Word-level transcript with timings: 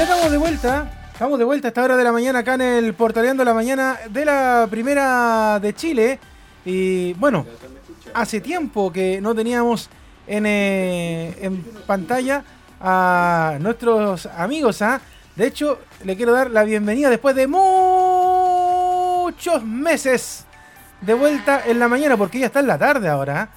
ya 0.00 0.04
estamos 0.04 0.30
de 0.30 0.38
vuelta. 0.38 0.90
Estamos 1.12 1.38
de 1.38 1.44
vuelta 1.44 1.68
a 1.68 1.70
esta 1.70 1.84
hora 1.84 1.94
de 1.94 2.04
la 2.04 2.12
mañana 2.12 2.38
acá 2.38 2.54
en 2.54 2.62
el 2.62 2.94
Portaleando 2.94 3.44
la 3.44 3.52
Mañana 3.52 3.98
de 4.08 4.24
la 4.24 4.66
Primera 4.70 5.60
de 5.60 5.74
Chile. 5.74 6.18
Y 6.64 7.12
bueno, 7.14 7.44
hace 8.14 8.40
tiempo 8.40 8.90
que 8.90 9.20
no 9.20 9.34
teníamos 9.34 9.90
en, 10.26 10.46
eh, 10.46 11.36
en 11.42 11.62
pantalla 11.86 12.42
a 12.80 13.58
nuestros 13.60 14.24
amigos. 14.24 14.80
¿ah? 14.80 15.02
De 15.36 15.46
hecho, 15.46 15.80
le 16.04 16.16
quiero 16.16 16.32
dar 16.32 16.50
la 16.50 16.64
bienvenida 16.64 17.10
después 17.10 17.36
de 17.36 17.46
muchos 17.46 17.62
meses 19.66 20.46
de 21.02 21.12
vuelta 21.12 21.60
en 21.66 21.78
la 21.78 21.88
mañana, 21.88 22.16
porque 22.16 22.38
ya 22.38 22.46
está 22.46 22.60
en 22.60 22.68
la 22.68 22.78
tarde 22.78 23.06
ahora. 23.06 23.42
¿ah? 23.42 23.50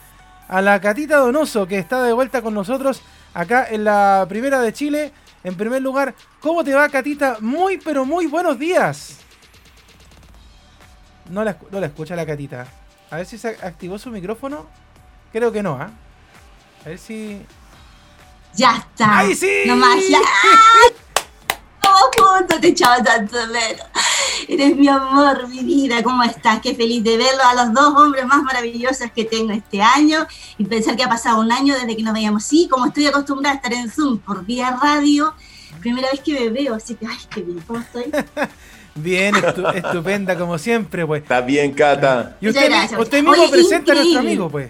A 0.50 0.62
la 0.62 0.82
Catita 0.82 1.20
Donoso, 1.20 1.66
que 1.66 1.80
está 1.80 2.04
de 2.04 2.12
vuelta 2.12 2.41
con 2.41 2.54
nosotros 2.54 3.02
acá 3.34 3.66
en 3.70 3.86
la 3.86 4.25
Primera 4.28 4.60
de 4.60 4.73
Chile. 4.73 5.14
En 5.44 5.55
primer 5.55 5.82
lugar, 5.82 6.16
¿cómo 6.39 6.64
te 6.64 6.73
va, 6.73 6.88
Catita? 6.90 7.38
Muy, 7.41 7.77
pero 7.77 8.05
muy 8.05 8.27
buenos 8.27 8.58
días. 8.58 9.18
No 11.30 11.44
la, 11.44 11.58
no 11.72 11.80
la 11.80 11.88
escucha 11.88 12.16
la 12.16 12.26
Catita. 12.26 12.68
A 13.09 13.18
ver 13.18 13.26
si 13.26 13.38
se 13.38 13.49
activó 13.49 13.99
su 13.99 14.09
micrófono. 14.09 14.68
Creo 15.32 15.52
que 15.52 15.62
no, 15.62 15.73
¿ah? 15.73 15.91
A 16.85 16.90
ver 16.90 16.98
si. 16.98 17.45
Ya 18.55 18.77
está. 18.77 19.20
¡Ay, 19.20 19.35
sí! 19.35 19.63
Nomás 19.66 19.99
ya. 20.08 20.20
Estamos 21.94 22.38
juntos, 22.40 22.62
te 22.62 22.68
echaba 22.70 23.04
tanto 23.04 23.38
de 23.38 23.48
menos. 23.48 23.86
Eres 24.48 24.76
mi 24.76 24.88
amor, 24.88 25.48
mi 25.48 25.60
vida, 25.64 26.02
¿cómo 26.04 26.24
estás? 26.24 26.60
Qué 26.60 26.74
feliz 26.76 27.04
de 27.04 27.18
verlo 27.18 27.42
a 27.44 27.54
los 27.66 27.74
dos 27.74 27.94
hombres 28.02 28.26
más 28.26 28.42
maravillosos 28.44 29.10
que 29.16 29.26
tengo 29.26 29.52
este 29.52 29.82
año 29.82 30.26
y 30.58 30.66
pensar 30.66 30.96
que 30.96 31.04
ha 31.04 31.10
pasado 31.10 31.40
un 31.40 31.52
año 31.52 31.74
desde 31.76 31.96
que 31.96 32.04
nos 32.04 32.14
veíamos. 32.14 32.44
Sí, 32.44 32.68
como 32.70 32.88
estoy 32.88 33.06
acostumbrada 33.08 33.54
a 33.54 33.58
estar 33.58 33.74
en 33.74 33.90
Zoom 33.90 34.18
por 34.20 34.44
vía 34.46 34.78
radio, 34.82 35.34
primera 35.82 36.10
vez 36.12 36.22
que 36.22 36.34
me 36.40 36.50
veo, 36.50 36.76
así 36.76 36.96
que, 36.96 37.06
ay, 37.06 37.18
qué 37.30 37.42
bien, 37.42 37.60
¿cómo 37.66 37.80
estoy? 37.80 38.05
Bien, 38.96 39.34
estu- 39.34 39.74
estupenda 39.74 40.38
como 40.38 40.55
siempre, 40.60 41.04
pues. 41.07 41.24
Está 41.24 41.41
bien, 41.41 41.74
Cata. 41.74 42.38
Y 42.40 42.50
usted, 42.50 42.72
usted 43.00 43.24
mismo 43.24 43.32
Oye, 43.32 43.50
presenta 43.50 43.91
a 43.91 43.96
nuestro 43.96 44.20
amigo, 44.20 44.50
pues. 44.52 44.70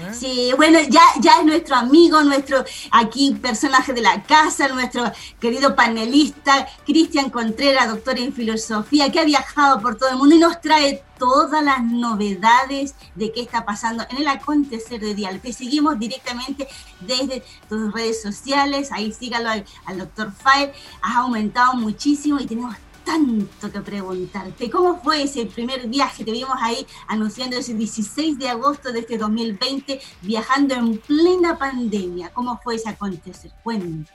¿Eh? 0.00 0.14
Sí, 0.14 0.52
bueno, 0.56 0.78
ya, 0.88 1.02
ya 1.20 1.40
es 1.40 1.44
nuestro 1.44 1.76
amigo, 1.76 2.22
nuestro 2.22 2.64
aquí 2.90 3.36
personaje 3.40 3.92
de 3.92 4.00
la 4.00 4.22
casa, 4.22 4.68
nuestro 4.68 5.04
querido 5.38 5.76
panelista, 5.76 6.66
Cristian 6.86 7.28
Contreras, 7.28 7.88
doctor 7.88 8.18
en 8.18 8.32
filosofía, 8.32 9.12
que 9.12 9.20
ha 9.20 9.24
viajado 9.24 9.80
por 9.80 9.96
todo 9.96 10.08
el 10.08 10.16
mundo 10.16 10.34
y 10.34 10.38
nos 10.38 10.60
trae 10.60 11.02
todas 11.18 11.62
las 11.62 11.82
novedades 11.82 12.94
de 13.14 13.30
qué 13.30 13.42
está 13.42 13.66
pasando 13.66 14.06
en 14.10 14.18
el 14.18 14.28
acontecer 14.28 15.00
de 15.00 15.14
Dial. 15.14 15.38
Te 15.40 15.52
seguimos 15.52 15.98
directamente 15.98 16.66
desde 17.00 17.42
tus 17.68 17.92
redes 17.92 18.22
sociales, 18.22 18.90
ahí 18.90 19.12
sígalo 19.12 19.50
al, 19.50 19.98
doctor 19.98 20.32
Fire, 20.32 20.72
has 21.02 21.16
aumentado 21.16 21.74
muchísimo 21.74 22.40
y 22.40 22.46
tenemos 22.46 22.74
tanto 23.10 23.72
que 23.72 23.80
preguntarte. 23.80 24.70
¿Cómo 24.70 25.00
fue 25.02 25.24
ese 25.24 25.46
primer 25.46 25.88
viaje? 25.88 26.24
Te 26.24 26.30
vimos 26.30 26.54
ahí 26.60 26.86
anunciando 27.08 27.56
ese 27.56 27.74
16 27.74 28.38
de 28.38 28.48
agosto 28.48 28.92
de 28.92 29.00
este 29.00 29.18
2020, 29.18 30.00
viajando 30.22 30.74
en 30.74 30.98
plena 30.98 31.58
pandemia. 31.58 32.30
¿Cómo 32.32 32.60
fue 32.62 32.76
ese 32.76 32.88
acontecer? 32.88 33.50
Cuéntanos. 33.64 34.06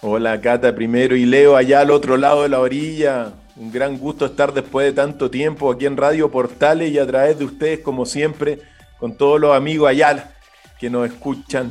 Hola, 0.00 0.40
Cata, 0.40 0.74
primero 0.74 1.14
y 1.14 1.26
Leo 1.26 1.54
allá 1.54 1.80
al 1.80 1.90
otro 1.90 2.16
lado 2.16 2.44
de 2.44 2.48
la 2.48 2.60
orilla. 2.60 3.34
Un 3.56 3.70
gran 3.70 3.98
gusto 3.98 4.24
estar 4.24 4.54
después 4.54 4.86
de 4.86 4.92
tanto 4.94 5.30
tiempo 5.30 5.70
aquí 5.70 5.84
en 5.84 5.98
Radio 5.98 6.30
Portales 6.30 6.90
y 6.90 6.98
a 6.98 7.06
través 7.06 7.38
de 7.38 7.44
ustedes, 7.44 7.80
como 7.80 8.06
siempre, 8.06 8.60
con 8.98 9.18
todos 9.18 9.38
los 9.38 9.54
amigos 9.54 9.90
allá 9.90 10.32
que 10.78 10.88
nos 10.88 11.06
escuchan. 11.06 11.70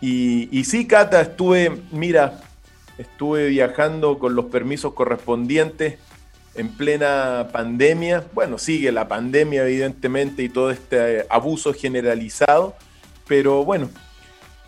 Y, 0.00 0.48
y 0.50 0.64
sí, 0.64 0.88
Cata, 0.88 1.20
estuve, 1.20 1.80
mira, 1.92 2.40
estuve 2.98 3.48
viajando 3.48 4.18
con 4.18 4.34
los 4.34 4.46
permisos 4.46 4.94
correspondientes 4.94 5.98
en 6.54 6.68
plena 6.68 7.48
pandemia. 7.52 8.24
Bueno, 8.34 8.58
sigue 8.58 8.92
la 8.92 9.08
pandemia, 9.08 9.64
evidentemente, 9.64 10.42
y 10.42 10.48
todo 10.48 10.70
este 10.70 11.26
abuso 11.30 11.72
generalizado, 11.72 12.76
pero 13.26 13.64
bueno, 13.64 13.90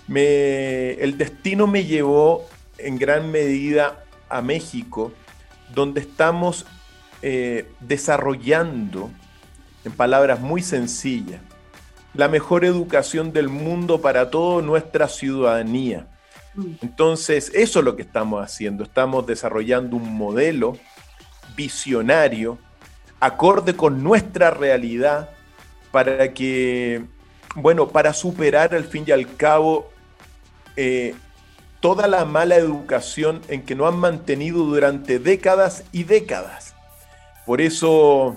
el 0.08 1.18
destino 1.18 1.66
me 1.66 1.84
llevó 1.84 2.46
en 2.78 2.98
gran 2.98 3.30
medida 3.30 4.04
a 4.28 4.42
México, 4.42 5.12
donde 5.74 6.00
estamos 6.00 6.66
eh, 7.22 7.68
desarrollando, 7.80 9.10
en 9.84 9.92
palabras 9.92 10.40
muy 10.40 10.62
sencillas, 10.62 11.40
la 12.14 12.28
mejor 12.28 12.64
educación 12.64 13.32
del 13.32 13.48
mundo 13.48 14.00
para 14.00 14.30
toda 14.30 14.62
nuestra 14.62 15.08
ciudadanía. 15.08 16.06
Mm. 16.54 16.74
Entonces, 16.82 17.50
eso 17.54 17.78
es 17.78 17.84
lo 17.84 17.96
que 17.96 18.02
estamos 18.02 18.42
haciendo. 18.42 18.84
Estamos 18.84 19.26
desarrollando 19.26 19.96
un 19.96 20.14
modelo 20.16 20.76
visionario, 21.56 22.58
acorde 23.20 23.74
con 23.74 24.02
nuestra 24.02 24.50
realidad, 24.50 25.30
para 25.90 26.32
que, 26.34 27.04
bueno, 27.54 27.88
para 27.88 28.12
superar 28.12 28.74
al 28.74 28.84
fin 28.84 29.04
y 29.06 29.12
al 29.12 29.36
cabo 29.36 29.90
eh, 30.76 31.14
toda 31.80 32.08
la 32.08 32.24
mala 32.24 32.56
educación 32.56 33.42
en 33.48 33.62
que 33.62 33.74
nos 33.74 33.92
han 33.92 34.00
mantenido 34.00 34.64
durante 34.64 35.18
décadas 35.18 35.84
y 35.92 36.04
décadas. 36.04 36.74
Por 37.46 37.60
eso 37.60 38.36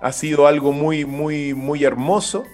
ha 0.00 0.12
sido 0.12 0.46
algo 0.46 0.72
muy, 0.72 1.04
muy, 1.04 1.54
muy 1.54 1.84
hermoso. 1.84 2.44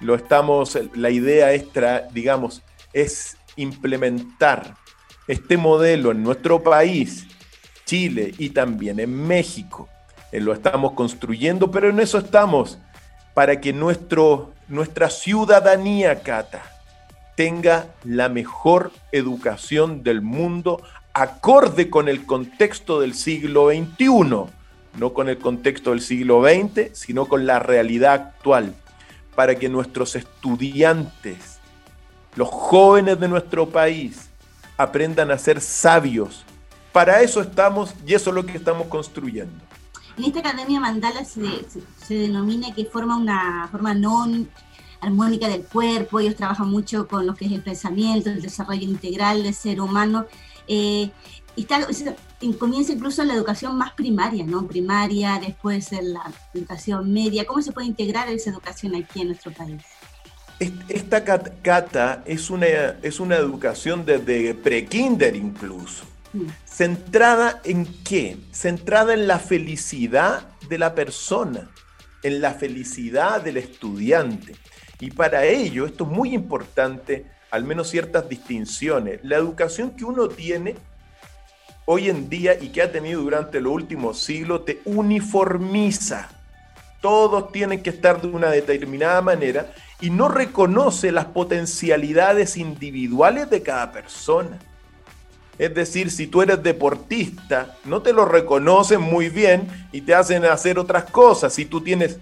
Lo 0.00 0.14
estamos, 0.14 0.78
la 0.94 1.10
idea 1.10 1.52
extra, 1.52 2.08
digamos, 2.12 2.62
es 2.92 3.35
implementar 3.56 4.76
este 5.26 5.56
modelo 5.56 6.12
en 6.12 6.22
nuestro 6.22 6.62
país, 6.62 7.26
Chile 7.84 8.34
y 8.38 8.50
también 8.50 9.00
en 9.00 9.26
México. 9.26 9.88
Eh, 10.32 10.40
lo 10.40 10.52
estamos 10.52 10.92
construyendo, 10.92 11.70
pero 11.70 11.90
en 11.90 12.00
eso 12.00 12.18
estamos, 12.18 12.78
para 13.34 13.60
que 13.60 13.72
nuestro, 13.72 14.52
nuestra 14.68 15.10
ciudadanía, 15.10 16.22
Cata, 16.22 16.62
tenga 17.36 17.94
la 18.04 18.28
mejor 18.28 18.92
educación 19.12 20.02
del 20.02 20.22
mundo 20.22 20.82
acorde 21.12 21.88
con 21.90 22.08
el 22.08 22.26
contexto 22.26 23.00
del 23.00 23.14
siglo 23.14 23.70
XXI, 23.70 24.06
no 24.98 25.12
con 25.12 25.28
el 25.28 25.38
contexto 25.38 25.90
del 25.90 26.00
siglo 26.00 26.42
XX, 26.42 26.90
sino 26.92 27.26
con 27.26 27.46
la 27.46 27.58
realidad 27.58 28.12
actual, 28.14 28.74
para 29.34 29.54
que 29.54 29.68
nuestros 29.68 30.16
estudiantes, 30.16 31.55
los 32.36 32.48
jóvenes 32.48 33.18
de 33.18 33.28
nuestro 33.28 33.68
país, 33.68 34.28
aprendan 34.76 35.30
a 35.30 35.38
ser 35.38 35.60
sabios. 35.60 36.44
Para 36.92 37.20
eso 37.22 37.40
estamos 37.40 37.94
y 38.06 38.14
eso 38.14 38.30
es 38.30 38.36
lo 38.36 38.46
que 38.46 38.56
estamos 38.56 38.86
construyendo. 38.86 39.52
En 40.16 40.24
esta 40.24 40.40
academia 40.40 40.80
mandala 40.80 41.24
se, 41.24 41.42
se- 42.06 42.14
denomina 42.14 42.74
que 42.74 42.84
forma 42.86 43.16
una 43.16 43.68
forma 43.70 43.92
no 43.92 44.26
armónica 45.00 45.46
del 45.48 45.64
cuerpo, 45.64 46.20
ellos 46.20 46.36
trabajan 46.36 46.70
mucho 46.70 47.06
con 47.06 47.26
lo 47.26 47.34
que 47.34 47.44
es 47.46 47.52
el 47.52 47.60
pensamiento, 47.62 48.30
el 48.30 48.40
desarrollo 48.40 48.82
integral 48.82 49.42
del 49.42 49.54
ser 49.54 49.80
humano. 49.80 50.26
Eh, 50.68 51.10
comienza 52.58 52.92
incluso 52.92 53.22
en 53.22 53.28
la 53.28 53.34
educación 53.34 53.76
más 53.76 53.92
primaria, 53.92 54.44
¿no? 54.44 54.66
Primaria, 54.66 55.38
después 55.38 55.92
en 55.92 56.14
la 56.14 56.32
educación 56.54 57.12
media. 57.12 57.46
¿Cómo 57.46 57.60
se 57.62 57.72
puede 57.72 57.86
integrar 57.86 58.28
esa 58.28 58.50
educación 58.50 58.94
aquí 58.94 59.20
en 59.20 59.28
nuestro 59.28 59.52
país? 59.52 59.82
Est- 60.58 60.74
Esta 60.90 61.22
cat- 61.24 61.52
cata 61.62 62.22
es 62.26 62.50
una, 62.50 62.66
es 63.02 63.20
una 63.20 63.36
educación 63.36 64.04
desde 64.06 64.54
pre-kinder 64.54 65.36
incluso. 65.36 66.04
Mm. 66.32 66.46
¿Centrada 66.64 67.60
en 67.64 67.86
qué? 68.04 68.36
Centrada 68.52 69.14
en 69.14 69.26
la 69.26 69.38
felicidad 69.38 70.48
de 70.68 70.78
la 70.78 70.94
persona, 70.94 71.70
en 72.22 72.40
la 72.40 72.54
felicidad 72.54 73.42
del 73.42 73.58
estudiante. 73.58 74.54
Y 74.98 75.10
para 75.10 75.44
ello, 75.44 75.84
esto 75.86 76.04
es 76.04 76.10
muy 76.10 76.34
importante, 76.34 77.26
al 77.50 77.64
menos 77.64 77.90
ciertas 77.90 78.28
distinciones. 78.28 79.20
La 79.22 79.36
educación 79.36 79.90
que 79.90 80.04
uno 80.04 80.28
tiene 80.28 80.74
hoy 81.84 82.08
en 82.08 82.28
día 82.28 82.58
y 82.60 82.68
que 82.70 82.82
ha 82.82 82.90
tenido 82.90 83.20
durante 83.20 83.60
los 83.60 83.72
últimos 83.72 84.18
siglos 84.18 84.64
te 84.64 84.80
uniformiza. 84.86 86.30
Todos 87.00 87.52
tienen 87.52 87.82
que 87.82 87.90
estar 87.90 88.20
de 88.20 88.28
una 88.28 88.50
determinada 88.50 89.22
manera 89.22 89.72
y 90.00 90.10
no 90.10 90.28
reconoce 90.28 91.12
las 91.12 91.26
potencialidades 91.26 92.56
individuales 92.56 93.48
de 93.50 93.62
cada 93.62 93.92
persona. 93.92 94.58
Es 95.58 95.74
decir, 95.74 96.10
si 96.10 96.26
tú 96.26 96.42
eres 96.42 96.62
deportista, 96.62 97.76
no 97.84 98.02
te 98.02 98.12
lo 98.12 98.26
reconocen 98.26 99.00
muy 99.00 99.30
bien 99.30 99.68
y 99.90 100.02
te 100.02 100.14
hacen 100.14 100.44
hacer 100.44 100.78
otras 100.78 101.04
cosas. 101.04 101.54
Si 101.54 101.64
tú 101.64 101.80
tienes 101.80 102.18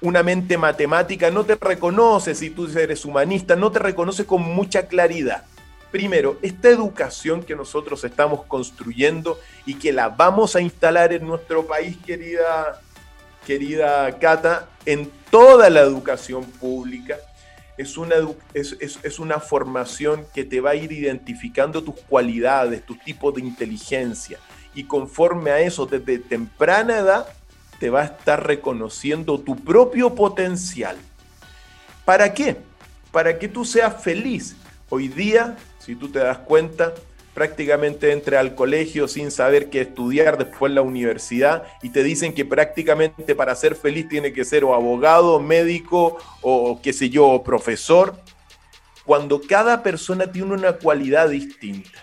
una 0.00 0.22
mente 0.22 0.58
matemática, 0.58 1.30
no 1.30 1.44
te 1.44 1.54
reconoce. 1.54 2.34
Si 2.34 2.50
tú 2.50 2.68
eres 2.78 3.04
humanista, 3.04 3.56
no 3.56 3.72
te 3.72 3.78
reconoce 3.78 4.26
con 4.26 4.42
mucha 4.42 4.86
claridad. 4.86 5.44
Primero, 5.90 6.38
esta 6.42 6.68
educación 6.68 7.42
que 7.42 7.56
nosotros 7.56 8.04
estamos 8.04 8.44
construyendo 8.44 9.40
y 9.64 9.74
que 9.74 9.90
la 9.90 10.10
vamos 10.10 10.54
a 10.54 10.60
instalar 10.60 11.14
en 11.14 11.26
nuestro 11.26 11.66
país, 11.66 11.96
querida, 12.04 12.82
querida 13.48 14.18
Cata, 14.18 14.68
en 14.84 15.10
toda 15.30 15.70
la 15.70 15.80
educación 15.80 16.44
pública, 16.44 17.16
es 17.78 17.96
una, 17.96 18.16
es, 18.52 18.76
es, 18.78 19.18
una 19.18 19.40
formación 19.40 20.26
que 20.34 20.44
te 20.44 20.60
va 20.60 20.72
a 20.72 20.74
ir 20.74 20.92
identificando 20.92 21.82
tus 21.82 21.94
cualidades, 22.02 22.84
tus 22.84 23.00
tipos 23.00 23.34
de 23.34 23.40
inteligencia. 23.40 24.38
Y 24.74 24.84
conforme 24.84 25.50
a 25.50 25.60
eso, 25.60 25.86
desde 25.86 26.18
temprana 26.18 26.98
edad, 26.98 27.26
te 27.80 27.88
va 27.88 28.02
a 28.02 28.04
estar 28.04 28.46
reconociendo 28.46 29.40
tu 29.40 29.56
propio 29.56 30.14
potencial. 30.14 30.98
¿Para 32.04 32.34
qué? 32.34 32.58
Para 33.12 33.38
que 33.38 33.48
tú 33.48 33.64
seas 33.64 34.02
feliz. 34.02 34.56
Hoy 34.90 35.08
día, 35.08 35.56
si 35.78 35.94
tú 35.94 36.10
te 36.10 36.18
das 36.18 36.38
cuenta, 36.38 36.92
prácticamente 37.38 38.10
entre 38.10 38.36
al 38.36 38.56
colegio 38.56 39.06
sin 39.06 39.30
saber 39.30 39.70
qué 39.70 39.82
estudiar, 39.82 40.38
después 40.38 40.72
la 40.72 40.82
universidad, 40.82 41.62
y 41.84 41.90
te 41.90 42.02
dicen 42.02 42.34
que 42.34 42.44
prácticamente 42.44 43.36
para 43.36 43.54
ser 43.54 43.76
feliz 43.76 44.08
tiene 44.08 44.32
que 44.32 44.44
ser 44.44 44.64
o 44.64 44.74
abogado, 44.74 45.38
médico 45.38 46.18
o 46.42 46.80
qué 46.82 46.92
sé 46.92 47.10
yo, 47.10 47.40
profesor, 47.44 48.20
cuando 49.04 49.40
cada 49.40 49.84
persona 49.84 50.32
tiene 50.32 50.52
una 50.52 50.72
cualidad 50.72 51.28
distinta. 51.28 52.02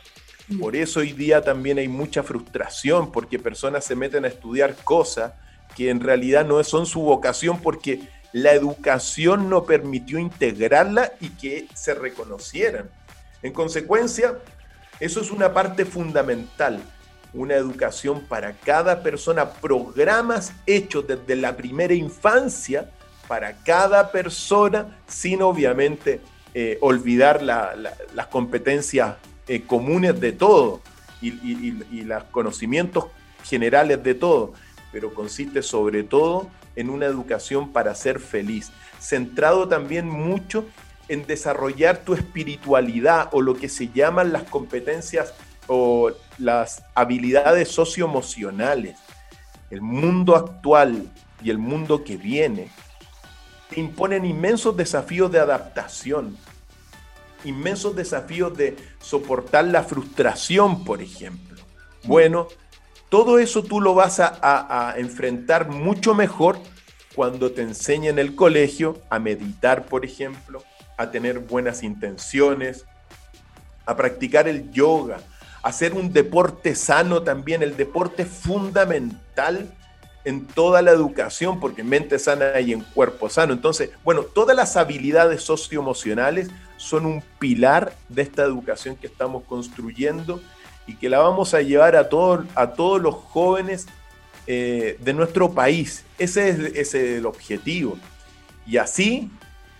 Por 0.57 0.77
eso 0.77 1.01
hoy 1.01 1.11
día 1.11 1.41
también 1.41 1.79
hay 1.79 1.89
mucha 1.89 2.23
frustración, 2.23 3.11
porque 3.11 3.37
personas 3.37 3.83
se 3.83 3.93
meten 3.93 4.23
a 4.23 4.29
estudiar 4.29 4.73
cosas 4.85 5.33
que 5.75 5.89
en 5.89 5.99
realidad 5.99 6.45
no 6.45 6.63
son 6.63 6.85
su 6.85 7.01
vocación 7.01 7.61
porque 7.61 7.99
la 8.31 8.53
educación 8.53 9.49
no 9.49 9.65
permitió 9.65 10.17
integrarla 10.17 11.11
y 11.19 11.31
que 11.31 11.67
se 11.73 11.93
reconocieran. 11.93 12.89
En 13.43 13.51
consecuencia, 13.51 14.39
eso 14.99 15.21
es 15.21 15.31
una 15.31 15.53
parte 15.53 15.85
fundamental, 15.85 16.81
una 17.33 17.55
educación 17.55 18.21
para 18.21 18.53
cada 18.53 19.03
persona, 19.03 19.51
programas 19.51 20.53
hechos 20.65 21.05
desde 21.07 21.35
la 21.35 21.55
primera 21.57 21.93
infancia 21.93 22.89
para 23.27 23.57
cada 23.63 24.11
persona, 24.11 24.97
sin 25.07 25.41
obviamente 25.41 26.21
eh, 26.53 26.77
olvidar 26.81 27.41
las 27.41 28.27
competencias 28.29 29.15
eh, 29.47 29.63
comunes 29.63 30.19
de 30.19 30.31
todo 30.31 30.81
y, 31.21 31.27
y 31.27 32.01
los 32.03 32.23
conocimientos 32.25 33.05
generales 33.43 34.01
de 34.03 34.15
todo, 34.15 34.53
pero 34.91 35.13
consiste 35.13 35.61
sobre 35.61 36.03
todo 36.03 36.49
en 36.75 36.89
una 36.89 37.05
educación 37.05 37.71
para 37.71 37.95
ser 37.95 38.19
feliz, 38.19 38.71
centrado 38.99 39.67
también 39.67 40.07
mucho 40.07 40.65
en 41.07 41.25
desarrollar 41.25 41.99
tu 41.99 42.13
espiritualidad 42.13 43.29
o 43.31 43.41
lo 43.41 43.55
que 43.55 43.69
se 43.69 43.89
llaman 43.89 44.33
las 44.33 44.43
competencias 44.43 45.33
o 45.67 46.11
las 46.37 46.83
habilidades 46.93 47.69
socioemocionales. 47.69 48.97
El 49.69 49.81
mundo 49.81 50.35
actual 50.35 51.11
y 51.43 51.49
el 51.49 51.57
mundo 51.57 52.03
que 52.03 52.17
viene 52.17 52.69
te 53.69 53.79
imponen 53.79 54.25
inmensos 54.25 54.75
desafíos 54.77 55.31
de 55.31 55.39
adaptación, 55.39 56.37
inmensos 57.43 57.95
desafíos 57.95 58.55
de 58.57 58.75
soportar 58.99 59.65
la 59.65 59.83
frustración, 59.83 60.83
por 60.83 61.01
ejemplo. 61.01 61.61
Bueno, 62.03 62.47
todo 63.09 63.39
eso 63.39 63.63
tú 63.63 63.81
lo 63.81 63.93
vas 63.93 64.19
a, 64.19 64.93
enfrentar 64.97 65.69
mucho 65.69 66.13
mejor 66.13 66.59
cuando 67.15 67.51
te 67.51 67.61
enseñen 67.61 68.11
en 68.11 68.19
el 68.19 68.35
colegio 68.35 68.99
a 69.09 69.19
meditar, 69.19 69.85
por 69.85 70.05
ejemplo, 70.05 70.63
a 70.97 71.11
tener 71.11 71.39
buenas 71.39 71.83
intenciones, 71.83 72.85
a 73.85 73.95
practicar 73.95 74.47
el 74.47 74.71
yoga, 74.71 75.19
a 75.63 75.69
hacer 75.69 75.93
un 75.93 76.11
deporte 76.11 76.75
sano 76.75 77.23
también. 77.23 77.63
El 77.63 77.77
deporte 77.77 78.25
fundamental 78.25 79.71
en 80.23 80.47
toda 80.47 80.81
la 80.81 80.91
educación, 80.91 81.59
porque 81.59 81.83
mente 81.83 82.17
sana 82.17 82.59
y 82.59 82.73
en 82.73 82.81
cuerpo 82.81 83.29
sano. 83.29 83.53
Entonces, 83.53 83.91
bueno, 84.03 84.23
todas 84.23 84.55
las 84.55 84.75
habilidades 84.75 85.43
socioemocionales 85.43 86.49
son 86.77 87.05
un 87.05 87.23
pilar 87.39 87.93
de 88.09 88.23
esta 88.23 88.43
educación 88.43 88.95
que 88.95 89.07
estamos 89.07 89.43
construyendo 89.43 90.41
y 90.87 90.95
que 90.95 91.09
la 91.09 91.19
vamos 91.19 91.53
a 91.53 91.61
llevar 91.61 91.95
a, 91.95 92.09
todos 92.09 92.45
a 92.55 92.71
todos 92.73 93.01
los 93.01 93.15
jóvenes 93.15 93.85
eh, 94.47 94.97
de 94.99 95.13
nuestro 95.13 95.53
país. 95.53 96.03
Ese 96.17 96.49
es, 96.49 96.59
ese 96.59 96.79
es 96.79 97.17
el 97.19 97.25
objetivo. 97.25 97.97
Y 98.65 98.77
así 98.77 99.31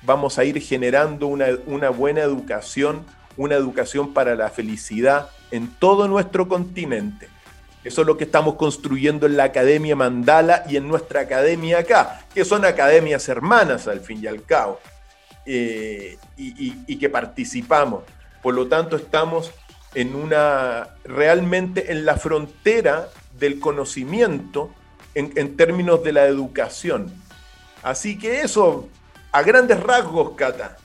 vamos 0.06 0.38
a 0.38 0.44
ir 0.44 0.62
generando 0.62 1.28
una, 1.28 1.90
buena 1.90 2.22
educación, 2.22 3.06
una 3.38 3.56
educación 3.56 4.14
para 4.14 4.36
la 4.36 4.50
felicidad 4.50 5.30
en 5.52 5.68
todo 5.68 6.08
nuestro 6.08 6.48
continente. 6.48 7.28
Eso 7.84 8.02
es 8.02 8.08
lo 8.08 8.18
que 8.18 8.24
estamos 8.24 8.56
construyendo 8.56 9.26
en 9.26 9.38
la 9.38 9.46
Academia 9.46 9.96
Mandala 9.96 10.64
y 10.68 10.78
en 10.78 10.88
nuestra 10.88 11.22
academia 11.22 11.80
acá, 11.80 12.26
que 12.34 12.44
son 12.44 12.66
academias 12.66 13.28
hermanas 13.30 13.88
al 13.88 14.00
fin 14.00 14.24
y 14.24 14.28
al 14.28 14.44
cabo, 14.44 14.80
eh, 15.46 16.18
y, 16.38 16.98
que 16.98 17.10
participamos. 17.10 18.04
Por 18.42 18.56
lo 18.56 18.68
tanto, 18.68 18.96
estamos 18.96 19.52
en 19.94 20.16
una, 20.16 20.90
realmente 21.04 21.92
en 21.92 22.06
la 22.06 22.18
frontera 22.18 23.10
del 23.38 23.60
conocimiento 23.60 24.72
en, 25.14 25.32
en 25.36 25.56
términos 25.56 26.04
de 26.04 26.12
la 26.12 26.26
educación. 26.26 27.14
Así 27.84 28.18
que 28.18 28.42
eso 28.42 28.90
a 29.36 29.42
grandes 29.42 29.84
rasgos, 29.84 30.32
Cata. 30.38 30.78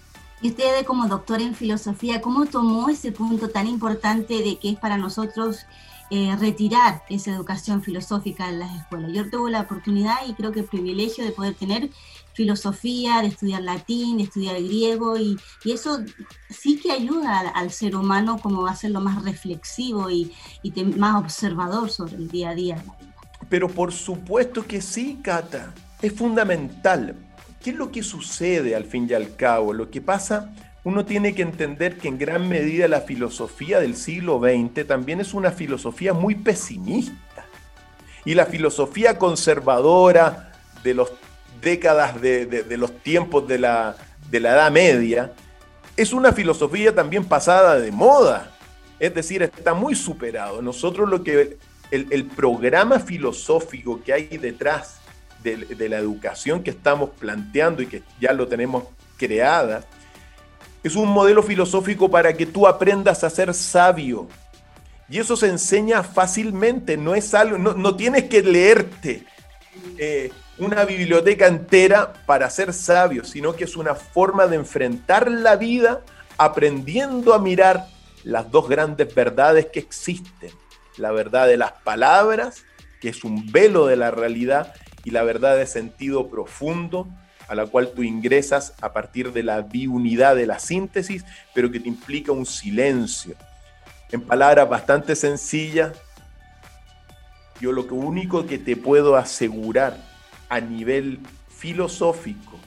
Y 0.43 0.49
usted 0.49 0.85
como 0.85 1.07
doctor 1.07 1.41
en 1.41 1.55
filosofía, 1.55 2.21
¿cómo 2.21 2.47
tomó 2.47 2.89
ese 2.89 3.13
punto 3.13 3.49
tan 3.49 3.69
importante 3.69 4.43
de 4.43 4.59
que 4.59 4.71
es 4.71 4.77
para 4.77 4.97
nosotros 4.97 5.67
eh, 6.11 6.35
retirar 6.37 7.05
esa 7.09 7.31
educación 7.31 7.81
filosófica 7.81 8.49
en 8.49 8.59
las 8.59 8.75
escuelas? 8.75 9.13
Yo 9.13 9.31
tuve 9.31 9.53
la 9.53 9.61
oportunidad 9.61 10.17
y 10.27 10.35
creo 10.35 10.51
que 10.51 10.61
el 10.61 10.67
privilegio 10.67 11.25
de 11.25 11.31
poder 11.31 11.55
tener 11.55 11.91
filosofía, 12.33 13.21
de 13.21 13.29
estudiar 13.29 13.63
latín, 13.63 14.17
de 14.17 14.25
estudiar 14.25 14.57
griego, 14.57 15.17
y, 15.17 15.39
eso 15.65 16.01
sí 16.49 16.81
que 16.81 16.91
ayuda 16.91 17.53
al, 17.55 17.71
ser 17.71 17.95
humano 17.95 18.41
como 18.43 18.67
a 18.67 18.75
ser 18.75 18.91
lo 18.91 19.01
más 19.01 19.23
reflexivo 19.23 20.11
y, 20.11 20.35
y 20.65 20.73
más 20.97 21.23
observador 21.23 21.89
sobre 21.89 22.17
el 22.17 22.27
día 22.27 22.51
a 22.51 22.55
día. 22.57 22.85
Pero 23.49 23.69
por 23.69 23.93
supuesto 23.93 24.67
que 24.67 24.81
sí, 24.81 25.21
Cata, 25.23 25.73
es 26.03 26.13
fundamental 26.13 27.15
¿Qué 27.63 27.71
es 27.71 27.77
lo 27.77 27.93
que 27.93 28.03
sucede 28.03 28.75
al 28.75 28.85
fin 28.85 29.07
y 29.09 29.13
al 29.13 29.37
cabo? 29.37 29.75
Lo 29.75 29.91
que 29.91 30.01
pasa, 30.01 30.55
uno 30.83 31.05
tiene 31.05 31.35
que 31.35 31.43
entender 31.43 31.99
que 31.99 32.09
en 32.09 32.19
gran 32.19 32.49
medida 32.49 32.89
la 32.89 33.03
filosofía 33.03 33.81
del 33.81 33.97
siglo 33.97 34.41
XX 34.41 34.87
también 34.87 35.21
es 35.21 35.35
una 35.35 35.51
filosofía 35.51 36.15
muy 36.15 36.35
pesimista. 36.35 37.45
Y 38.25 38.35
la 38.35 38.47
filosofía 38.47 39.19
conservadora 39.19 40.53
de 40.83 40.95
las 40.95 41.09
décadas 41.61 42.19
de, 42.23 42.65
los 42.79 43.03
tiempos 43.03 43.47
de 43.47 43.59
la, 43.59 43.95
de 44.31 44.41
la 44.41 44.53
Edad 44.53 44.71
Media 44.71 45.33
es 45.99 46.15
una 46.15 46.33
filosofía 46.33 46.95
también 46.95 47.27
pasada 47.27 47.79
de 47.79 47.93
moda. 47.93 48.57
Es 48.99 49.15
decir, 49.15 49.43
está 49.43 49.75
muy 49.75 49.95
superado. 49.95 50.63
Nosotros 50.63 51.11
lo 51.11 51.23
que 51.23 51.59
el, 51.91 52.07
el 52.11 52.25
programa 52.25 53.01
filosófico 53.01 54.01
que 54.03 54.15
hay 54.15 54.39
detrás 54.39 55.00
de, 55.43 55.89
la 55.89 55.99
educación 55.99 56.63
que 56.63 56.71
estamos 56.71 57.11
planteando 57.19 57.83
y 57.83 57.87
que 57.87 58.03
ya 58.21 58.33
lo 58.33 58.47
tenemos 58.47 58.85
creada, 59.17 59.85
es 60.83 60.97
un 60.97 61.09
modelo 61.09 61.43
filosófico 61.43 62.11
para 62.11 62.33
que 62.33 62.47
tú 62.47 62.67
aprendas 62.67 63.25
a 63.25 63.31
ser 63.31 63.53
sabio. 63.55 64.29
Y 65.09 65.19
eso 65.19 65.37
se 65.37 65.49
enseña 65.49 66.03
fácilmente, 66.03 66.97
no 66.97 67.15
es 67.15 67.35
algo, 67.35 67.59
no, 67.59 67.97
tienes 67.97 68.25
que 68.25 68.43
leerte 68.43 69.25
eh, 69.99 70.31
una 70.59 70.85
biblioteca 70.85 71.47
entera 71.47 72.13
para 72.27 72.49
ser 72.49 72.73
sabio, 72.73 73.25
sino 73.25 73.57
que 73.57 73.65
es 73.65 73.77
una 73.77 73.95
forma 73.95 74.47
de 74.47 74.57
enfrentar 74.57 75.31
la 75.31 75.57
vida 75.57 76.03
aprendiendo 76.39 77.35
a 77.35 77.39
mirar 77.39 77.87
las 78.25 78.51
dos 78.51 78.69
grandes 78.69 79.15
verdades 79.15 79.67
que 79.67 79.81
existen. 79.81 80.51
La 80.97 81.11
verdad 81.11 81.47
de 81.47 81.57
las 81.57 81.73
palabras, 81.73 82.65
que 83.01 83.09
es 83.09 83.25
un 83.25 83.51
velo 83.51 83.87
de 83.87 83.97
la 83.97 84.11
realidad, 84.11 84.75
y 85.05 85.11
la 85.11 85.23
verdad 85.23 85.57
de 85.57 85.67
sentido 85.67 86.29
profundo 86.29 87.09
a 87.51 87.55
la 87.57 87.67
cual 87.67 87.91
tú 87.95 88.05
ingresas 88.05 88.75
a 88.81 88.93
partir 88.93 89.33
de 89.33 89.43
la 89.43 89.61
biunidad 89.63 90.37
de 90.37 90.47
la 90.47 90.61
síntesis, 90.61 91.25
pero 91.53 91.71
que 91.73 91.81
te 91.81 91.89
implica 91.89 92.31
un 92.31 92.47
silencio. 92.47 93.35
En 94.13 94.21
palabras 94.21 94.69
bastante 94.69 95.17
sencillas, 95.17 95.93
yo 97.61 97.73
lo 97.73 97.83
único 97.87 98.47
que 98.47 98.59
te 98.59 98.77
puedo 98.77 99.17
asegurar 99.17 99.97
a 100.49 100.61
nivel 100.61 101.19
filosófico, 101.49 102.59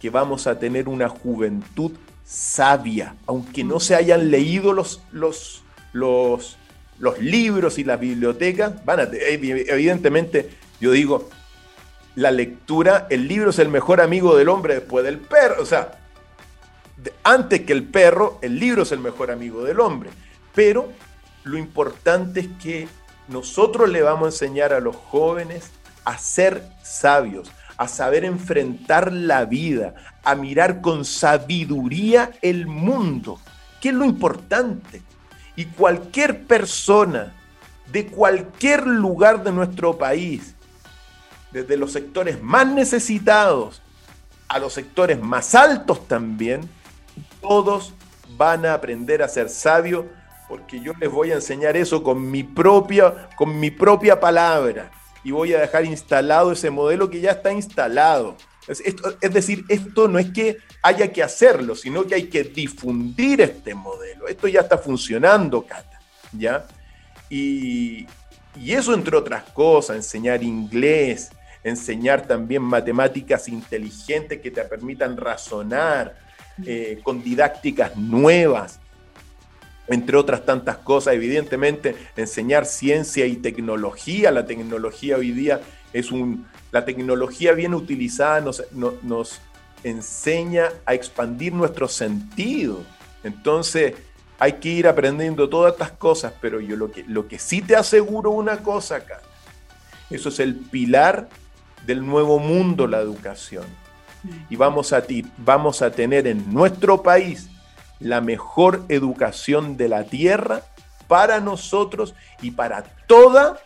que 0.00 0.10
vamos 0.10 0.48
a 0.48 0.58
tener 0.58 0.88
una 0.88 1.08
juventud 1.08 1.92
sabia, 2.24 3.14
aunque 3.26 3.62
no 3.62 3.78
se 3.78 3.94
hayan 3.94 4.32
leído 4.32 4.72
los, 4.72 5.00
los, 5.12 5.62
los, 5.92 6.58
los 6.98 7.18
libros 7.20 7.78
y 7.78 7.84
las 7.84 8.00
bibliotecas, 8.00 8.84
van 8.84 9.00
a, 9.00 9.08
evidentemente, 9.12 10.50
yo 10.80 10.90
digo, 10.90 11.30
la 12.18 12.32
lectura, 12.32 13.06
el 13.10 13.28
libro 13.28 13.50
es 13.50 13.60
el 13.60 13.68
mejor 13.68 14.00
amigo 14.00 14.36
del 14.36 14.48
hombre 14.48 14.74
después 14.74 15.04
del 15.04 15.18
perro. 15.18 15.62
O 15.62 15.64
sea, 15.64 16.00
antes 17.22 17.60
que 17.60 17.72
el 17.72 17.84
perro, 17.84 18.40
el 18.42 18.58
libro 18.58 18.82
es 18.82 18.90
el 18.90 18.98
mejor 18.98 19.30
amigo 19.30 19.62
del 19.62 19.78
hombre. 19.78 20.10
Pero 20.52 20.88
lo 21.44 21.56
importante 21.56 22.40
es 22.40 22.48
que 22.60 22.88
nosotros 23.28 23.88
le 23.88 24.02
vamos 24.02 24.22
a 24.24 24.26
enseñar 24.30 24.72
a 24.72 24.80
los 24.80 24.96
jóvenes 24.96 25.70
a 26.04 26.18
ser 26.18 26.64
sabios, 26.82 27.52
a 27.76 27.86
saber 27.86 28.24
enfrentar 28.24 29.12
la 29.12 29.44
vida, 29.44 29.94
a 30.24 30.34
mirar 30.34 30.80
con 30.80 31.04
sabiduría 31.04 32.32
el 32.42 32.66
mundo, 32.66 33.38
que 33.80 33.90
es 33.90 33.94
lo 33.94 34.04
importante. 34.04 35.02
Y 35.54 35.66
cualquier 35.66 36.42
persona 36.48 37.32
de 37.92 38.06
cualquier 38.06 38.88
lugar 38.88 39.44
de 39.44 39.52
nuestro 39.52 39.96
país, 39.96 40.56
desde 41.52 41.76
los 41.76 41.92
sectores 41.92 42.42
más 42.42 42.66
necesitados 42.66 43.82
a 44.48 44.58
los 44.58 44.72
sectores 44.72 45.20
más 45.20 45.54
altos 45.54 46.08
también, 46.08 46.68
todos 47.40 47.92
van 48.36 48.66
a 48.66 48.74
aprender 48.74 49.22
a 49.22 49.28
ser 49.28 49.48
sabios 49.48 50.06
porque 50.48 50.80
yo 50.80 50.92
les 50.98 51.10
voy 51.10 51.30
a 51.30 51.34
enseñar 51.34 51.76
eso 51.76 52.02
con 52.02 52.30
mi 52.30 52.42
propia, 52.42 53.28
con 53.36 53.60
mi 53.60 53.70
propia 53.70 54.18
palabra 54.18 54.90
y 55.22 55.30
voy 55.30 55.52
a 55.52 55.60
dejar 55.60 55.84
instalado 55.84 56.52
ese 56.52 56.70
modelo 56.70 57.10
que 57.10 57.20
ya 57.20 57.32
está 57.32 57.52
instalado. 57.52 58.36
Es, 58.66 58.82
es, 59.20 59.32
decir, 59.32 59.64
esto 59.68 60.08
no 60.08 60.18
es 60.18 60.30
que 60.30 60.58
haya 60.82 61.10
que 61.12 61.22
hacerlo, 61.22 61.74
sino 61.74 62.06
que 62.06 62.14
hay 62.14 62.28
que 62.28 62.44
difundir 62.44 63.40
este 63.40 63.74
modelo. 63.74 64.28
Esto 64.28 64.46
ya 64.46 64.60
está 64.60 64.78
funcionando, 64.78 65.64
Cata, 65.66 66.00
¿ya? 66.32 66.66
Y, 67.30 68.06
y 68.56 68.72
eso, 68.72 68.92
entre 68.94 69.16
otras 69.16 69.44
cosas, 69.52 69.96
enseñar 69.96 70.42
inglés, 70.42 71.30
enseñar 71.64 72.26
también 72.26 72.62
matemáticas 72.62 73.48
inteligentes 73.48 74.40
que 74.40 74.50
te 74.50 74.62
permitan 74.62 75.16
razonar 75.16 76.16
eh, 76.64 77.00
con 77.02 77.22
didácticas 77.22 77.96
nuevas, 77.96 78.80
entre 79.86 80.16
otras 80.16 80.44
tantas 80.44 80.78
cosas, 80.78 81.14
evidentemente, 81.14 81.94
enseñar 82.16 82.66
ciencia 82.66 83.26
y 83.26 83.36
tecnología. 83.36 84.30
La 84.30 84.46
tecnología 84.46 85.16
hoy 85.16 85.32
día 85.32 85.60
es 85.92 86.10
un... 86.10 86.46
La 86.70 86.84
tecnología 86.84 87.52
bien 87.52 87.72
utilizada 87.72 88.40
nos, 88.42 88.62
nos 88.72 89.40
enseña 89.84 90.68
a 90.84 90.92
expandir 90.92 91.54
nuestros 91.54 91.94
sentidos. 91.94 92.80
Entonces, 93.24 93.94
hay 94.38 94.54
que 94.54 94.68
ir 94.68 94.86
aprendiendo 94.86 95.48
todas 95.48 95.72
estas 95.72 95.92
cosas, 95.92 96.32
pero 96.40 96.60
yo 96.60 96.76
lo 96.76 96.90
que, 96.90 97.04
lo 97.04 97.26
que 97.26 97.38
sí 97.38 97.60
te 97.62 97.74
aseguro 97.74 98.30
una 98.30 98.58
cosa 98.58 98.96
acá, 98.96 99.20
eso 100.10 100.28
es 100.28 100.38
el 100.40 100.54
pilar 100.54 101.28
del 101.86 102.04
nuevo 102.04 102.38
mundo, 102.38 102.86
la 102.86 102.98
educación. 102.98 103.64
Y 104.50 104.56
vamos 104.56 104.92
a, 104.92 105.02
vamos 105.38 105.82
a 105.82 105.90
tener 105.90 106.26
en 106.26 106.52
nuestro 106.52 107.02
país 107.02 107.48
la 108.00 108.20
mejor 108.20 108.84
educación 108.88 109.76
de 109.76 109.88
la 109.88 110.04
tierra 110.04 110.62
para 111.06 111.40
nosotros 111.40 112.14
y 112.42 112.50
para 112.50 112.82
toda 113.06 113.58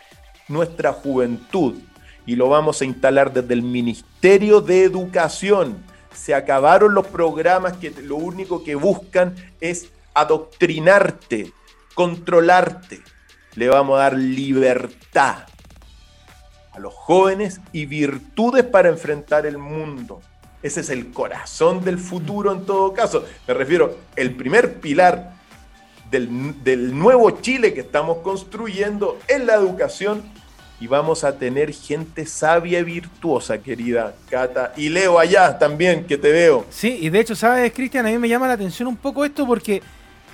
nuestra 0.48 0.92
juventud. 0.92 1.74
Y 2.24 2.36
lo 2.36 2.48
vamos 2.48 2.80
a 2.80 2.84
instalar 2.84 3.32
desde 3.32 3.54
el 3.54 3.62
Ministerio 3.62 4.60
de 4.60 4.84
Educación. 4.84 5.82
Se 6.14 6.34
acabaron 6.34 6.94
los 6.94 7.06
programas 7.08 7.74
que 7.78 7.90
lo 7.90 8.16
único 8.16 8.62
que 8.62 8.74
buscan 8.74 9.34
es 9.60 9.88
adoctrinarte, 10.14 11.52
controlarte. 11.94 13.00
Le 13.54 13.68
vamos 13.68 13.96
a 13.96 14.02
dar 14.02 14.14
libertad 14.14 15.46
a 16.72 16.78
los 16.78 16.94
jóvenes 16.94 17.60
y 17.72 17.86
virtudes 17.86 18.64
para 18.64 18.88
enfrentar 18.88 19.46
el 19.46 19.58
mundo. 19.58 20.20
Ese 20.62 20.80
es 20.80 20.90
el 20.90 21.10
corazón 21.10 21.84
del 21.84 21.98
futuro 21.98 22.52
en 22.52 22.64
todo 22.64 22.92
caso. 22.92 23.24
Me 23.46 23.54
refiero, 23.54 23.98
el 24.16 24.34
primer 24.34 24.80
pilar 24.80 25.32
del, 26.10 26.96
nuevo 26.96 27.30
Chile 27.40 27.72
que 27.74 27.80
estamos 27.80 28.18
construyendo 28.18 29.18
es 29.26 29.44
la 29.44 29.54
educación 29.54 30.22
y 30.78 30.86
vamos 30.86 31.24
a 31.24 31.38
tener 31.38 31.72
gente 31.72 32.26
sabia 32.26 32.80
y 32.80 32.84
virtuosa, 32.84 33.58
querida 33.58 34.14
Cata. 34.28 34.72
Y 34.76 34.88
Leo 34.88 35.18
allá 35.18 35.58
también, 35.58 36.04
que 36.06 36.18
te 36.18 36.30
veo. 36.30 36.66
Sí, 36.70 36.98
y 37.00 37.08
de 37.08 37.20
hecho, 37.20 37.34
¿sabes, 37.34 37.72
Cristian? 37.72 38.06
A 38.06 38.10
mí 38.10 38.18
me 38.18 38.28
llama 38.28 38.48
la 38.48 38.54
atención 38.54 38.88
un 38.88 38.96
poco 38.96 39.24
esto 39.24 39.46
porque 39.46 39.82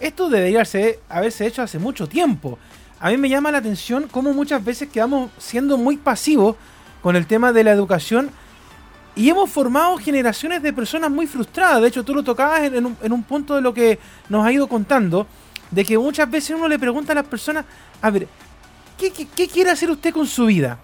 esto 0.01 0.29
debería 0.29 0.63
haberse 1.09 1.47
hecho 1.47 1.63
hace 1.63 1.79
mucho 1.79 2.07
tiempo. 2.07 2.59
A 3.01 3.11
mí 3.11 3.17
me 3.17 3.29
llama 3.29 3.53
la 3.53 3.59
atención 3.59 4.09
cómo 4.11 4.33
muchas 4.33 4.65
veces 4.65 4.89
quedamos 4.89 5.31
siendo 5.39 5.79
muy 5.79 5.97
pasivos 5.97 6.57
con 7.01 7.15
el 7.15 7.27
tema 7.27 7.53
de 7.53 7.63
la 7.63 7.71
educación 7.71 8.31
y 9.15 9.29
hemos 9.29 9.51
formado 9.51 9.97
generaciones 9.99 10.63
de 10.63 10.73
personas 10.73 11.11
muy 11.11 11.27
frustradas. 11.27 11.81
De 11.81 11.89
hecho, 11.89 12.05
tú 12.05 12.15
lo 12.15 12.23
tocabas 12.23 12.63
en, 12.63 12.87
un, 12.87 13.23
punto 13.23 13.55
de 13.55 13.61
lo 13.61 13.73
que 13.73 13.99
nos 14.29 14.45
ha 14.45 14.53
ido 14.53 14.69
contando, 14.69 15.27
de 15.71 15.85
que 15.85 15.97
muchas 15.99 16.31
veces 16.31 16.57
uno 16.57 16.69
le 16.69 16.79
pregunta 16.79 17.13
a 17.13 17.17
las 17.17 17.27
personas, 17.27 17.65
a 18.03 18.11
ver, 18.11 18.27
¿qué, 18.97 19.11
quiere 19.49 19.71
hacer 19.71 19.91
usted 19.91 20.13
con 20.13 20.27
su 20.27 20.47
vida? 20.47 20.79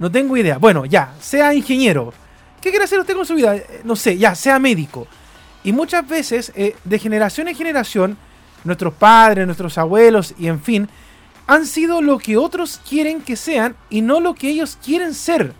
No 0.00 0.10
tengo 0.10 0.36
idea. 0.36 0.58
Bueno, 0.58 0.84
ya, 0.84 1.14
sea 1.20 1.54
ingeniero. 1.54 2.12
¿Qué 2.60 2.70
quiere 2.70 2.84
hacer 2.84 3.00
usted 3.00 3.14
con 3.14 3.26
su 3.26 3.34
vida? 3.34 3.56
Eh, 3.56 3.82
no 3.84 3.96
sé, 3.96 4.18
ya, 4.18 4.34
sea 4.34 4.58
médico. 4.58 5.06
Y 5.62 5.72
muchas 5.72 6.06
veces, 6.06 6.52
eh, 6.54 6.74
de 6.84 6.98
generación 6.98 7.48
en 7.48 7.54
generación, 7.54 8.16
nuestros 8.64 8.94
padres, 8.94 9.46
nuestros 9.46 9.76
abuelos 9.78 10.34
y 10.38 10.48
en 10.48 10.60
fin, 10.60 10.88
han 11.46 11.66
sido 11.66 12.02
lo 12.02 12.18
que 12.18 12.36
otros 12.36 12.80
quieren 12.88 13.20
que 13.20 13.36
sean 13.36 13.76
y 13.88 14.00
no 14.02 14.20
lo 14.20 14.34
que 14.34 14.48
ellos 14.48 14.78
quieren 14.82 15.14
ser. 15.14 15.52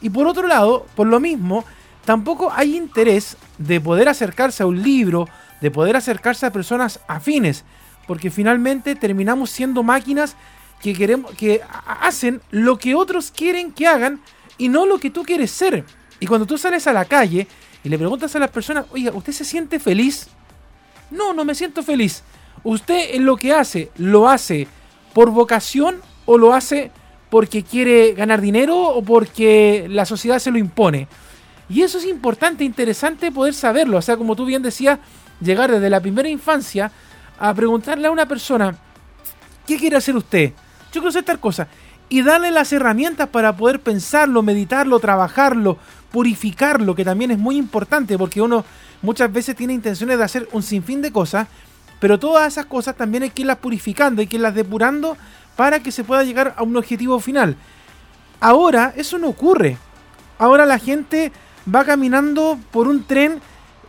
Y 0.00 0.10
por 0.10 0.26
otro 0.26 0.48
lado, 0.48 0.86
por 0.96 1.06
lo 1.06 1.20
mismo, 1.20 1.64
tampoco 2.04 2.50
hay 2.52 2.76
interés 2.76 3.36
de 3.58 3.80
poder 3.80 4.08
acercarse 4.08 4.62
a 4.62 4.66
un 4.66 4.82
libro, 4.82 5.28
de 5.60 5.70
poder 5.70 5.96
acercarse 5.96 6.44
a 6.44 6.52
personas 6.52 7.00
afines, 7.06 7.64
porque 8.06 8.30
finalmente 8.30 8.96
terminamos 8.96 9.50
siendo 9.50 9.84
máquinas 9.84 10.34
que 10.82 10.92
queremos 10.92 11.32
que 11.36 11.60
hacen 11.86 12.40
lo 12.50 12.76
que 12.78 12.96
otros 12.96 13.30
quieren 13.30 13.70
que 13.70 13.86
hagan 13.86 14.20
y 14.58 14.68
no 14.68 14.86
lo 14.86 14.98
que 14.98 15.10
tú 15.10 15.22
quieres 15.22 15.52
ser. 15.52 15.84
Y 16.18 16.26
cuando 16.26 16.46
tú 16.46 16.58
sales 16.58 16.88
a 16.88 16.92
la 16.92 17.04
calle 17.04 17.46
y 17.84 17.88
le 17.88 17.98
preguntas 17.98 18.34
a 18.34 18.40
las 18.40 18.50
personas, 18.50 18.86
"Oiga, 18.90 19.12
¿usted 19.14 19.32
se 19.32 19.44
siente 19.44 19.78
feliz?" 19.78 20.26
No, 21.12 21.32
no 21.32 21.44
me 21.44 21.54
siento 21.54 21.84
feliz. 21.84 22.24
¿Usted 22.64 23.14
en 23.14 23.24
lo 23.24 23.36
que 23.36 23.52
hace 23.52 23.90
lo 23.96 24.28
hace 24.28 24.66
por 25.12 25.30
vocación 25.30 26.00
o 26.24 26.38
lo 26.38 26.54
hace 26.54 26.90
porque 27.30 27.62
quiere 27.62 28.12
ganar 28.12 28.40
dinero 28.40 28.78
o 28.78 29.02
porque 29.02 29.86
la 29.88 30.04
sociedad 30.04 30.38
se 30.38 30.50
lo 30.50 30.58
impone. 30.58 31.08
Y 31.68 31.82
eso 31.82 31.98
es 31.98 32.06
importante, 32.06 32.64
interesante 32.64 33.32
poder 33.32 33.54
saberlo. 33.54 33.98
O 33.98 34.02
sea, 34.02 34.16
como 34.16 34.36
tú 34.36 34.44
bien 34.44 34.62
decías, 34.62 34.98
llegar 35.40 35.70
desde 35.70 35.88
la 35.88 36.00
primera 36.00 36.28
infancia 36.28 36.92
a 37.38 37.54
preguntarle 37.54 38.08
a 38.08 38.10
una 38.10 38.26
persona, 38.26 38.76
¿qué 39.66 39.78
quiere 39.78 39.96
hacer 39.96 40.14
usted? 40.16 40.50
Yo 40.92 41.00
quiero 41.00 41.08
hacer 41.08 41.24
tal 41.24 41.40
cosa. 41.40 41.68
Y 42.08 42.22
darle 42.22 42.50
las 42.50 42.72
herramientas 42.72 43.28
para 43.30 43.56
poder 43.56 43.80
pensarlo, 43.80 44.42
meditarlo, 44.42 45.00
trabajarlo, 45.00 45.78
purificarlo, 46.10 46.94
que 46.94 47.04
también 47.06 47.30
es 47.30 47.38
muy 47.38 47.56
importante 47.56 48.18
porque 48.18 48.42
uno 48.42 48.64
muchas 49.00 49.32
veces 49.32 49.56
tiene 49.56 49.72
intenciones 49.72 50.18
de 50.18 50.24
hacer 50.24 50.48
un 50.52 50.62
sinfín 50.62 51.00
de 51.00 51.10
cosas, 51.10 51.48
pero 52.02 52.18
todas 52.18 52.52
esas 52.52 52.66
cosas 52.66 52.96
también 52.96 53.22
hay 53.22 53.30
que 53.30 53.42
irlas 53.42 53.58
purificando, 53.58 54.20
hay 54.22 54.26
que 54.26 54.34
irlas 54.34 54.56
depurando 54.56 55.16
para 55.54 55.78
que 55.78 55.92
se 55.92 56.02
pueda 56.02 56.24
llegar 56.24 56.52
a 56.56 56.64
un 56.64 56.76
objetivo 56.76 57.20
final. 57.20 57.54
Ahora 58.40 58.92
eso 58.96 59.18
no 59.18 59.28
ocurre. 59.28 59.78
Ahora 60.36 60.66
la 60.66 60.80
gente 60.80 61.30
va 61.72 61.84
caminando 61.84 62.58
por 62.72 62.88
un 62.88 63.04
tren 63.04 63.40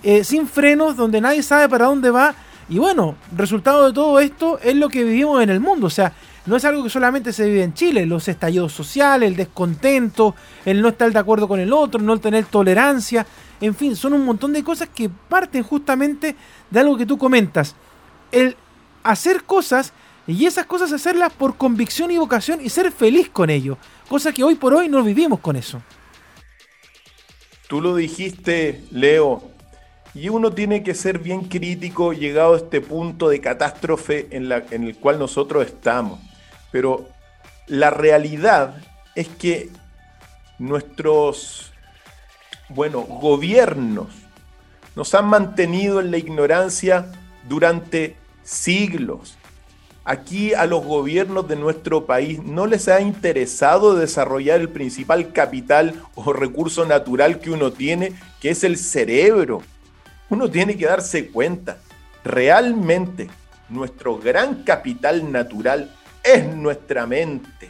eh, 0.03 0.23
sin 0.23 0.47
frenos, 0.47 0.95
donde 0.95 1.21
nadie 1.21 1.41
sabe 1.41 1.67
para 1.67 1.85
dónde 1.85 2.11
va. 2.11 2.35
Y 2.69 2.77
bueno, 2.77 3.15
resultado 3.35 3.87
de 3.87 3.93
todo 3.93 4.19
esto 4.19 4.59
es 4.61 4.75
lo 4.75 4.89
que 4.89 5.03
vivimos 5.03 5.41
en 5.41 5.49
el 5.49 5.59
mundo. 5.59 5.87
O 5.87 5.89
sea, 5.89 6.13
no 6.45 6.55
es 6.55 6.65
algo 6.65 6.83
que 6.83 6.91
solamente 6.91 7.33
se 7.33 7.47
vive 7.47 7.63
en 7.63 7.73
Chile. 7.73 8.05
Los 8.05 8.27
estallidos 8.27 8.73
sociales, 8.73 9.27
el 9.27 9.35
descontento, 9.35 10.35
el 10.65 10.83
no 10.83 10.89
estar 10.89 11.11
de 11.11 11.17
acuerdo 11.17 11.47
con 11.47 11.59
el 11.59 11.73
otro, 11.73 11.99
no 11.99 12.15
tener 12.19 12.45
tolerancia. 12.45 13.25
En 13.59 13.73
fin, 13.73 13.95
son 13.95 14.13
un 14.13 14.23
montón 14.23 14.53
de 14.53 14.63
cosas 14.63 14.89
que 14.93 15.09
parten 15.09 15.63
justamente 15.63 16.35
de 16.69 16.79
algo 16.79 16.95
que 16.95 17.07
tú 17.07 17.17
comentas. 17.17 17.75
El 18.33 18.57
hacer 19.03 19.43
cosas 19.43 19.93
y 20.27 20.45
esas 20.45 20.65
cosas 20.65 20.91
hacerlas 20.91 21.31
por 21.31 21.55
convicción 21.55 22.11
y 22.11 22.17
vocación 22.17 22.59
y 22.61 22.69
ser 22.69 22.91
feliz 22.91 23.29
con 23.29 23.49
ello. 23.49 23.77
Cosa 24.09 24.31
que 24.31 24.43
hoy 24.43 24.55
por 24.55 24.73
hoy 24.73 24.89
no 24.89 25.03
vivimos 25.03 25.39
con 25.39 25.55
eso. 25.55 25.81
Tú 27.67 27.81
lo 27.81 27.95
dijiste, 27.95 28.83
Leo, 28.91 29.43
y 30.13 30.29
uno 30.29 30.51
tiene 30.51 30.83
que 30.83 30.93
ser 30.93 31.19
bien 31.19 31.45
crítico 31.45 32.13
llegado 32.13 32.53
a 32.53 32.57
este 32.57 32.81
punto 32.81 33.29
de 33.29 33.41
catástrofe 33.41 34.27
en, 34.31 34.47
la, 34.47 34.63
en 34.71 34.83
el 34.83 34.95
cual 34.97 35.19
nosotros 35.19 35.65
estamos. 35.65 36.19
Pero 36.71 37.09
la 37.67 37.89
realidad 37.89 38.77
es 39.15 39.27
que 39.27 39.69
nuestros, 40.59 41.71
bueno, 42.69 43.01
gobiernos 43.01 44.07
nos 44.95 45.13
han 45.15 45.25
mantenido 45.25 45.99
en 45.99 46.11
la 46.11 46.17
ignorancia 46.17 47.11
durante 47.49 48.15
siglos. 48.43 49.37
Aquí 50.05 50.53
a 50.53 50.65
los 50.65 50.83
gobiernos 50.83 51.47
de 51.47 51.55
nuestro 51.55 52.05
país 52.05 52.43
no 52.43 52.67
les 52.67 52.89
ha 52.89 52.99
interesado 52.99 53.95
desarrollar 53.95 54.59
el 54.59 54.69
principal 54.69 55.31
capital 55.31 56.01
o 56.15 56.33
recurso 56.33 56.85
natural 56.85 57.39
que 57.39 57.51
uno 57.51 57.71
tiene, 57.71 58.13
que 58.41 58.49
es 58.49 58.65
el 58.65 58.77
cerebro. 58.77 59.61
Uno 60.29 60.49
tiene 60.49 60.75
que 60.75 60.87
darse 60.87 61.27
cuenta, 61.27 61.77
realmente 62.23 63.29
nuestro 63.69 64.17
gran 64.17 64.63
capital 64.63 65.31
natural 65.31 65.95
es 66.23 66.45
nuestra 66.53 67.05
mente. 67.05 67.69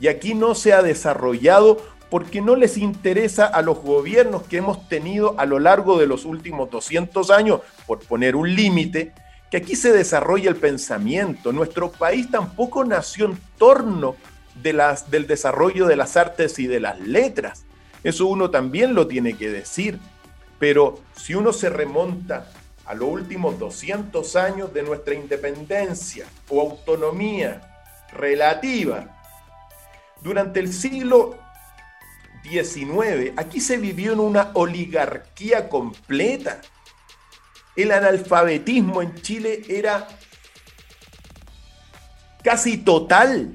Y 0.00 0.08
aquí 0.08 0.34
no 0.34 0.54
se 0.54 0.72
ha 0.72 0.82
desarrollado 0.82 1.78
porque 2.08 2.40
no 2.40 2.56
les 2.56 2.76
interesa 2.76 3.46
a 3.46 3.62
los 3.62 3.78
gobiernos 3.78 4.42
que 4.42 4.56
hemos 4.56 4.88
tenido 4.88 5.38
a 5.38 5.46
lo 5.46 5.58
largo 5.58 5.98
de 5.98 6.06
los 6.06 6.24
últimos 6.24 6.70
200 6.70 7.30
años, 7.30 7.60
por 7.86 8.00
poner 8.00 8.34
un 8.34 8.54
límite, 8.54 9.12
que 9.50 9.56
aquí 9.56 9.76
se 9.76 9.92
desarrolla 9.92 10.48
el 10.48 10.56
pensamiento. 10.56 11.52
Nuestro 11.52 11.90
país 11.90 12.30
tampoco 12.30 12.84
nació 12.84 13.26
en 13.26 13.38
torno 13.58 14.16
de 14.62 14.72
las, 14.72 15.10
del 15.10 15.26
desarrollo 15.26 15.86
de 15.86 15.96
las 15.96 16.16
artes 16.16 16.58
y 16.58 16.66
de 16.66 16.80
las 16.80 17.00
letras. 17.00 17.64
Eso 18.04 18.26
uno 18.26 18.50
también 18.50 18.94
lo 18.94 19.06
tiene 19.06 19.36
que 19.36 19.50
decir. 19.50 19.98
Pero 20.58 21.00
si 21.16 21.34
uno 21.34 21.52
se 21.52 21.70
remonta 21.70 22.50
a 22.84 22.94
los 22.94 23.08
últimos 23.08 23.58
200 23.58 24.36
años 24.36 24.72
de 24.72 24.82
nuestra 24.82 25.14
independencia 25.14 26.26
o 26.48 26.60
autonomía 26.60 27.60
relativa, 28.12 29.16
durante 30.22 30.60
el 30.60 30.72
siglo 30.72 31.38
XIX, 32.42 33.32
aquí 33.36 33.60
se 33.60 33.78
vivió 33.78 34.12
en 34.12 34.20
una 34.20 34.50
oligarquía 34.54 35.68
completa. 35.68 36.60
El 37.76 37.92
analfabetismo 37.92 39.02
en 39.02 39.14
Chile 39.22 39.62
era 39.68 40.08
casi 42.42 42.78
total. 42.78 43.52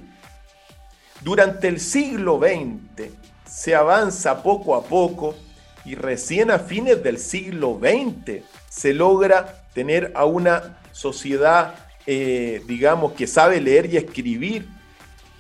Durante 1.22 1.68
el 1.68 1.80
siglo 1.80 2.40
XX 2.40 3.12
se 3.46 3.76
avanza 3.76 4.44
poco 4.44 4.76
a 4.76 4.84
poco 4.84 5.36
y 5.84 5.96
recién 5.96 6.52
a 6.52 6.60
fines 6.60 7.02
del 7.04 7.18
siglo 7.20 7.80
XX 7.80 8.44
se 8.70 8.94
logra 8.94 9.66
tener 9.74 10.12
a 10.16 10.26
una 10.26 10.80
sociedad, 10.92 11.76
eh, 12.06 12.62
digamos, 12.68 13.14
que 13.14 13.28
sabe 13.28 13.62
leer 13.62 13.92
y 13.94 13.98
escribir, 13.98 14.68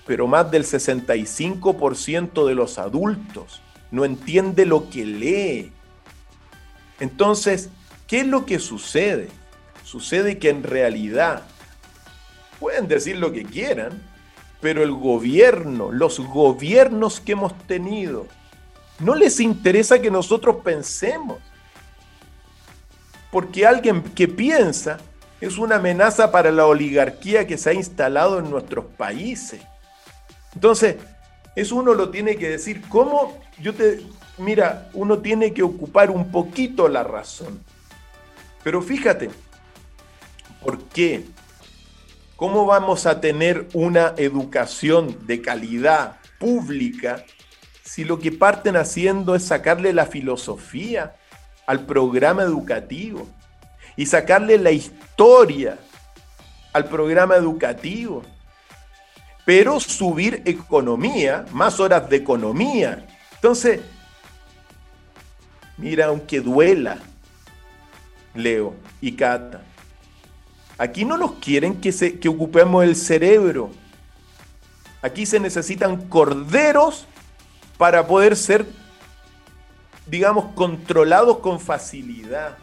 pero 0.05 0.27
más 0.27 0.49
del 0.51 0.63
65% 0.63 2.45
de 2.45 2.55
los 2.55 2.77
adultos 2.77 3.61
no 3.91 4.05
entiende 4.05 4.65
lo 4.65 4.89
que 4.89 5.05
lee. 5.05 5.71
Entonces, 6.99 7.69
¿qué 8.07 8.21
es 8.21 8.27
lo 8.27 8.45
que 8.45 8.59
sucede? 8.59 9.29
Sucede 9.83 10.39
que 10.39 10.49
en 10.49 10.63
realidad 10.63 11.43
pueden 12.59 12.87
decir 12.87 13.17
lo 13.17 13.31
que 13.31 13.43
quieran, 13.43 14.01
pero 14.61 14.83
el 14.83 14.91
gobierno, 14.91 15.91
los 15.91 16.19
gobiernos 16.19 17.19
que 17.19 17.33
hemos 17.33 17.55
tenido, 17.67 18.27
no 18.99 19.13
les 19.13 19.39
interesa 19.39 20.01
que 20.01 20.09
nosotros 20.09 20.57
pensemos. 20.63 21.37
Porque 23.31 23.65
alguien 23.65 24.01
que 24.01 24.27
piensa 24.27 24.97
es 25.41 25.57
una 25.57 25.75
amenaza 25.75 26.31
para 26.31 26.51
la 26.51 26.65
oligarquía 26.65 27.45
que 27.45 27.57
se 27.57 27.69
ha 27.69 27.73
instalado 27.73 28.39
en 28.39 28.49
nuestros 28.49 28.85
países. 28.85 29.61
Entonces, 30.53 30.95
eso 31.55 31.75
uno 31.75 31.93
lo 31.93 32.09
tiene 32.09 32.37
que 32.37 32.49
decir. 32.49 32.81
¿Cómo? 32.89 33.37
Yo 33.59 33.73
te. 33.73 34.01
Mira, 34.37 34.89
uno 34.93 35.19
tiene 35.19 35.53
que 35.53 35.63
ocupar 35.63 36.09
un 36.09 36.31
poquito 36.31 36.87
la 36.87 37.03
razón. 37.03 37.61
Pero 38.65 38.81
fíjate, 38.81 39.29
¿por 40.59 40.85
qué? 40.85 41.23
¿Cómo 42.35 42.65
vamos 42.65 43.05
a 43.05 43.21
tener 43.21 43.67
una 43.73 44.15
educación 44.17 45.27
de 45.27 45.39
calidad 45.43 46.17
pública 46.39 47.23
si 47.83 48.03
lo 48.03 48.17
que 48.17 48.31
parten 48.31 48.75
haciendo 48.75 49.35
es 49.35 49.43
sacarle 49.45 49.93
la 49.93 50.07
filosofía 50.07 51.15
al 51.67 51.85
programa 51.85 52.41
educativo 52.41 53.27
y 53.95 54.07
sacarle 54.07 54.57
la 54.57 54.71
historia 54.71 55.77
al 56.73 56.89
programa 56.89 57.35
educativo? 57.35 58.23
pero 59.45 59.79
subir 59.79 60.41
economía, 60.45 61.45
más 61.51 61.79
horas 61.79 62.09
de 62.09 62.15
economía. 62.15 63.05
Entonces, 63.35 63.79
mira, 65.77 66.07
aunque 66.07 66.41
duela, 66.41 66.97
Leo 68.35 68.75
y 69.01 69.13
Cata, 69.13 69.63
aquí 70.77 71.05
no 71.05 71.17
nos 71.17 71.33
quieren 71.33 71.81
que, 71.81 71.91
se, 71.91 72.19
que 72.19 72.29
ocupemos 72.29 72.83
el 72.83 72.95
cerebro. 72.95 73.71
Aquí 75.01 75.25
se 75.25 75.39
necesitan 75.39 76.07
corderos 76.09 77.05
para 77.77 78.07
poder 78.07 78.35
ser, 78.35 78.65
digamos, 80.07 80.53
controlados 80.55 81.39
con 81.39 81.59
facilidad. 81.59 82.57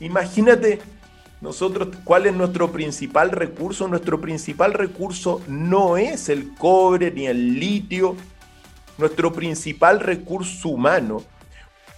Imagínate 0.00 0.80
nosotros, 1.40 1.88
¿cuál 2.04 2.26
es 2.26 2.34
nuestro 2.34 2.70
principal 2.70 3.30
recurso? 3.30 3.88
Nuestro 3.88 4.20
principal 4.20 4.74
recurso 4.74 5.40
no 5.48 5.96
es 5.96 6.28
el 6.28 6.54
cobre 6.54 7.10
ni 7.10 7.26
el 7.26 7.58
litio. 7.58 8.14
Nuestro 8.98 9.32
principal 9.32 10.00
recurso 10.00 10.68
humano, 10.68 11.22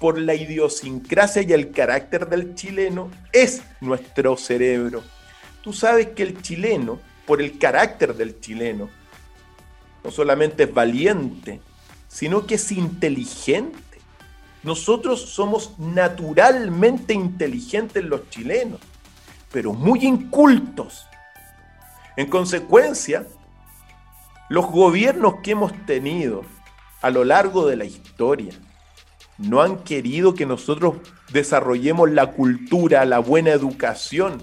por 0.03 0.19
la 0.19 0.35
idiosincrasia 0.35 1.43
y 1.43 1.53
el 1.53 1.71
carácter 1.71 2.29
del 2.29 2.57
chileno, 2.57 3.09
es 3.33 3.62
nuestro 3.81 4.37
cerebro. 4.37 5.05
Tú 5.62 5.73
sabes 5.73 6.09
que 6.09 6.25
el 6.25 6.43
chileno, 6.43 6.99
por 7.25 7.41
el 7.41 7.57
carácter 7.57 8.17
del 8.17 8.41
chileno, 8.41 8.91
no 10.03 10.11
solamente 10.11 10.65
es 10.65 10.75
valiente, 10.75 11.61
sino 12.09 12.49
que 12.49 12.57
es 12.57 12.73
inteligente. 12.73 13.79
Nosotros 14.65 15.21
somos 15.21 15.79
naturalmente 15.79 17.15
inteligentes 17.15 18.03
los 18.03 18.29
chilenos 18.29 18.81
pero 19.53 19.73
muy 19.73 20.05
incultos. 20.05 21.07
En 22.17 22.29
consecuencia, 22.29 23.27
los 24.49 24.67
gobiernos 24.67 25.37
que 25.43 25.53
hemos 25.53 25.73
tenido 25.87 26.43
a 27.03 27.11
lo 27.11 27.23
largo 27.23 27.67
de 27.67 27.77
la 27.77 27.85
historia 27.85 28.53
no 29.38 29.62
han 29.62 29.79
querido 29.79 30.35
que 30.35 30.47
nosotros 30.47 30.97
desarrollemos 31.33 32.11
la 32.11 32.33
cultura, 32.33 33.05
la 33.05 33.18
buena 33.18 33.51
educación. 33.51 34.42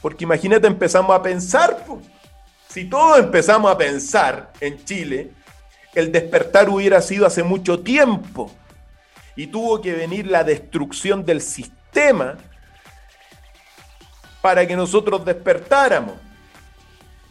Porque 0.00 0.24
imagínate, 0.24 0.66
empezamos 0.66 1.14
a 1.16 1.22
pensar, 1.22 1.84
si 2.68 2.84
todos 2.84 3.18
empezamos 3.18 3.70
a 3.70 3.78
pensar 3.78 4.52
en 4.60 4.84
Chile, 4.84 5.32
el 5.94 6.12
despertar 6.12 6.68
hubiera 6.68 7.00
sido 7.00 7.26
hace 7.26 7.42
mucho 7.42 7.80
tiempo 7.80 8.50
y 9.34 9.46
tuvo 9.48 9.80
que 9.80 9.94
venir 9.94 10.26
la 10.26 10.44
destrucción 10.44 11.24
del 11.24 11.40
sistema 11.40 12.36
para 14.40 14.66
que 14.66 14.76
nosotros 14.76 15.24
despertáramos. 15.24 16.14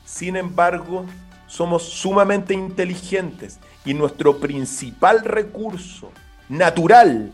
Sin 0.04 0.36
embargo, 0.36 1.06
somos 1.48 1.84
sumamente 1.84 2.54
inteligentes 2.54 3.60
y 3.86 3.94
nuestro 3.94 4.40
principal 4.40 5.24
recurso 5.24 6.12
natural 6.50 7.32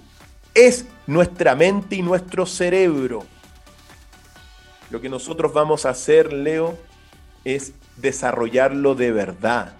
es 0.54 0.86
nuestra 1.08 1.56
mente 1.56 1.95
y 1.95 2.02
nuestro 2.02 2.45
cerebro. 2.45 3.26
Lo 4.89 5.02
que 5.02 5.10
nosotros 5.10 5.54
vamos 5.54 5.86
a 5.86 5.89
hacer, 5.89 6.32
Leo, 6.32 6.78
es 7.43 7.73
desarrollarlo 7.97 8.95
de 8.95 9.12
verdad, 9.12 9.73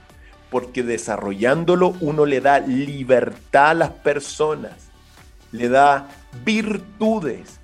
porque 0.50 0.84
desarrollándolo 0.84 1.96
uno 2.00 2.26
le 2.26 2.42
da 2.42 2.60
libertad 2.60 3.70
a 3.70 3.74
las 3.74 3.92
personas, 3.92 4.74
le 5.52 5.70
da 5.70 6.10
virtudes, 6.44 7.60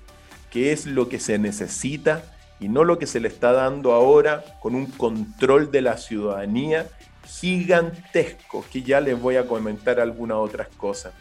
que 0.50 0.72
es 0.72 0.86
lo 0.86 1.08
que 1.08 1.20
se 1.20 1.38
necesita 1.38 2.24
y 2.58 2.68
no 2.68 2.84
lo 2.84 2.98
que 2.98 3.06
se 3.06 3.20
le 3.20 3.28
está 3.28 3.52
dando 3.52 3.92
ahora 3.92 4.44
con 4.60 4.74
un 4.74 4.86
control 4.86 5.70
de 5.70 5.82
la 5.82 5.96
ciudadanía 5.96 6.88
gigantesco, 7.24 8.64
que 8.72 8.82
ya 8.82 9.00
les 9.00 9.20
voy 9.20 9.36
a 9.36 9.46
comentar 9.46 10.00
algunas 10.00 10.38
otras 10.38 10.68
cosas. 10.76 11.12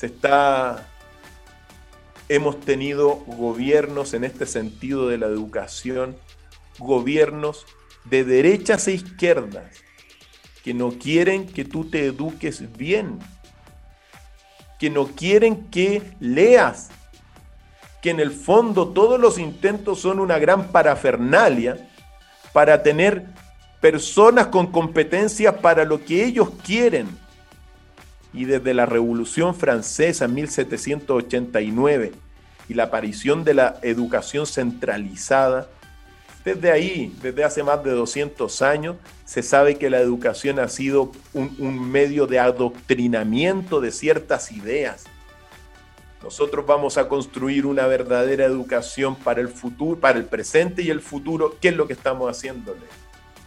Se 0.00 0.06
está 0.06 0.88
hemos 2.30 2.58
tenido 2.60 3.16
gobiernos 3.26 4.14
en 4.14 4.24
este 4.24 4.46
sentido 4.46 5.08
de 5.08 5.18
la 5.18 5.26
educación, 5.26 6.16
gobiernos 6.78 7.66
de 8.06 8.24
derechas 8.24 8.88
e 8.88 8.92
izquierdas 8.92 9.66
que 10.64 10.72
no 10.72 10.92
quieren 10.92 11.46
que 11.46 11.66
tú 11.66 11.84
te 11.84 12.06
eduques 12.06 12.74
bien, 12.78 13.18
que 14.78 14.88
no 14.88 15.06
quieren 15.08 15.66
que 15.66 16.02
leas, 16.18 16.88
que 18.00 18.08
en 18.08 18.20
el 18.20 18.30
fondo 18.30 18.94
todos 18.94 19.20
los 19.20 19.38
intentos 19.38 20.00
son 20.00 20.18
una 20.18 20.38
gran 20.38 20.68
parafernalia 20.68 21.90
para 22.54 22.82
tener 22.82 23.26
personas 23.82 24.46
con 24.46 24.68
competencia 24.68 25.58
para 25.58 25.84
lo 25.84 26.02
que 26.02 26.24
ellos 26.24 26.48
quieren. 26.64 27.19
Y 28.32 28.44
desde 28.44 28.74
la 28.74 28.86
Revolución 28.86 29.54
Francesa 29.54 30.26
en 30.26 30.34
1789 30.34 32.12
y 32.68 32.74
la 32.74 32.84
aparición 32.84 33.44
de 33.44 33.54
la 33.54 33.78
educación 33.82 34.46
centralizada, 34.46 35.68
desde 36.44 36.70
ahí, 36.70 37.14
desde 37.22 37.44
hace 37.44 37.62
más 37.62 37.82
de 37.84 37.90
200 37.90 38.62
años, 38.62 38.96
se 39.24 39.42
sabe 39.42 39.76
que 39.76 39.90
la 39.90 39.98
educación 39.98 40.58
ha 40.58 40.68
sido 40.68 41.12
un, 41.32 41.54
un 41.58 41.90
medio 41.90 42.26
de 42.26 42.38
adoctrinamiento 42.38 43.80
de 43.80 43.90
ciertas 43.90 44.52
ideas 44.52 45.04
nosotros 46.22 46.66
vamos 46.66 46.98
a 46.98 47.08
construir 47.08 47.64
una 47.64 47.86
verdadera 47.86 48.44
educación 48.44 49.16
para 49.16 49.40
el 49.40 49.48
futuro, 49.48 49.98
para 49.98 50.18
el 50.18 50.26
presente 50.26 50.82
y 50.82 50.90
el 50.90 51.00
futuro. 51.00 51.56
¿Qué 51.60 51.68
es 51.68 51.76
lo 51.76 51.86
que 51.86 51.94
estamos 51.94 52.30
haciéndole? 52.30 52.80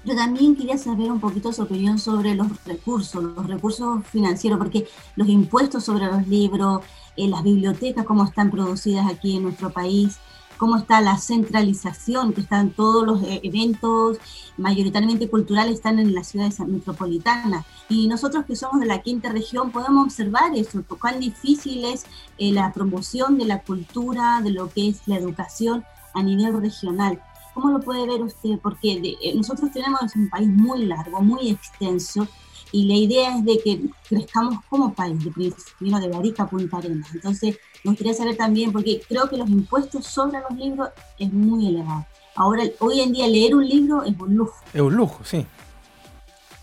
Yo 0.06 0.16
también 0.16 0.56
quería 0.56 0.78
saber 0.78 1.10
un 1.12 1.22
poquito 1.22 1.54
su 1.54 1.62
opinión 1.62 1.98
sobre 1.98 2.36
los 2.36 2.48
recursos, 2.66 3.24
los 3.24 3.48
recursos 3.48 4.06
financieros, 4.08 4.60
porque 4.60 4.86
los 5.16 5.30
impuestos 5.30 5.86
sobre 5.86 6.08
los 6.08 6.28
libros, 6.28 6.82
eh, 7.16 7.30
las 7.30 7.42
bibliotecas, 7.44 8.06
cómo 8.06 8.26
están 8.26 8.52
producidas 8.52 9.10
aquí 9.10 9.38
en 9.38 9.44
nuestro 9.44 9.70
país, 9.70 10.18
cómo 10.58 10.78
está 10.78 11.00
la 11.00 11.18
centralización, 11.18 12.34
que 12.34 12.42
están 12.42 12.72
todos 12.72 13.06
los 13.06 13.24
eh, 13.24 13.40
eventos 13.44 14.18
mayoritariamente 14.58 15.30
culturales 15.30 15.76
están 15.76 16.00
en 16.00 16.14
las 16.14 16.28
ciudades 16.28 16.60
metropolitanas. 16.60 17.66
Y 17.88 18.08
nosotros 18.08 18.46
que 18.46 18.58
somos 18.58 18.82
de 18.82 18.88
la 18.88 19.02
quinta 19.02 19.30
región 19.30 19.72
podemos 19.72 20.04
observar 20.06 20.54
eso, 20.56 20.84
cuán 21.00 21.22
difícil 21.22 21.86
es 21.86 22.06
eh, 22.38 22.52
la 22.52 22.74
promoción 22.74 23.38
de 23.38 23.46
la 23.46 23.62
cultura, 23.62 24.42
de 24.44 24.52
lo 24.52 24.70
que 24.70 24.90
es 24.90 25.02
la 25.06 25.16
educación 25.16 25.86
a 26.14 26.22
nivel 26.24 26.60
regional. 26.60 27.22
¿Cómo 27.54 27.70
lo 27.70 27.80
puede 27.80 28.08
ver 28.08 28.22
usted? 28.22 28.60
Porque 28.62 29.18
eh, 29.22 29.34
nosotros 29.36 29.72
tenemos 29.72 30.16
un 30.16 30.30
país 30.30 30.48
muy 30.48 30.86
largo, 30.86 31.22
muy 31.22 31.50
extenso, 31.50 32.28
y 32.72 32.86
la 32.86 32.96
idea 32.96 33.38
es 33.38 33.46
de 33.46 33.60
que 33.60 33.82
crezcamos 34.10 34.64
como 34.68 34.94
país, 34.94 35.24
de 35.24 35.30
principio 35.30 36.00
de 36.00 36.08
Barica 36.08 36.44
a 36.44 36.50
Punta 36.50 36.78
Arenas. 36.78 37.14
Entonces, 37.14 37.58
me 37.84 37.92
gustaría 37.92 38.16
saber 38.16 38.36
también, 38.36 38.72
porque 38.72 39.02
creo 39.08 39.30
que 39.30 39.38
los 39.38 39.48
impuestos 39.48 40.08
sobre 40.08 40.40
los 40.40 40.58
libros 40.58 40.90
es 41.20 41.32
muy 41.32 41.68
elevado. 41.68 42.06
Ahora, 42.36 42.64
hoy 42.80 43.02
en 43.02 43.12
día 43.14 43.28
leer 43.28 43.54
un 43.56 43.68
libro 43.68 44.04
es 44.04 44.20
un 44.20 44.36
lujo. 44.36 44.56
Es 44.74 44.82
un 44.82 44.96
lujo, 44.96 45.24
sí. 45.24 45.46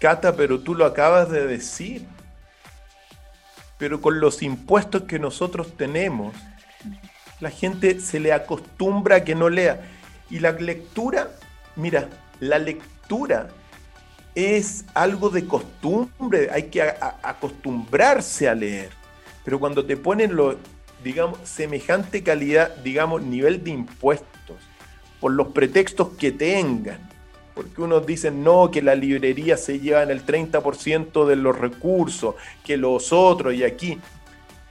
Cata, 0.00 0.34
pero 0.34 0.58
tú 0.60 0.74
lo 0.74 0.84
acabas 0.84 1.30
de 1.30 1.46
decir. 1.46 2.06
Pero 3.78 4.00
con 4.00 4.18
los 4.18 4.42
impuestos 4.42 5.02
que 5.02 5.20
nosotros 5.20 5.76
tenemos, 5.76 6.34
la 7.38 7.50
gente 7.50 8.00
se 8.00 8.18
le 8.18 8.32
acostumbra 8.32 9.16
a 9.16 9.24
que 9.24 9.36
no 9.36 9.48
lea. 9.48 9.80
Y 10.30 10.38
la 10.38 10.52
lectura, 10.52 11.30
mira, 11.76 12.08
la 12.38 12.58
lectura 12.58 13.48
es 14.34 14.84
algo 14.94 15.28
de 15.28 15.46
costumbre, 15.46 16.48
hay 16.52 16.64
que 16.64 16.82
acostumbrarse 16.82 18.48
a 18.48 18.54
leer. 18.54 18.90
Pero 19.44 19.58
cuando 19.58 19.84
te 19.84 19.96
ponen 19.96 20.36
lo, 20.36 20.56
digamos, 21.02 21.38
semejante 21.44 22.22
calidad, 22.22 22.76
digamos, 22.76 23.22
nivel 23.22 23.64
de 23.64 23.70
impuestos, 23.70 24.56
por 25.20 25.32
los 25.32 25.48
pretextos 25.48 26.10
que 26.10 26.32
tengan, 26.32 27.10
porque 27.54 27.82
unos 27.82 28.06
dicen 28.06 28.42
no, 28.42 28.70
que 28.70 28.80
la 28.80 28.94
librería 28.94 29.56
se 29.56 29.80
lleva 29.80 30.02
en 30.02 30.10
el 30.10 30.24
30% 30.24 31.26
de 31.26 31.36
los 31.36 31.58
recursos, 31.58 32.36
que 32.64 32.76
los 32.76 33.12
otros 33.12 33.54
y 33.54 33.64
aquí. 33.64 33.98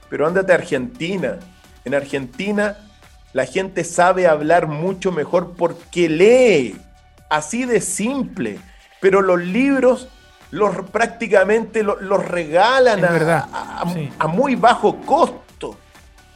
Pero 0.08 0.26
ándate 0.26 0.50
a 0.50 0.56
Argentina. 0.56 1.38
En 1.84 1.94
Argentina 1.94 2.89
la 3.32 3.46
gente 3.46 3.84
sabe 3.84 4.26
hablar 4.26 4.66
mucho 4.66 5.12
mejor 5.12 5.54
porque 5.56 6.08
lee. 6.08 6.80
Así 7.28 7.64
de 7.64 7.80
simple. 7.80 8.58
Pero 9.00 9.22
los 9.22 9.40
libros 9.40 10.08
los 10.50 10.90
prácticamente 10.90 11.82
los, 11.82 12.26
regalan 12.26 13.04
a, 13.04 13.84
a, 14.18 14.26
muy 14.26 14.56
bajo 14.56 15.00
costo. 15.02 15.76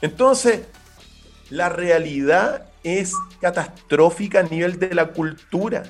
Entonces, 0.00 0.62
la 1.50 1.68
realidad 1.68 2.66
es 2.85 3.12
catastrófica 3.40 4.40
a 4.40 4.42
nivel 4.44 4.78
de 4.78 4.94
la 4.94 5.09
cultura. 5.09 5.83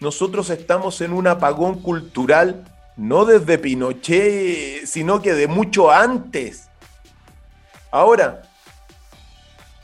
Nosotros 0.00 0.48
estamos 0.50 1.00
en 1.00 1.12
un 1.12 1.26
apagón 1.26 1.82
cultural, 1.82 2.64
no 2.96 3.24
desde 3.24 3.58
Pinochet, 3.58 4.86
sino 4.86 5.20
que 5.20 5.34
de 5.34 5.46
mucho 5.46 5.90
antes. 5.90 6.68
Ahora, 7.90 8.42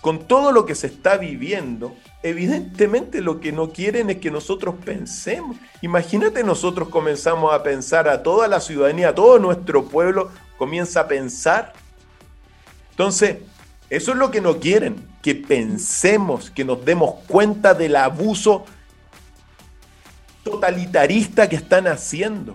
con 0.06 0.28
todo 0.28 0.52
lo 0.52 0.66
que 0.66 0.76
se 0.76 0.86
está 0.86 1.16
viviendo, 1.16 1.96
evidentemente 2.22 3.20
lo 3.20 3.40
que 3.40 3.50
no 3.50 3.72
quieren 3.72 4.08
es 4.08 4.18
que 4.18 4.30
nosotros 4.30 4.76
pensemos. 4.84 5.56
Imagínate 5.82 6.44
nosotros 6.44 6.90
comenzamos 6.90 7.52
a 7.52 7.64
pensar, 7.64 8.08
a 8.08 8.22
toda 8.22 8.46
la 8.46 8.60
ciudadanía, 8.60 9.08
a 9.08 9.14
todo 9.16 9.40
nuestro 9.40 9.86
pueblo 9.86 10.30
comienza 10.58 11.00
a 11.00 11.08
pensar. 11.08 11.72
Entonces, 12.90 13.38
eso 13.90 14.12
es 14.12 14.16
lo 14.16 14.30
que 14.30 14.40
no 14.40 14.60
quieren, 14.60 15.04
que 15.22 15.34
pensemos, 15.34 16.52
que 16.52 16.64
nos 16.64 16.84
demos 16.84 17.16
cuenta 17.26 17.74
del 17.74 17.96
abuso 17.96 18.64
totalitarista 20.44 21.48
que 21.48 21.56
están 21.56 21.88
haciendo. 21.88 22.54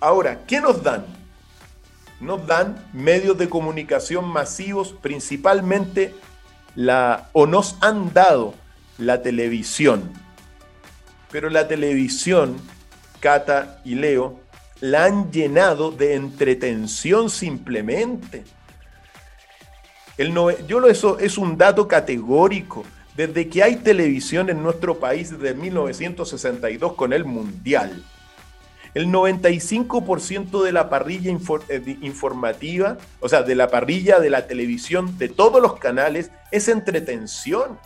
Ahora, 0.00 0.42
¿qué 0.46 0.60
nos 0.60 0.82
dan? 0.82 1.06
Nos 2.20 2.46
dan 2.46 2.86
medios 2.92 3.38
de 3.38 3.48
comunicación 3.48 4.28
masivos, 4.28 4.94
principalmente 5.00 6.14
la, 6.74 7.28
o 7.32 7.46
nos 7.46 7.76
han 7.80 8.12
dado 8.12 8.54
la 8.98 9.22
televisión. 9.22 10.10
Pero 11.30 11.50
la 11.50 11.68
televisión, 11.68 12.56
Cata 13.20 13.80
y 13.84 13.94
Leo, 13.94 14.40
la 14.80 15.04
han 15.04 15.30
llenado 15.30 15.90
de 15.90 16.14
entretención 16.14 17.30
simplemente. 17.30 18.44
El 20.16 20.34
yo 20.66 20.80
lo, 20.80 20.88
eso 20.88 21.18
es 21.18 21.38
un 21.38 21.56
dato 21.56 21.88
categórico. 21.88 22.84
Desde 23.16 23.48
que 23.48 23.62
hay 23.62 23.76
televisión 23.76 24.48
en 24.48 24.62
nuestro 24.62 24.98
país 24.98 25.30
desde 25.30 25.54
1962 25.54 26.94
con 26.94 27.12
el 27.12 27.24
Mundial, 27.24 28.02
el 28.94 29.06
95% 29.06 30.62
de 30.62 30.72
la 30.72 30.88
parrilla 30.90 31.30
eh, 31.68 31.98
informativa, 32.00 32.98
o 33.20 33.28
sea, 33.28 33.42
de 33.42 33.54
la 33.54 33.68
parrilla 33.68 34.18
de 34.18 34.30
la 34.30 34.46
televisión 34.46 35.16
de 35.18 35.28
todos 35.28 35.62
los 35.62 35.78
canales, 35.78 36.30
es 36.50 36.68
entretención. 36.68 37.78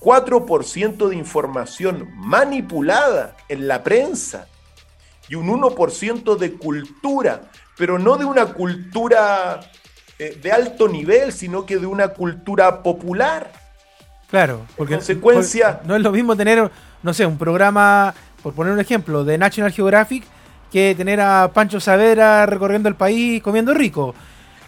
4% 0.00 1.08
de 1.08 1.16
información 1.16 2.10
manipulada 2.14 3.36
en 3.48 3.66
la 3.66 3.82
prensa 3.82 4.46
y 5.28 5.34
un 5.34 5.48
1% 5.48 6.36
de 6.36 6.52
cultura, 6.52 7.42
pero 7.76 7.98
no 7.98 8.16
de 8.16 8.24
una 8.24 8.46
cultura 8.46 9.60
eh, 10.18 10.38
de 10.40 10.52
alto 10.52 10.88
nivel, 10.88 11.32
sino 11.32 11.66
que 11.66 11.78
de 11.78 11.86
una 11.86 12.08
cultura 12.08 12.82
popular. 12.82 13.50
Claro, 14.30 14.66
porque 14.76 14.94
consecuencia, 14.94 15.80
no 15.84 15.96
es 15.96 16.02
lo 16.02 16.12
mismo 16.12 16.36
tener, 16.36 16.70
no 17.02 17.14
sé, 17.14 17.26
un 17.26 17.38
programa 17.38 18.14
por 18.46 18.54
poner 18.54 18.72
un 18.72 18.78
ejemplo, 18.78 19.24
de 19.24 19.36
National 19.38 19.72
Geographic, 19.72 20.22
que 20.70 20.94
tener 20.96 21.20
a 21.20 21.50
Pancho 21.52 21.80
Savera 21.80 22.46
recorriendo 22.46 22.88
el 22.88 22.94
país 22.94 23.42
comiendo 23.42 23.74
rico. 23.74 24.14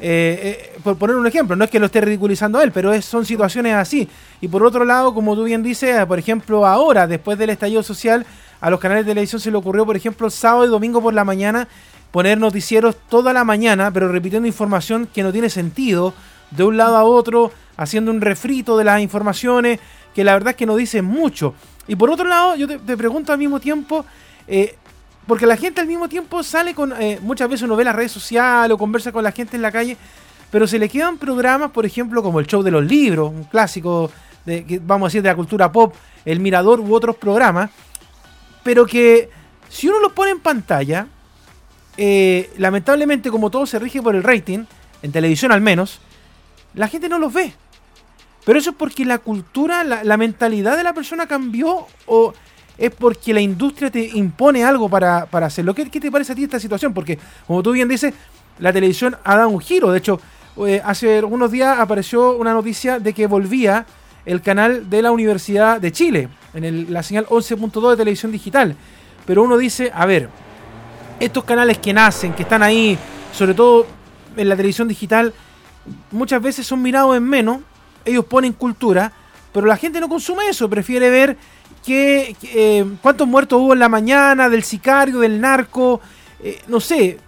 Eh, 0.01 0.73
eh, 0.75 0.81
por 0.83 0.99
poner 0.99 1.15
un 1.15 1.29
ejemplo, 1.29 1.55
no 1.55 1.65
es 1.65 1.71
que 1.71 1.79
lo 1.79 1.87
esté 1.87 2.01
ridiculizando 2.01 2.59
a 2.59 2.65
él, 2.65 2.73
pero 2.73 3.01
son 3.01 3.25
situaciones 3.25 3.75
así. 3.75 4.09
Y 4.41 4.49
por 4.49 4.65
otro 4.65 4.85
lado, 4.85 5.15
como 5.15 5.37
tú 5.37 5.45
bien 5.45 5.63
dices, 5.63 6.05
por 6.07 6.19
ejemplo, 6.19 6.67
ahora, 6.67 7.07
después 7.07 7.39
del 7.39 7.51
estallido 7.51 7.85
social, 7.85 8.27
a 8.61 8.69
los 8.69 8.81
canales 8.81 9.07
de 9.07 9.13
televisión 9.13 9.41
se 9.41 9.53
le 9.53 9.57
ocurrió, 9.57 9.87
por 9.87 9.95
ejemplo, 9.95 10.29
sábado 10.29 10.67
y 10.67 10.71
domingo 10.71 11.01
por 11.01 11.15
la 11.15 11.23
mañana, 11.23 11.69
poner 12.11 12.37
noticieros 12.37 12.97
toda 13.09 13.33
la 13.33 13.45
mañana, 13.45 13.93
pero 13.93 14.11
repitiendo 14.11 14.49
información 14.49 15.07
que 15.07 15.23
no 15.23 15.31
tiene 15.31 15.51
sentido, 15.51 16.15
de 16.51 16.65
un 16.65 16.77
lado 16.77 16.97
a 16.97 17.05
otro, 17.05 17.53
haciendo 17.77 18.11
un 18.11 18.23
refrito 18.23 18.77
de 18.77 18.83
las 18.83 19.01
informaciones, 19.01 19.79
que 20.17 20.25
la 20.25 20.33
verdad 20.33 20.51
es 20.51 20.57
que 20.57 20.67
no 20.67 20.75
dicen 20.75 21.05
mucho. 21.05 21.55
Y 21.89 21.97
por 21.97 22.11
otro 22.11 22.29
lado, 22.29 22.55
yo 22.55 22.69
te, 22.69 22.97
pregunto 22.97 23.33
al 23.33 23.39
mismo 23.39 23.59
tiempo, 23.59 24.05
eh, 24.47 24.77
porque 25.27 25.47
la 25.47 25.57
gente 25.57 25.81
al 25.81 25.87
mismo 25.87 26.09
tiempo 26.09 26.43
sale 26.43 26.75
con, 26.75 26.93
eh, 27.01 27.19
muchas 27.23 27.49
veces 27.49 27.65
uno 27.65 27.77
ve 27.77 27.85
las 27.85 27.97
redes 27.97 28.13
sociales 28.13 28.73
o 28.75 28.79
conversa 28.79 29.11
con 29.11 29.25
la 29.25 29.33
gente 29.33 29.57
en 29.57 29.63
la 29.63 29.73
calle, 29.73 29.97
pero 30.51 30.67
se 30.67 30.79
le 30.79 30.89
quedan 30.89 31.17
programas, 31.19 31.71
por 31.71 31.87
ejemplo, 31.87 32.23
como 32.23 32.41
el 32.41 32.47
show 32.47 32.63
de 32.63 32.71
los 32.71 32.85
libros, 32.85 33.31
un 33.31 33.45
clásico, 33.45 34.11
de, 34.45 34.81
vamos 34.85 35.07
a 35.07 35.09
decir, 35.09 35.23
de 35.23 35.31
la 35.31 35.37
cultura 35.37 35.73
pop, 35.73 35.95
El 36.25 36.41
Mirador 36.41 36.79
u 36.81 36.95
otros 36.95 37.17
programas, 37.17 37.71
pero 38.63 38.85
que 38.87 39.31
si 39.69 39.89
uno 39.89 39.99
los 40.01 40.13
pone 40.13 40.31
en 40.31 40.41
pantalla, 40.41 41.07
eh, 41.97 42.51
lamentablemente 42.59 43.31
como 43.31 43.51
todo 43.51 43.67
se 43.67 43.79
rige 43.79 44.03
por 44.03 44.15
el 44.15 44.23
rating, 44.23 44.65
en 45.03 45.13
televisión 45.13 45.53
al 45.53 45.61
menos, 45.63 46.01
la 46.75 46.89
gente 46.89 47.09
no 47.09 47.19
los 47.19 47.33
ve. 47.33 47.55
Pero 48.49 48.61
eso 48.61 48.71
es 48.71 48.77
porque 48.77 49.05
la 49.05 49.19
cultura, 49.19 49.85
la, 49.85 50.17
mentalidad 50.17 50.79
de 50.79 50.83
la 50.83 50.95
persona 50.95 51.27
cambió 51.27 51.87
o 52.07 52.33
es 52.79 52.91
porque 52.95 53.35
la 53.35 53.43
industria 53.43 53.91
te 53.91 54.01
impone 54.15 54.65
algo 54.65 54.89
para, 54.89 55.29
hacerlo. 55.31 55.75
¿Qué, 55.75 55.91
¿Qué, 55.91 56.01
te 56.01 56.11
parece 56.11 56.33
a 56.33 56.35
ti 56.35 56.45
esta 56.45 56.59
situación? 56.59 56.95
Porque, 56.95 57.19
como 57.47 57.63
tú 57.63 57.73
bien 57.73 57.89
dices, 57.89 58.15
la 58.59 58.73
televisión 58.73 59.19
ha 59.23 59.37
dado 59.37 59.51
un 59.51 59.61
giro. 59.61 59.93
De 59.93 59.99
hecho, 59.99 60.19
eh, 60.67 60.81
hace 60.83 61.19
algunos 61.19 61.53
días 61.53 61.79
apareció 61.79 62.39
una 62.39 62.55
noticia 62.55 62.99
de 62.99 63.13
que 63.13 63.27
volvía 63.27 63.85
el 64.25 64.41
canal 64.41 64.89
de 64.89 65.03
la 65.03 65.13
Universidad 65.13 65.79
de 65.79 65.93
Chile, 65.93 66.31
en 66.55 66.91
la 66.91 67.03
señal 67.03 67.27
11.2 67.27 67.91
de 67.91 67.97
televisión 67.99 68.33
digital. 68.33 68.75
Pero 69.27 69.43
uno 69.43 69.59
dice, 69.59 69.93
a 69.95 70.07
ver, 70.07 70.31
estos 71.21 71.45
canales 71.45 71.77
que 71.77 71.93
nacen, 71.93 72.33
que 72.33 72.45
están 72.45 72.63
ahí, 72.63 72.97
sobre 73.31 73.53
todo 73.53 73.87
en 74.39 74.49
la 74.49 74.57
televisión 74.57 74.89
digital, 74.89 75.35
muchas 76.11 76.41
veces 76.41 76.67
son 76.67 76.81
mirados 76.81 77.15
en 77.15 77.25
menos 77.25 77.59
ellos 78.05 78.25
ponen 78.25 78.53
cultura, 78.53 79.13
pero 79.53 79.67
la 79.67 79.77
gente 79.77 80.01
no 80.01 80.09
consume 80.09 80.49
eso, 80.49 80.69
prefiere 80.69 81.11
ver 81.11 81.37
que, 81.85 82.37
eh, 82.43 82.85
cuántos 83.03 83.27
muertos 83.27 83.61
hubo 83.61 83.73
en 83.73 83.79
la 83.79 83.89
mañana, 83.89 84.49
del 84.49 84.63
sicario, 84.63 85.21
del 85.21 85.41
narco, 85.41 86.01
eh, 86.41 86.61
no 86.69 86.81
sé, 86.81 87.19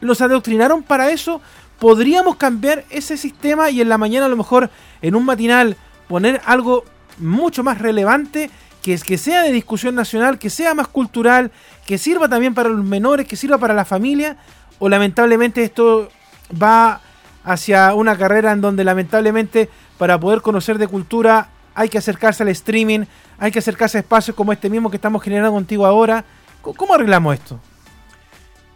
los 0.00 0.20
adoctrinaron 0.20 0.82
para 0.82 1.10
eso. 1.10 1.40
Podríamos 1.78 2.36
cambiar 2.36 2.84
ese 2.90 3.16
sistema 3.16 3.70
y 3.70 3.80
en 3.80 3.88
la 3.88 3.98
mañana 3.98 4.26
a 4.26 4.28
lo 4.28 4.36
mejor 4.36 4.70
en 5.02 5.14
un 5.14 5.24
matinal 5.24 5.76
poner 6.08 6.40
algo 6.44 6.84
mucho 7.18 7.62
más 7.62 7.78
relevante 7.78 8.50
que, 8.82 8.98
que 8.98 9.18
sea 9.18 9.42
de 9.42 9.52
discusión 9.52 9.94
nacional, 9.94 10.38
que 10.38 10.50
sea 10.50 10.74
más 10.74 10.88
cultural, 10.88 11.50
que 11.86 11.98
sirva 11.98 12.28
también 12.28 12.54
para 12.54 12.68
los 12.68 12.84
menores, 12.84 13.26
que 13.26 13.36
sirva 13.36 13.58
para 13.58 13.74
la 13.74 13.84
familia, 13.84 14.36
o 14.78 14.88
lamentablemente 14.88 15.62
esto 15.62 16.08
va 16.50 17.00
hacia 17.44 17.94
una 17.94 18.16
carrera 18.16 18.52
en 18.52 18.60
donde 18.60 18.84
lamentablemente 18.84 19.68
para 19.98 20.18
poder 20.18 20.40
conocer 20.40 20.78
de 20.78 20.88
cultura 20.88 21.48
hay 21.74 21.88
que 21.88 21.98
acercarse 21.98 22.42
al 22.42 22.48
streaming, 22.50 23.04
hay 23.38 23.50
que 23.50 23.58
acercarse 23.58 23.98
a 23.98 24.00
espacios 24.00 24.36
como 24.36 24.52
este 24.52 24.70
mismo 24.70 24.90
que 24.90 24.96
estamos 24.96 25.22
generando 25.22 25.52
contigo 25.52 25.84
ahora. 25.84 26.24
¿Cómo 26.62 26.94
arreglamos 26.94 27.34
esto? 27.34 27.60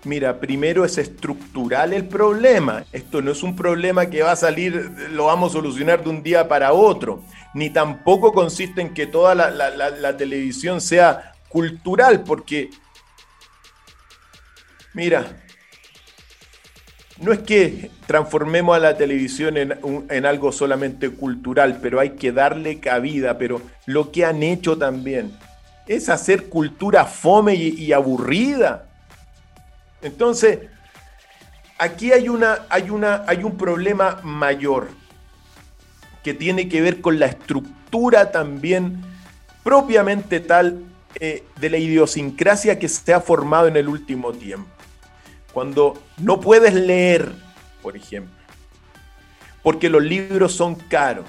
Mira, 0.05 0.39
primero 0.39 0.85
es 0.85 0.99
estructural 0.99 1.93
el 1.93 2.07
problema. 2.07 2.85
Esto 2.93 3.21
no 3.23 3.33
es 3.33 3.43
un 3.43 3.57
problema 3.57 4.07
que 4.07 4.23
va 4.23 4.33
a 4.33 4.37
salir, 4.37 4.91
lo 5.11 5.27
vamos 5.27 5.53
a 5.53 5.55
solucionar 5.55 6.03
de 6.03 6.11
un 6.11 6.23
día 6.23 6.49
para 6.49 6.73
otro. 6.73 7.23
Ni 7.55 7.71
tampoco 7.71 8.33
consiste 8.33 8.81
en 8.81 8.95
que 8.95 9.07
toda 9.07 9.35
la, 9.35 9.51
la 9.51 10.17
televisión 10.17 10.81
sea 10.81 11.33
cultural, 11.49 12.23
porque, 12.23 12.71
mira, 14.93 15.48
no 17.21 17.33
es 17.33 17.41
que 17.41 17.91
transformemos 18.07 18.77
a 18.77 18.81
la 18.81 18.97
televisión 18.97 19.57
en, 19.57 20.27
algo 20.27 20.53
solamente 20.53 21.11
cultural, 21.11 21.79
pero 21.83 21.99
hay 21.99 22.11
que 22.11 22.33
darle 22.33 22.79
cabida, 22.79 23.39
pero 23.39 23.61
lo 23.87 24.13
que 24.13 24.25
han 24.25 24.43
hecho 24.43 24.79
también 24.79 25.33
es 25.87 26.09
hacer 26.09 26.49
cultura 26.49 27.07
fome 27.07 27.55
y, 27.57 27.93
aburrida. 27.93 28.87
Entonces, 30.01 30.61
aquí 31.79 32.13
hay, 32.13 32.29
una, 32.29 32.67
hay, 32.69 32.91
un 33.43 33.57
problema 33.57 34.21
mayor 34.23 34.89
que 36.23 36.35
tiene 36.35 36.69
que 36.69 36.81
ver 36.81 37.01
con 37.01 37.19
la 37.19 37.27
estructura 37.27 38.31
también 38.31 39.03
propiamente 39.65 40.41
tal 40.41 40.85
eh, 41.17 41.43
de 41.59 41.71
la 41.71 41.79
idiosincrasia 41.79 42.79
que 42.79 42.89
se 42.89 43.13
ha 43.13 43.21
formado 43.21 43.67
en 43.67 43.77
el 43.77 43.89
último 43.89 44.33
tiempo. 44.33 44.78
Cuando 45.59 46.01
no 46.19 46.39
puedes 46.39 46.73
leer, 46.73 47.33
por 47.83 47.97
ejemplo, 47.97 48.33
porque 49.61 49.89
los 49.89 50.05
libros 50.05 50.53
son 50.53 50.77
caros, 50.77 51.25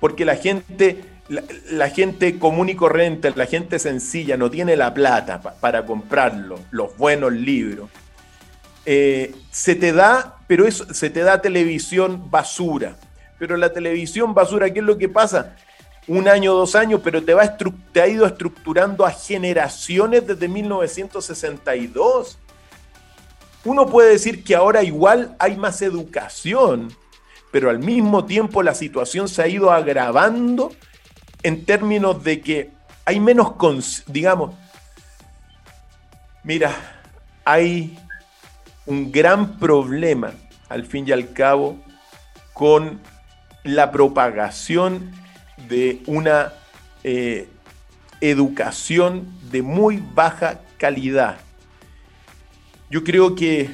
porque 0.00 0.24
la 0.24 0.36
gente, 0.36 1.04
la, 1.28 1.90
gente 1.90 2.38
común 2.38 2.70
y 2.70 2.74
corriente, 2.74 3.30
la 3.36 3.44
gente 3.44 3.78
sencilla 3.78 4.38
no 4.38 4.50
tiene 4.50 4.74
la 4.74 4.94
plata 4.94 5.38
para 5.42 5.84
comprarlo, 5.84 6.58
los 6.70 6.96
buenos 6.96 7.30
libros. 7.34 7.90
Eh, 8.86 9.34
se 9.50 9.74
te 9.74 9.92
da, 9.92 10.38
pero 10.46 10.64
se 10.70 11.10
te 11.10 11.20
da 11.20 11.42
televisión 11.42 12.30
basura. 12.30 12.96
Pero 13.38 13.58
la 13.58 13.70
televisión 13.70 14.32
basura, 14.32 14.72
¿qué 14.72 14.78
es 14.78 14.86
lo 14.86 14.96
que 14.96 15.10
pasa? 15.10 15.56
Un 16.06 16.26
año, 16.26 16.54
dos 16.54 16.74
años, 16.74 17.02
pero 17.04 17.22
te, 17.22 17.34
va 17.34 17.54
te 17.92 18.00
ha 18.00 18.08
ido 18.08 18.24
estructurando 18.24 19.04
a 19.04 19.10
generaciones 19.10 20.26
desde 20.26 20.48
1962 20.48 22.38
uno 23.64 23.86
puede 23.86 24.10
decir 24.10 24.44
que 24.44 24.54
ahora 24.54 24.82
igual 24.82 25.36
hay 25.38 25.56
más 25.56 25.80
educación, 25.82 26.94
pero 27.50 27.70
al 27.70 27.78
mismo 27.78 28.24
tiempo 28.24 28.62
la 28.62 28.74
situación 28.74 29.28
se 29.28 29.42
ha 29.42 29.48
ido 29.48 29.70
agravando 29.70 30.72
en 31.42 31.64
términos 31.64 32.22
de 32.24 32.40
que 32.40 32.70
hay 33.04 33.20
menos, 33.20 33.54
digamos, 34.06 34.54
mira, 36.42 36.72
hay 37.44 37.98
un 38.86 39.12
gran 39.12 39.58
problema, 39.58 40.32
al 40.68 40.84
fin 40.84 41.06
y 41.06 41.12
al 41.12 41.32
cabo, 41.32 41.78
con 42.52 43.00
la 43.62 43.90
propagación 43.90 45.12
de 45.68 46.02
una 46.06 46.52
eh, 47.02 47.48
educación 48.20 49.26
de 49.50 49.62
muy 49.62 50.02
baja 50.14 50.60
calidad. 50.78 51.38
Yo 52.90 53.02
creo 53.04 53.34
que 53.34 53.70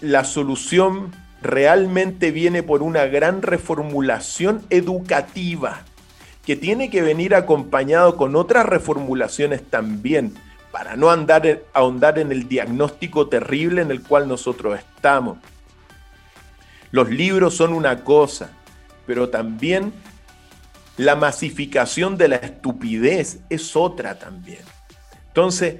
la 0.00 0.24
solución 0.24 1.12
realmente 1.42 2.30
viene 2.30 2.62
por 2.62 2.82
una 2.82 3.06
gran 3.06 3.42
reformulación 3.42 4.62
educativa, 4.70 5.82
que 6.44 6.56
tiene 6.56 6.90
que 6.90 7.02
venir 7.02 7.34
acompañado 7.34 8.16
con 8.16 8.36
otras 8.36 8.66
reformulaciones 8.66 9.62
también, 9.68 10.34
para 10.70 10.96
no 10.96 11.10
andar, 11.10 11.62
ahondar 11.72 12.18
en 12.18 12.32
el 12.32 12.48
diagnóstico 12.48 13.28
terrible 13.28 13.82
en 13.82 13.90
el 13.90 14.02
cual 14.02 14.28
nosotros 14.28 14.78
estamos. 14.78 15.38
Los 16.90 17.08
libros 17.08 17.54
son 17.56 17.72
una 17.72 18.04
cosa, 18.04 18.50
pero 19.06 19.28
también 19.28 19.92
la 20.96 21.16
masificación 21.16 22.16
de 22.16 22.28
la 22.28 22.36
estupidez 22.36 23.40
es 23.50 23.76
otra 23.76 24.18
también. 24.18 24.60
Entonces, 25.28 25.76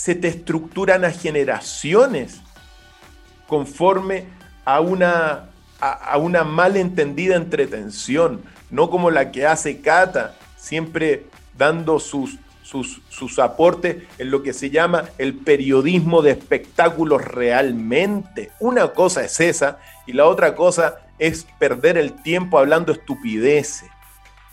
se 0.00 0.14
te 0.14 0.28
estructuran 0.28 1.04
a 1.04 1.10
generaciones 1.10 2.40
conforme 3.46 4.24
a 4.64 4.80
una, 4.80 5.50
a, 5.78 6.16
una 6.16 6.42
malentendida 6.42 7.36
entretención, 7.36 8.40
no 8.70 8.88
como 8.88 9.10
la 9.10 9.30
que 9.30 9.46
hace 9.46 9.82
Cata, 9.82 10.36
siempre 10.56 11.26
dando 11.58 12.00
sus, 12.00 12.38
sus, 12.62 13.02
sus, 13.10 13.38
aportes 13.38 14.04
en 14.16 14.30
lo 14.30 14.42
que 14.42 14.54
se 14.54 14.70
llama 14.70 15.04
el 15.18 15.34
periodismo 15.34 16.22
de 16.22 16.30
espectáculos 16.30 17.22
realmente. 17.22 18.52
Una 18.58 18.94
cosa 18.94 19.22
es 19.22 19.38
esa 19.38 19.80
y 20.06 20.14
la 20.14 20.24
otra 20.24 20.54
cosa 20.54 20.96
es 21.18 21.46
perder 21.58 21.98
el 21.98 22.22
tiempo 22.22 22.58
hablando 22.58 22.92
estupideces 22.92 23.90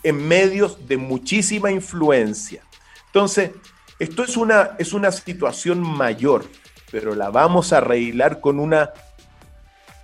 en 0.04 0.28
medios 0.28 0.90
de 0.90 0.98
muchísima 0.98 1.72
influencia. 1.72 2.64
Entonces, 3.06 3.52
esto 4.00 4.24
es 4.24 4.38
una, 4.38 4.72
es 4.78 4.94
una 4.94 5.12
situación 5.12 5.80
mayor, 5.82 6.46
pero 6.92 7.16
la 7.16 7.30
vamos 7.30 7.74
a 7.74 7.78
arreglar 7.78 8.40
con 8.40 8.60
una... 8.60 8.92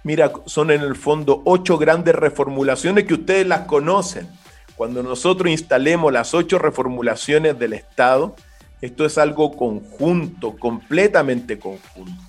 Mira, 0.04 0.34
son 0.46 0.72
en 0.72 0.82
el 0.82 0.96
fondo 0.96 1.42
ocho 1.46 1.78
grandes 1.78 2.16
reformulaciones 2.16 3.06
que 3.06 3.14
ustedes 3.14 3.48
las 3.48 3.62
conocen. 3.62 4.28
Cuando 4.76 5.02
nosotros 5.04 5.50
instalemos 5.50 6.12
las 6.12 6.34
ocho 6.34 6.60
reformulaciones 6.60 7.58
del 7.58 7.74
Estado, 7.74 8.36
esto 8.82 9.06
es 9.06 9.18
algo 9.18 9.56
conjunto, 9.56 10.58
completamente 10.58 11.58
conjunto. 11.58 12.22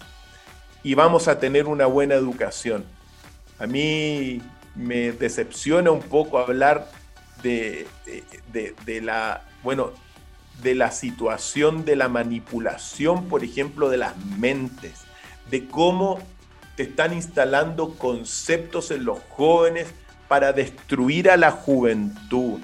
Y 0.84 0.94
vamos 0.94 1.26
a 1.26 1.40
tener 1.40 1.66
una 1.66 1.86
buena 1.86 2.14
educación. 2.14 2.84
A 3.58 3.66
mí 3.66 4.40
me 4.76 5.12
decepciona 5.12 5.90
un 5.90 6.02
poco 6.02 6.38
hablar 6.38 6.88
de, 7.42 7.88
de, 8.52 8.74
de 8.84 9.00
la, 9.00 9.42
bueno, 9.64 9.92
de 10.64 10.74
la 10.74 10.90
situación 10.90 11.84
de 11.84 11.94
la 11.94 12.08
manipulación, 12.08 13.28
por 13.28 13.44
ejemplo, 13.44 13.90
de 13.90 13.98
las 13.98 14.16
mentes, 14.16 15.02
de 15.50 15.68
cómo 15.68 16.18
te 16.74 16.84
están 16.84 17.12
instalando 17.12 17.94
conceptos 17.96 18.90
en 18.90 19.04
los 19.04 19.18
jóvenes 19.28 19.86
para 20.26 20.54
destruir 20.54 21.30
a 21.30 21.36
la 21.36 21.50
juventud. 21.50 22.60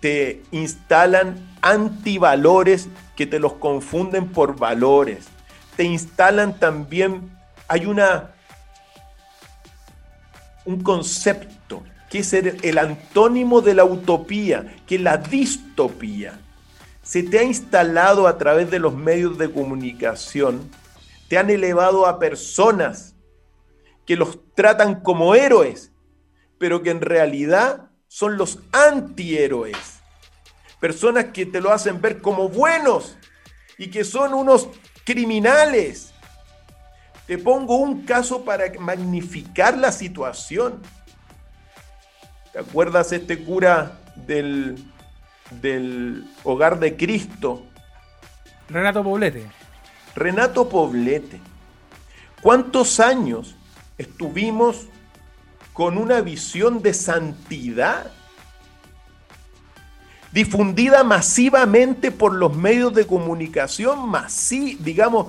Te 0.00 0.42
instalan 0.52 1.36
antivalores 1.60 2.88
que 3.14 3.26
te 3.26 3.38
los 3.38 3.52
confunden 3.54 4.28
por 4.28 4.58
valores. 4.58 5.26
Te 5.76 5.84
instalan 5.84 6.58
también, 6.58 7.30
hay 7.68 7.84
una 7.86 8.32
un 10.64 10.82
concepto 10.82 11.82
que 12.10 12.20
es 12.20 12.32
el 12.32 12.78
antónimo 12.78 13.60
de 13.60 13.74
la 13.74 13.84
utopía, 13.84 14.76
que 14.86 14.96
es 14.96 15.00
la 15.02 15.18
distopía 15.18 16.38
se 17.08 17.22
te 17.22 17.38
ha 17.38 17.42
instalado 17.42 18.28
a 18.28 18.36
través 18.36 18.70
de 18.70 18.78
los 18.78 18.94
medios 18.94 19.38
de 19.38 19.50
comunicación, 19.50 20.70
te 21.28 21.38
han 21.38 21.48
elevado 21.48 22.04
a 22.04 22.18
personas 22.18 23.14
que 24.04 24.14
los 24.14 24.38
tratan 24.54 25.00
como 25.00 25.34
héroes, 25.34 25.90
pero 26.58 26.82
que 26.82 26.90
en 26.90 27.00
realidad 27.00 27.88
son 28.08 28.36
los 28.36 28.58
antihéroes. 28.72 30.00
Personas 30.80 31.26
que 31.32 31.46
te 31.46 31.62
lo 31.62 31.72
hacen 31.72 31.98
ver 32.02 32.20
como 32.20 32.50
buenos 32.50 33.16
y 33.78 33.88
que 33.88 34.04
son 34.04 34.34
unos 34.34 34.68
criminales. 35.04 36.12
Te 37.26 37.38
pongo 37.38 37.76
un 37.76 38.04
caso 38.04 38.44
para 38.44 38.70
magnificar 38.78 39.78
la 39.78 39.92
situación. 39.92 40.82
¿Te 42.52 42.58
acuerdas 42.58 43.12
este 43.12 43.42
cura 43.42 43.98
del 44.14 44.76
del 45.50 46.28
Hogar 46.44 46.78
de 46.78 46.96
Cristo. 46.96 47.64
Renato 48.68 49.02
Poblete. 49.02 49.46
Renato 50.14 50.68
Poblete. 50.68 51.40
¿Cuántos 52.42 53.00
años 53.00 53.56
estuvimos 53.96 54.86
con 55.72 55.98
una 55.98 56.20
visión 56.20 56.82
de 56.82 56.94
santidad 56.94 58.10
difundida 60.32 61.02
masivamente 61.04 62.10
por 62.10 62.34
los 62.34 62.54
medios 62.54 62.92
de 62.94 63.06
comunicación, 63.06 64.12
digamos, 64.80 65.26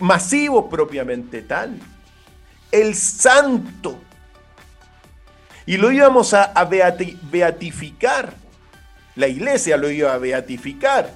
masivos 0.00 0.66
propiamente 0.70 1.42
tal? 1.42 1.78
El 2.72 2.94
santo. 2.94 4.00
Y 5.66 5.76
lo 5.76 5.92
íbamos 5.92 6.32
a, 6.32 6.44
a 6.44 6.64
beatificar 6.64 8.47
La 9.18 9.26
iglesia 9.26 9.76
lo 9.76 9.90
iba 9.90 10.14
a 10.14 10.18
beatificar. 10.18 11.12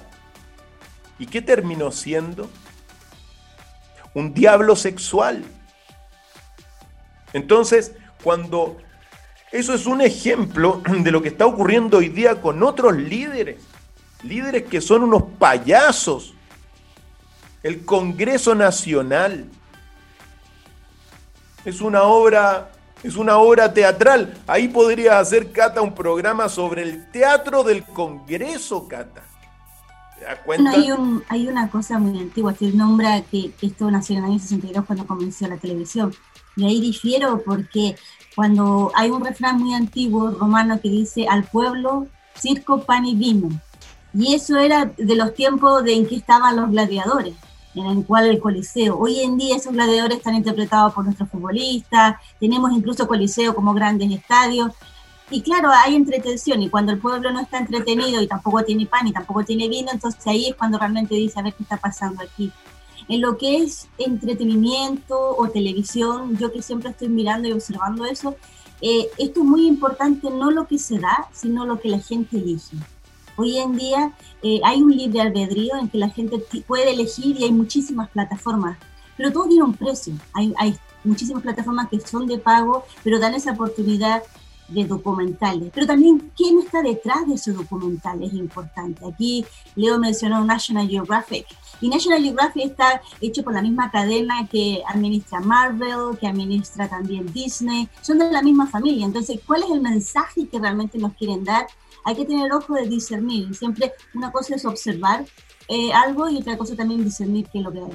¿Y 1.17 1.25
qué 1.25 1.41
terminó 1.41 1.89
siendo? 1.89 2.49
Un 4.13 4.33
diablo 4.33 4.75
sexual. 4.75 5.41
Entonces, 7.31 7.93
cuando 8.21 8.75
eso 9.53 9.73
es 9.73 9.85
un 9.85 10.01
ejemplo 10.01 10.81
de 10.85 11.11
lo 11.11 11.21
que 11.21 11.29
está 11.29 11.45
ocurriendo 11.45 11.99
hoy 11.99 12.09
día 12.09 12.41
con 12.41 12.61
otros 12.61 12.93
líderes, 12.93 13.61
líderes 14.21 14.63
que 14.63 14.81
son 14.81 15.03
unos 15.03 15.23
payasos, 15.39 16.33
el 17.63 17.85
Congreso 17.85 18.53
Nacional, 18.53 19.45
es 21.63 21.79
una 21.79 22.03
obra 22.03 22.72
es 23.03 23.15
una 23.15 23.37
obra 23.37 23.73
teatral. 23.73 24.33
Ahí 24.47 24.67
podría 24.67 25.19
hacer 25.19 25.51
Cata 25.51 25.81
un 25.81 25.93
programa 25.93 26.49
sobre 26.49 26.83
el 26.83 27.11
teatro 27.11 27.63
del 27.63 27.83
Congreso, 27.83 28.87
Cata. 28.87 29.23
hay, 30.47 30.89
hay 31.27 31.47
una 31.47 31.69
cosa 31.69 31.99
muy 31.99 32.17
antigua, 32.19 32.55
se 32.55 32.71
nombra 32.71 33.21
que, 33.23 33.51
esto 33.61 33.91
nació 33.91 34.17
en 34.17 34.23
el 34.23 34.31
año 34.31 34.39
62 34.39 34.85
cuando 34.85 35.05
comenzó 35.05 35.47
la 35.47 35.57
televisión. 35.57 36.13
Y 36.55 36.65
ahí 36.65 36.79
difiero 36.79 37.41
porque 37.45 37.95
cuando 38.35 38.91
hay 38.95 39.09
un 39.09 39.23
refrán 39.23 39.57
muy 39.57 39.73
antiguo 39.73 40.31
romano 40.31 40.79
que 40.81 40.89
dice 40.89 41.27
al 41.27 41.43
pueblo 41.43 42.07
circo, 42.35 42.83
pan 42.83 43.05
y 43.05 43.15
vino. 43.15 43.49
Y 44.13 44.35
eso 44.35 44.57
era 44.57 44.85
de 44.85 45.15
los 45.15 45.33
tiempos 45.33 45.83
de 45.83 45.93
en 45.93 46.07
que 46.07 46.15
estaban 46.15 46.55
los 46.55 46.69
gladiadores 46.69 47.33
en 47.75 47.85
el 47.85 48.05
cual 48.05 48.27
el 48.27 48.39
Coliseo. 48.39 48.97
Hoy 48.97 49.21
en 49.21 49.37
día 49.37 49.55
esos 49.55 49.73
gladiadores 49.73 50.17
están 50.17 50.35
interpretados 50.35 50.93
por 50.93 51.05
nuestros 51.05 51.29
futbolistas, 51.29 52.17
tenemos 52.39 52.71
incluso 52.71 53.07
Coliseo 53.07 53.55
como 53.55 53.73
grandes 53.73 54.11
estadios. 54.11 54.71
Y 55.29 55.41
claro, 55.41 55.69
hay 55.71 55.95
entretención 55.95 56.61
y 56.61 56.69
cuando 56.69 56.91
el 56.91 56.99
pueblo 56.99 57.31
no 57.31 57.39
está 57.39 57.57
entretenido 57.57 58.21
y 58.21 58.27
tampoco 58.27 58.63
tiene 58.63 58.85
pan 58.85 59.07
y 59.07 59.13
tampoco 59.13 59.43
tiene 59.43 59.67
vino, 59.67 59.89
entonces 59.91 60.25
ahí 60.27 60.49
es 60.49 60.55
cuando 60.55 60.77
realmente 60.77 61.15
dice, 61.15 61.39
a 61.39 61.43
ver 61.43 61.53
qué 61.53 61.63
está 61.63 61.77
pasando 61.77 62.21
aquí. 62.21 62.51
En 63.07 63.21
lo 63.21 63.37
que 63.37 63.57
es 63.57 63.87
entretenimiento 63.97 65.35
o 65.35 65.49
televisión, 65.49 66.37
yo 66.37 66.51
que 66.51 66.61
siempre 66.61 66.91
estoy 66.91 67.09
mirando 67.09 67.47
y 67.47 67.51
observando 67.51 68.05
eso, 68.05 68.35
eh, 68.81 69.07
esto 69.17 69.39
es 69.39 69.45
muy 69.45 69.65
importante 69.65 70.29
no 70.29 70.51
lo 70.51 70.67
que 70.67 70.77
se 70.77 70.99
da, 70.99 71.27
sino 71.31 71.65
lo 71.65 71.79
que 71.79 71.89
la 71.89 71.99
gente 71.99 72.37
elige. 72.37 72.77
Hoy 73.35 73.57
en 73.57 73.75
día 73.75 74.13
eh, 74.41 74.61
hay 74.63 74.81
un 74.81 74.95
libre 74.95 75.21
albedrío 75.21 75.75
en 75.75 75.89
que 75.89 75.97
la 75.97 76.09
gente 76.09 76.39
puede 76.67 76.91
elegir 76.91 77.39
y 77.39 77.45
hay 77.45 77.51
muchísimas 77.51 78.09
plataformas, 78.09 78.77
pero 79.17 79.31
todo 79.31 79.47
tiene 79.47 79.63
un 79.63 79.73
precio. 79.73 80.13
Hay, 80.33 80.53
hay 80.57 80.77
muchísimas 81.03 81.41
plataformas 81.41 81.89
que 81.89 81.99
son 81.99 82.27
de 82.27 82.37
pago, 82.37 82.85
pero 83.03 83.19
dan 83.19 83.33
esa 83.33 83.51
oportunidad 83.51 84.23
de 84.67 84.85
documentales. 84.85 85.71
Pero 85.73 85.87
también, 85.87 86.31
¿quién 86.35 86.59
está 86.59 86.81
detrás 86.81 87.27
de 87.27 87.35
esos 87.35 87.55
documentales? 87.55 88.29
Es 88.31 88.39
importante. 88.39 89.05
Aquí 89.05 89.45
Leo 89.75 89.99
mencionó 89.99 90.43
National 90.43 90.87
Geographic. 90.87 91.45
Y 91.81 91.89
National 91.89 92.23
Geographic 92.23 92.65
está 92.65 93.01
hecho 93.19 93.43
por 93.43 93.53
la 93.53 93.61
misma 93.61 93.91
cadena 93.91 94.47
que 94.47 94.81
administra 94.87 95.41
Marvel, 95.41 96.17
que 96.17 96.27
administra 96.27 96.87
también 96.87 97.31
Disney. 97.33 97.89
Son 98.01 98.17
de 98.17 98.31
la 98.31 98.41
misma 98.41 98.67
familia. 98.67 99.05
Entonces, 99.05 99.39
¿cuál 99.45 99.63
es 99.63 99.71
el 99.71 99.81
mensaje 99.81 100.47
que 100.47 100.59
realmente 100.59 100.97
nos 100.97 101.13
quieren 101.13 101.43
dar? 101.43 101.67
Hay 102.03 102.15
que 102.15 102.25
tener 102.25 102.51
ojo 102.51 102.73
de 102.73 102.87
discernir. 102.87 103.55
Siempre 103.55 103.93
una 104.13 104.31
cosa 104.31 104.55
es 104.55 104.65
observar 104.65 105.25
eh, 105.67 105.93
algo 105.93 106.29
y 106.29 106.37
otra 106.37 106.57
cosa 106.57 106.75
también 106.75 107.03
discernir 107.03 107.47
qué 107.51 107.59
es 107.59 107.63
lo 107.63 107.71
que 107.71 107.79
hay. 107.79 107.91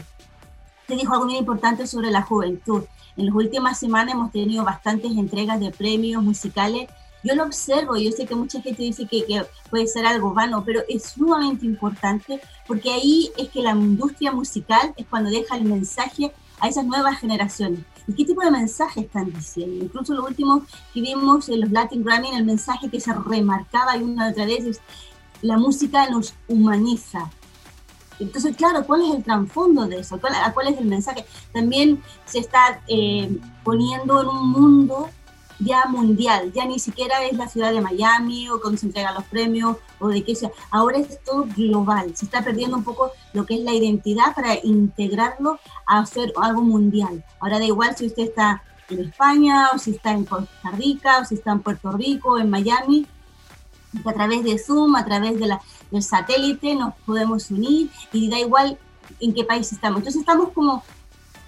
Te 0.87 0.97
dijo 0.97 1.13
algo 1.13 1.27
muy 1.27 1.37
importante 1.37 1.87
sobre 1.87 2.11
la 2.11 2.23
juventud. 2.23 2.85
En 3.17 3.27
las 3.27 3.35
últimas 3.35 3.79
semanas 3.79 4.15
hemos 4.15 4.33
tenido 4.33 4.65
bastantes 4.65 5.11
entregas 5.13 5.61
de 5.61 5.71
premios 5.71 6.23
musicales. 6.23 6.89
Yo 7.25 7.35
lo 7.35 7.45
observo, 7.45 7.97
yo 7.97 8.11
sé 8.13 8.27
que 8.27 8.35
mucha 8.35 8.63
gente 8.63 8.83
dice 8.83 9.07
que, 9.07 9.27
que 9.27 9.45
puede 9.71 9.87
ser 9.89 10.07
algo 10.07 10.33
vano, 10.33 10.63
pero 10.65 10.83
es 10.89 11.03
sumamente 11.05 11.67
importante 11.67 12.41
porque 12.67 12.91
ahí 12.93 13.31
es 13.37 13.49
que 13.49 13.63
la 13.63 13.73
industria 13.73 14.31
musical 14.33 14.95
es 14.97 15.07
cuando 15.07 15.31
deja 15.31 15.57
el 15.57 15.65
mensaje 15.65 16.33
a 16.61 16.69
esas 16.69 16.87
nuevas 16.87 17.19
generaciones. 17.19 17.81
¿Y 18.09 18.15
qué 18.15 18.25
tipo 18.25 18.41
de 18.41 18.51
mensaje 18.51 19.01
están 19.01 19.31
diciendo? 19.31 19.85
Incluso 19.85 20.15
lo 20.15 20.25
último 20.25 20.65
que 20.95 21.03
vimos 21.03 21.49
en 21.51 21.61
los 21.61 21.71
Latin 21.71 22.03
Grammy, 22.03 22.31
el 22.31 22.45
mensaje 22.45 22.89
que 22.89 23.01
se 23.01 23.13
remarcaba 23.13 23.97
y 23.97 24.03
una 24.03 24.31
otra 24.31 24.47
vez 24.47 24.65
es 24.65 24.81
la 25.43 25.59
música 25.59 26.09
nos 26.09 26.35
humaniza. 26.49 27.31
Entonces, 28.19 28.57
claro, 28.57 28.85
¿cuál 28.85 29.03
es 29.03 29.15
el 29.15 29.23
trasfondo 29.23 29.87
de 29.87 30.01
eso? 30.01 30.19
¿Cuál, 30.21 30.33
¿Cuál, 30.55 30.69
es 30.69 30.79
el 30.79 30.87
mensaje? 30.87 31.25
También 31.53 32.03
se 32.25 32.39
está 32.39 32.81
eh, 32.89 33.39
poniendo 33.63 34.23
en 34.23 34.29
un 34.29 34.51
mundo 34.51 35.11
ya 35.59 35.87
mundial, 35.87 36.53
ya 36.53 36.65
ni 36.65 36.79
siquiera 36.79 37.25
es 37.25 37.37
la 37.37 37.49
ciudad 37.49 37.73
de 37.73 37.81
Miami 37.81 38.49
o 38.49 38.61
cuando 38.61 38.79
se 38.79 38.87
entregan 38.87 39.15
los 39.15 39.25
premios 39.25 39.77
o 39.99 40.09
de 40.09 40.23
qué 40.25 40.35
sea, 40.35 40.51
ahora 40.71 40.99
es 40.99 41.23
todo 41.25 41.47
global, 41.57 42.15
se 42.17 42.25
está 42.25 42.43
perdiendo 42.43 42.77
un 42.77 42.85
poco 42.85 43.13
lo 43.33 43.45
que 43.45 43.55
es 43.55 43.61
la 43.61 43.75
identidad 43.75 44.35
para 44.35 44.55
integrarlo 44.63 45.59
a 45.87 46.01
hacer 46.01 46.33
algo 46.41 46.63
mundial. 46.63 47.25
Ahora 47.41 47.59
da 47.59 47.65
igual 47.65 47.97
si 47.97 48.07
usted 48.07 48.25
está 48.25 48.63
en 48.89 49.01
España 49.01 49.71
o 49.75 49.79
si 49.79 49.93
está 49.93 50.13
en 50.13 50.25
Costa 50.25 50.71
Rica 50.73 51.19
o 51.21 51.25
si 51.25 51.35
está 51.35 51.53
en 51.53 51.61
Puerto 51.61 51.93
Rico, 51.93 52.39
en 52.39 52.51
Miami, 52.51 53.07
a 54.05 54.13
través 54.13 54.45
de 54.45 54.59
Zoom, 54.59 54.97
a 54.97 55.05
través 55.05 55.39
de 55.39 55.47
la, 55.47 55.61
del 55.91 56.03
satélite 56.03 56.75
nos 56.75 56.95
podemos 57.07 57.51
unir 57.51 57.91
y 58.13 58.29
da 58.29 58.39
igual 58.39 58.79
en 59.21 59.35
qué 59.35 59.45
país 59.45 59.73
estamos. 59.73 59.99
Entonces 59.99 60.21
estamos 60.21 60.51
como 60.53 60.83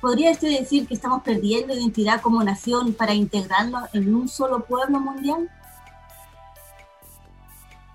¿Podría 0.00 0.30
usted 0.30 0.58
decir 0.58 0.86
que 0.86 0.94
estamos 0.94 1.22
perdiendo 1.22 1.74
identidad 1.74 2.22
como 2.22 2.42
nación 2.42 2.94
para 2.94 3.12
integrarnos 3.12 3.94
en 3.94 4.14
un 4.14 4.28
solo 4.28 4.64
pueblo 4.64 4.98
mundial? 4.98 5.50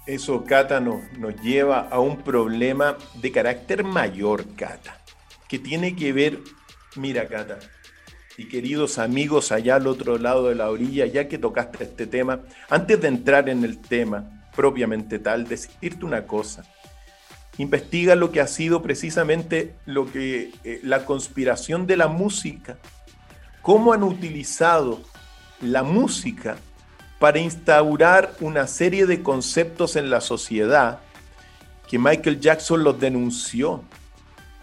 Eso, 0.05 0.43
Cata, 0.43 0.79
nos, 0.79 1.01
lleva 1.41 1.87
a 1.89 1.99
un 1.99 2.17
problema 2.17 2.95
de 3.15 3.31
carácter 3.31 3.83
mayor, 3.83 4.45
Cata, 4.55 5.01
que 5.49 5.57
tiene 5.57 5.95
que 5.95 6.13
ver, 6.13 6.39
mira, 6.95 7.27
Cata, 7.27 7.57
y 8.37 8.47
queridos 8.49 8.99
amigos 8.99 9.51
allá 9.51 9.77
al 9.77 9.87
otro 9.87 10.19
lado 10.19 10.49
de 10.49 10.55
la 10.55 10.69
orilla, 10.69 11.07
ya 11.07 11.27
que 11.27 11.39
tocaste 11.39 11.85
este 11.85 12.05
tema, 12.05 12.41
antes 12.69 13.01
de 13.01 13.07
entrar 13.07 13.49
en 13.49 13.63
el 13.63 13.79
tema 13.79 14.45
propiamente 14.55 15.17
tal, 15.17 15.47
decirte 15.47 16.05
una 16.05 16.27
cosa 16.27 16.63
investiga 17.57 18.15
lo 18.15 18.31
que 18.31 18.41
ha 18.41 18.47
sido 18.47 18.81
precisamente 18.81 19.75
lo 19.85 20.11
que 20.11 20.51
eh, 20.63 20.79
la 20.83 21.05
conspiración 21.05 21.87
de 21.87 21.97
la 21.97 22.07
música, 22.07 22.77
cómo 23.61 23.93
han 23.93 24.03
utilizado 24.03 25.01
la 25.61 25.83
música 25.83 26.57
para 27.19 27.39
instaurar 27.39 28.33
una 28.41 28.67
serie 28.67 29.05
de 29.05 29.23
conceptos 29.23 29.95
en 29.95 30.09
la 30.09 30.21
sociedad 30.21 30.99
que 31.87 31.97
Michael 31.97 32.39
Jackson 32.39 32.83
los 32.83 32.99
denunció. 32.99 33.83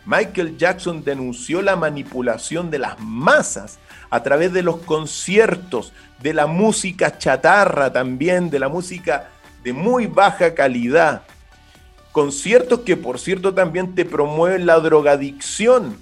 Michael 0.04 0.58
Jackson 0.58 1.04
denunció 1.04 1.62
la 1.62 1.76
manipulación 1.76 2.70
de 2.70 2.80
las 2.80 2.98
masas 3.00 3.78
a 4.10 4.22
través 4.22 4.52
de 4.52 4.62
los 4.62 4.78
conciertos, 4.78 5.92
de 6.20 6.34
la 6.34 6.46
música 6.46 7.16
chatarra 7.18 7.92
también, 7.92 8.50
de 8.50 8.58
la 8.58 8.68
música 8.68 9.30
de 9.62 9.72
muy 9.72 10.06
baja 10.06 10.54
calidad, 10.54 11.22
Conciertos 12.12 12.80
que, 12.80 12.98
por 12.98 13.18
cierto, 13.18 13.54
también 13.54 13.94
te 13.94 14.04
promueven 14.04 14.66
la 14.66 14.78
drogadicción. 14.80 15.96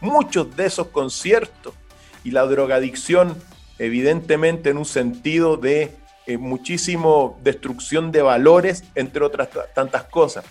Muchos 0.00 0.56
de 0.56 0.66
esos 0.66 0.86
conciertos. 0.88 1.74
Y 2.22 2.30
la 2.30 2.46
drogadicción, 2.46 3.36
evidentemente, 3.80 4.70
en 4.70 4.78
un 4.78 4.84
sentido 4.84 5.56
de 5.56 5.96
eh, 6.26 6.38
muchísimo 6.38 7.40
destrucción 7.42 8.12
de 8.12 8.22
valores, 8.22 8.84
entre 8.94 9.24
otras 9.24 9.48
tantas 9.74 10.04
cosas. 10.04 10.44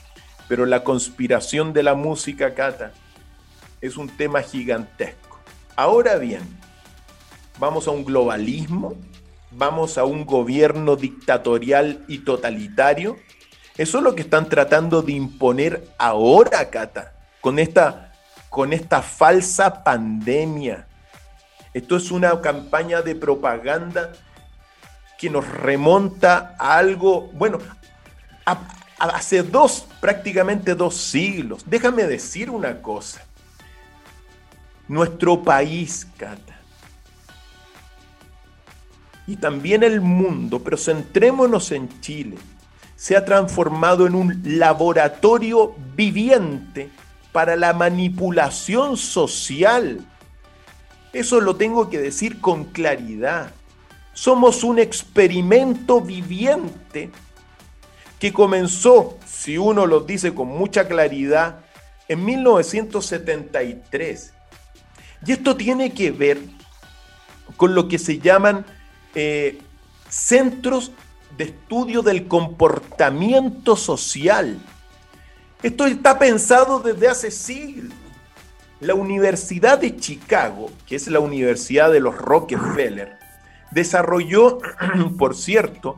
Pero 0.49 0.65
la 0.65 0.83
conspiración 0.83 1.71
de 1.71 1.83
la 1.83 1.95
música, 1.95 2.53
Cata, 2.53 2.91
es 3.79 3.95
un 3.95 4.09
tema 4.09 4.41
gigantesco. 4.41 5.39
Ahora 5.77 6.17
bien, 6.17 6.41
vamos 7.59 7.87
a 7.87 7.91
un 7.91 8.03
globalismo, 8.03 8.95
vamos 9.51 9.97
a 9.97 10.03
un 10.03 10.25
gobierno 10.25 10.97
dictatorial 10.97 12.03
y 12.09 12.19
totalitario 12.19 13.15
eso 13.77 13.99
es 13.99 14.03
lo 14.03 14.15
que 14.15 14.23
están 14.23 14.49
tratando 14.49 15.03
de 15.03 15.11
imponer 15.11 15.87
ahora, 15.99 16.69
Cata, 16.71 17.13
con 17.41 17.59
esta, 17.59 18.11
con 18.49 18.73
esta 18.73 19.03
falsa 19.03 19.83
pandemia. 19.83 20.87
Esto 21.73 21.97
es 21.97 22.09
una 22.09 22.41
campaña 22.41 23.03
de 23.03 23.13
propaganda 23.13 24.13
que 25.19 25.29
nos 25.29 25.47
remonta 25.47 26.55
a 26.57 26.77
algo, 26.77 27.29
bueno, 27.33 27.59
hace 28.97 29.43
dos, 29.43 29.85
prácticamente 30.01 30.73
dos 30.73 30.97
siglos. 30.97 31.63
Déjame 31.67 32.03
decir 32.07 32.49
una 32.49 32.81
cosa. 32.81 33.21
Nuestro 34.87 35.43
país, 35.43 36.07
Cata, 36.17 36.59
y 39.27 39.35
también 39.35 39.83
el 39.83 40.01
mundo, 40.01 40.63
pero 40.63 40.77
centrémonos 40.77 41.71
en 41.71 42.01
Chile 42.01 42.37
se 42.97 43.15
ha 43.15 43.23
transformado 43.23 44.05
en 44.07 44.15
un 44.15 44.41
laboratorio 44.43 45.73
viviente 45.95 46.89
para 47.31 47.55
la 47.55 47.71
manipulación 47.73 48.97
social. 48.97 50.03
Eso 51.13 51.39
lo 51.39 51.55
tengo 51.55 51.89
que 51.89 51.99
decir 51.99 52.41
con 52.41 52.65
claridad. 52.65 53.51
Somos 54.13 54.63
un 54.63 54.79
experimento 54.79 56.01
viviente 56.01 57.11
que 58.19 58.33
comenzó, 58.33 59.19
si 59.27 59.59
uno 59.59 59.85
lo 59.85 59.99
dice 59.99 60.33
con 60.33 60.47
mucha 60.47 60.87
claridad, 60.87 61.59
en 62.07 62.25
1973. 62.25 64.33
Y 65.23 65.33
esto 65.33 65.55
tiene 65.55 65.93
que 65.93 66.09
ver 66.09 66.39
con 67.57 67.75
lo 67.75 67.87
que 67.87 67.99
se 67.99 68.17
llaman 68.17 68.65
eh, 69.13 69.59
centros 70.09 70.91
de 71.37 71.45
estudio 71.45 72.01
del 72.01 72.27
comportamiento 72.27 73.75
social. 73.75 74.59
Esto 75.61 75.85
está 75.85 76.17
pensado 76.17 76.79
desde 76.79 77.07
hace 77.07 77.31
siglos. 77.31 77.93
La 78.79 78.93
Universidad 78.93 79.79
de 79.79 79.95
Chicago, 79.95 80.71
que 80.85 80.95
es 80.95 81.07
la 81.07 81.19
Universidad 81.19 81.91
de 81.91 81.99
los 81.99 82.15
Rockefeller, 82.15 83.17
desarrolló, 83.71 84.59
por 85.17 85.35
cierto, 85.35 85.97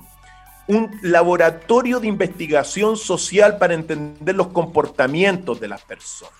un 0.67 0.97
laboratorio 1.01 1.99
de 1.99 2.07
investigación 2.07 2.95
social 2.95 3.57
para 3.57 3.73
entender 3.73 4.35
los 4.35 4.47
comportamientos 4.47 5.59
de 5.59 5.67
las 5.67 5.81
personas. 5.81 6.33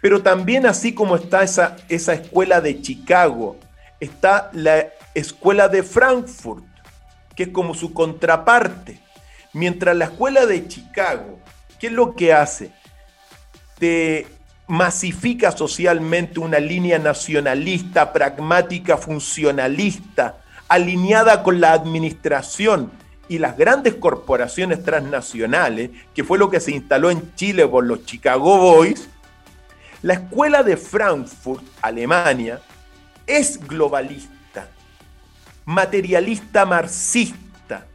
Pero 0.00 0.22
también 0.22 0.66
así 0.66 0.94
como 0.94 1.16
está 1.16 1.42
esa, 1.42 1.76
esa 1.88 2.14
escuela 2.14 2.60
de 2.60 2.80
Chicago, 2.80 3.56
está 4.00 4.50
la 4.52 4.88
escuela 5.14 5.68
de 5.68 5.82
Frankfurt, 5.82 6.64
que 7.34 7.44
es 7.44 7.48
como 7.50 7.74
su 7.74 7.92
contraparte. 7.92 9.00
Mientras 9.52 9.96
la 9.96 10.06
escuela 10.06 10.46
de 10.46 10.68
Chicago, 10.68 11.38
¿qué 11.78 11.88
es 11.88 11.92
lo 11.92 12.14
que 12.14 12.32
hace? 12.32 12.72
Te 13.78 14.26
masifica 14.66 15.50
socialmente 15.50 16.38
una 16.38 16.60
línea 16.60 16.98
nacionalista, 16.98 18.12
pragmática, 18.12 18.96
funcionalista, 18.96 20.38
alineada 20.68 21.42
con 21.42 21.60
la 21.60 21.72
administración 21.72 22.92
y 23.28 23.38
las 23.38 23.56
grandes 23.56 23.94
corporaciones 23.94 24.84
transnacionales, 24.84 25.90
que 26.14 26.22
fue 26.22 26.38
lo 26.38 26.50
que 26.50 26.60
se 26.60 26.72
instaló 26.72 27.10
en 27.10 27.34
Chile 27.34 27.66
por 27.66 27.84
los 27.84 28.04
Chicago 28.04 28.58
Boys, 28.58 29.08
la 30.02 30.14
escuela 30.14 30.62
de 30.62 30.76
Frankfurt, 30.76 31.62
Alemania, 31.82 32.60
es 33.26 33.58
globalista, 33.66 34.32
materialista 35.70 36.66
marxista 36.66 37.86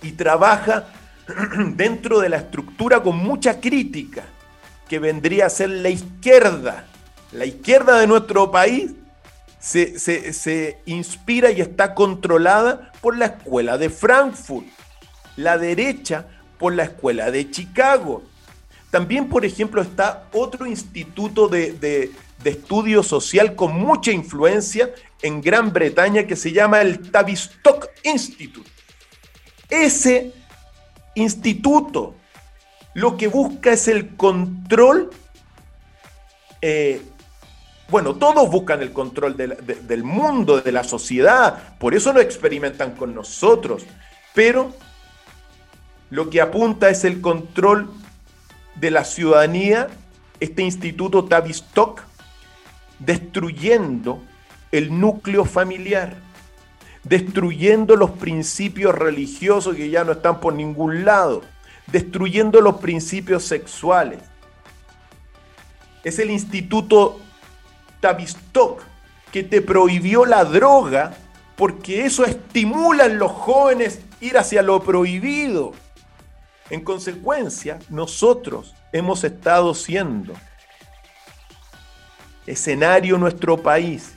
y 0.00 0.12
trabaja 0.12 0.86
dentro 1.74 2.20
de 2.20 2.30
la 2.30 2.38
estructura 2.38 3.02
con 3.02 3.18
mucha 3.18 3.60
crítica, 3.60 4.24
que 4.88 4.98
vendría 4.98 5.46
a 5.46 5.50
ser 5.50 5.68
la 5.68 5.90
izquierda. 5.90 6.86
La 7.32 7.44
izquierda 7.44 7.98
de 7.98 8.06
nuestro 8.06 8.50
país 8.50 8.92
se, 9.58 10.78
inspira 10.86 11.50
y 11.50 11.60
está 11.60 11.94
controlada 11.94 12.90
por 13.02 13.18
la 13.18 13.26
escuela 13.26 13.76
de 13.76 13.90
Frankfurt, 13.90 14.66
la 15.36 15.58
derecha 15.58 16.26
por 16.58 16.74
la 16.74 16.84
escuela 16.84 17.30
de 17.30 17.50
Chicago. 17.50 18.22
También, 18.90 19.28
por 19.28 19.44
ejemplo, 19.44 19.82
está 19.82 20.28
otro 20.32 20.64
instituto 20.64 21.48
de, 21.48 21.72
de, 21.72 22.12
estudio 22.44 23.02
social 23.02 23.56
con 23.56 23.76
mucha 23.76 24.12
influencia 24.12 24.90
en 25.22 25.40
Gran 25.40 25.72
Bretaña 25.72 26.26
que 26.26 26.36
se 26.36 26.52
llama 26.52 26.80
el 26.80 27.10
Tavistock 27.10 27.88
Institute. 28.04 28.70
Ese 29.68 30.32
instituto 31.14 32.14
lo 32.94 33.16
que 33.16 33.28
busca 33.28 33.72
es 33.72 33.88
el 33.88 34.16
control 34.16 35.10
eh, 36.62 37.02
bueno, 37.88 38.16
todos 38.16 38.50
buscan 38.50 38.82
el 38.82 38.92
control 38.92 39.36
del 39.36 40.02
mundo, 40.02 40.60
de 40.60 40.72
la 40.72 40.82
sociedad, 40.82 41.76
por 41.78 41.94
eso 41.94 42.12
lo 42.12 42.20
experimentan 42.20 42.96
con 42.96 43.14
nosotros, 43.14 43.84
pero 44.34 44.72
lo 46.10 46.28
que 46.28 46.40
apunta 46.40 46.88
es 46.88 47.04
el 47.04 47.20
control 47.20 47.88
de 48.74 48.90
la 48.90 49.04
ciudadanía, 49.04 49.86
este 50.40 50.62
instituto 50.62 51.26
Tavistock, 51.26 52.02
destruyendo 52.98 54.20
el 54.72 54.98
núcleo 54.98 55.44
familiar, 55.44 56.14
destruyendo 57.04 57.96
los 57.96 58.10
principios 58.12 58.94
religiosos 58.94 59.76
que 59.76 59.90
ya 59.90 60.04
no 60.04 60.12
están 60.12 60.40
por 60.40 60.54
ningún 60.54 61.04
lado, 61.04 61.42
destruyendo 61.86 62.60
los 62.60 62.76
principios 62.76 63.44
sexuales. 63.44 64.20
Es 66.04 66.18
el 66.18 66.30
instituto 66.30 67.20
Tavistock, 68.00 68.82
que 69.32 69.42
te 69.42 69.60
prohibió 69.60 70.24
la 70.24 70.44
droga 70.44 71.16
porque 71.56 72.04
eso 72.04 72.24
estimula 72.24 73.06
en 73.06 73.18
los 73.18 73.32
jóvenes 73.32 74.00
ir 74.20 74.36
hacia 74.36 74.62
lo 74.62 74.82
prohibido. 74.82 75.72
En 76.70 76.82
consecuencia, 76.82 77.78
nosotros 77.88 78.74
hemos 78.92 79.24
estado 79.24 79.74
siendo 79.74 80.34
escenario 82.46 83.18
nuestro 83.18 83.56
país. 83.56 84.15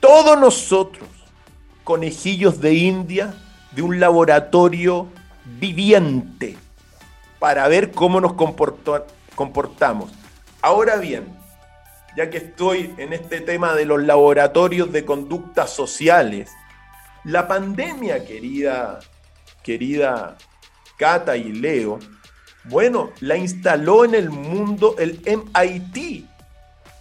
Todos 0.00 0.38
nosotros, 0.38 1.08
conejillos 1.84 2.60
de 2.60 2.74
India, 2.74 3.34
de 3.72 3.82
un 3.82 4.00
laboratorio 4.00 5.08
viviente 5.58 6.56
para 7.38 7.68
ver 7.68 7.92
cómo 7.92 8.20
nos 8.20 8.34
comportamos. 9.34 10.12
Ahora 10.62 10.96
bien, 10.96 11.36
ya 12.16 12.30
que 12.30 12.38
estoy 12.38 12.94
en 12.96 13.12
este 13.12 13.40
tema 13.40 13.74
de 13.74 13.84
los 13.84 14.02
laboratorios 14.02 14.90
de 14.90 15.04
conductas 15.04 15.70
sociales, 15.70 16.50
la 17.24 17.46
pandemia, 17.46 18.24
querida, 18.24 19.00
querida 19.62 20.38
Cata 20.96 21.36
y 21.36 21.52
Leo, 21.52 21.98
bueno, 22.64 23.10
la 23.20 23.36
instaló 23.36 24.04
en 24.04 24.14
el 24.14 24.30
mundo 24.30 24.96
el 24.98 25.20
MIT, 25.24 26.24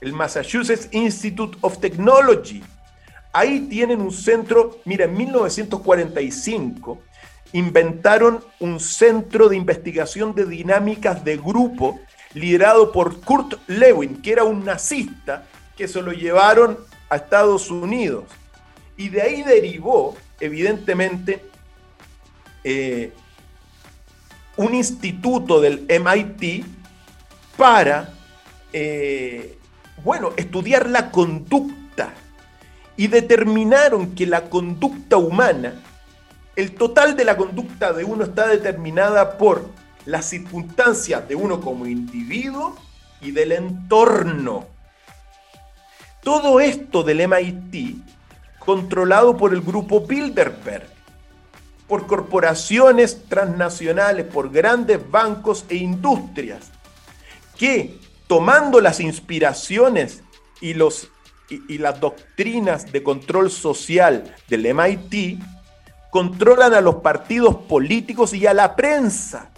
el 0.01 0.13
Massachusetts 0.13 0.89
Institute 0.91 1.57
of 1.61 1.79
Technology. 1.79 2.61
Ahí 3.37 3.67
tienen 3.67 3.99
un 3.99 4.13
centro, 4.13 4.79
mira, 4.85 5.03
en 5.03 5.17
1945 5.17 7.01
inventaron 7.51 8.41
un 8.61 8.79
centro 8.79 9.49
de 9.49 9.57
investigación 9.57 10.33
de 10.33 10.45
dinámicas 10.45 11.25
de 11.25 11.35
grupo 11.35 11.99
liderado 12.33 12.93
por 12.93 13.19
Kurt 13.19 13.55
Lewin, 13.67 14.21
que 14.21 14.31
era 14.31 14.45
un 14.45 14.63
nazista 14.63 15.43
que 15.75 15.89
se 15.89 16.01
lo 16.01 16.13
llevaron 16.13 16.77
a 17.09 17.17
Estados 17.17 17.69
Unidos. 17.69 18.23
Y 18.95 19.09
de 19.09 19.21
ahí 19.21 19.43
derivó, 19.43 20.15
evidentemente, 20.39 21.43
eh, 22.63 23.11
un 24.55 24.73
instituto 24.73 25.59
del 25.59 25.85
MIT 25.89 26.65
para, 27.57 28.13
eh, 28.71 29.57
bueno, 30.05 30.31
estudiar 30.37 30.89
la 30.89 31.11
conducta. 31.11 31.84
Y 32.97 33.07
determinaron 33.07 34.15
que 34.15 34.25
la 34.25 34.49
conducta 34.49 35.17
humana, 35.17 35.81
el 36.55 36.73
total 36.75 37.15
de 37.15 37.25
la 37.25 37.35
conducta 37.35 37.91
de 37.93 38.03
uno 38.03 38.23
está 38.23 38.47
determinada 38.47 39.37
por 39.37 39.69
las 40.05 40.25
circunstancias 40.25 41.27
de 41.27 41.35
uno 41.35 41.59
como 41.59 41.85
individuo 41.85 42.77
y 43.21 43.31
del 43.31 43.51
entorno. 43.51 44.65
Todo 46.23 46.59
esto 46.59 47.03
del 47.03 47.27
MIT 47.27 47.97
controlado 48.59 49.37
por 49.37 49.53
el 49.53 49.61
grupo 49.61 50.01
Bilderberg, 50.01 50.87
por 51.87 52.07
corporaciones 52.07 53.25
transnacionales, 53.29 54.25
por 54.25 54.51
grandes 54.51 54.99
bancos 55.09 55.65
e 55.69 55.75
industrias, 55.75 56.71
que 57.57 57.99
tomando 58.27 58.81
las 58.81 58.99
inspiraciones 58.99 60.23
y, 60.61 60.73
los, 60.73 61.09
y, 61.49 61.77
las 61.77 61.99
doctrinas 61.99 62.91
de 62.91 63.03
control 63.03 63.51
social 63.51 64.35
del 64.47 64.73
MIT, 64.73 65.39
controlan 66.09 66.73
a 66.73 66.81
los 66.81 66.95
partidos 66.95 67.55
políticos 67.55 68.33
y 68.33 68.47
a 68.47 68.53
la 68.53 68.75
prensa 68.75 69.49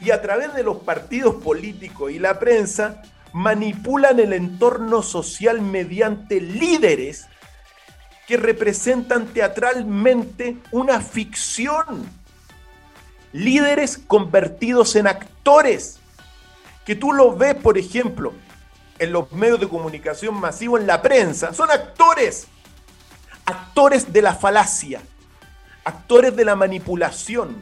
y 0.00 0.10
a 0.10 0.20
través 0.20 0.54
de 0.54 0.62
los 0.62 0.78
partidos 0.78 1.36
políticos 1.36 2.12
y 2.12 2.18
la 2.18 2.38
prensa 2.38 3.02
manipulan 3.32 4.20
el 4.20 4.32
entorno 4.32 5.02
social 5.02 5.60
mediante 5.60 6.40
líderes 6.40 7.26
que 8.26 8.36
representan 8.36 9.26
teatralmente 9.26 10.56
una 10.70 11.00
ficción. 11.00 12.04
Líderes 13.32 13.98
convertidos 13.98 14.94
en 14.96 15.06
actores, 15.06 15.98
que 16.84 16.94
tú 16.94 17.12
los 17.12 17.36
ves, 17.36 17.54
por 17.56 17.76
ejemplo, 17.76 18.32
en 18.98 19.12
los 19.12 19.30
medios 19.32 19.60
de 19.60 19.68
comunicación 19.68 20.34
masivo, 20.34 20.78
en 20.78 20.86
la 20.86 21.02
prensa, 21.02 21.52
son 21.52 21.70
actores, 21.70 22.46
actores 23.44 24.12
de 24.12 24.22
la 24.22 24.34
falacia, 24.34 25.02
actores 25.84 26.34
de 26.36 26.44
la 26.44 26.56
manipulación, 26.56 27.56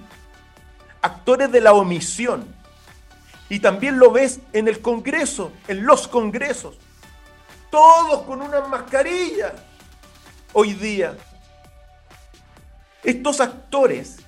actores 1.01 1.51
de 1.51 1.61
la 1.61 1.73
omisión. 1.73 2.55
Y 3.49 3.61
también 3.61 3.99
lo 3.99 4.11
ves 4.11 4.41
en 4.53 4.69
el 4.69 4.81
Congreso, 4.81 5.53
en 5.69 5.85
los 5.85 6.09
Congresos. 6.09 6.79
Todos 7.71 8.23
con 8.23 8.41
una 8.43 8.61
mascarilla 8.63 9.55
hoy 10.53 10.75
día. 10.75 11.17
Estos 13.03 13.41
actores 13.41 14.19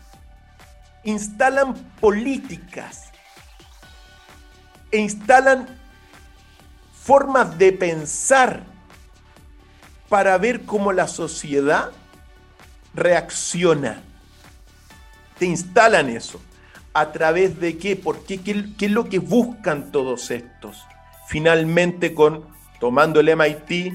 instalan 1.05 1.75
políticas 2.01 3.13
e 4.91 4.99
instalan 4.99 5.84
formas 7.05 7.59
de 7.59 7.71
pensar 7.73 8.65
para 10.09 10.39
ver 10.39 10.65
cómo 10.65 10.91
la 10.91 11.07
sociedad 11.07 11.91
reacciona. 12.95 14.03
Te 15.39 15.45
instalan 15.45 16.09
eso. 16.09 16.41
¿A 16.95 17.13
través 17.13 17.61
de 17.61 17.77
qué? 17.77 17.97
¿Por 17.97 18.25
qué? 18.25 18.41
¿Qué, 18.41 18.87
es 18.87 18.91
lo 18.91 19.09
que 19.11 19.19
buscan 19.19 19.93
todos 19.93 20.31
estos? 20.31 20.83
Finalmente 21.29 22.15
con, 22.15 22.47
tomando 22.81 23.21
el 23.21 23.37
MIT 23.37 23.93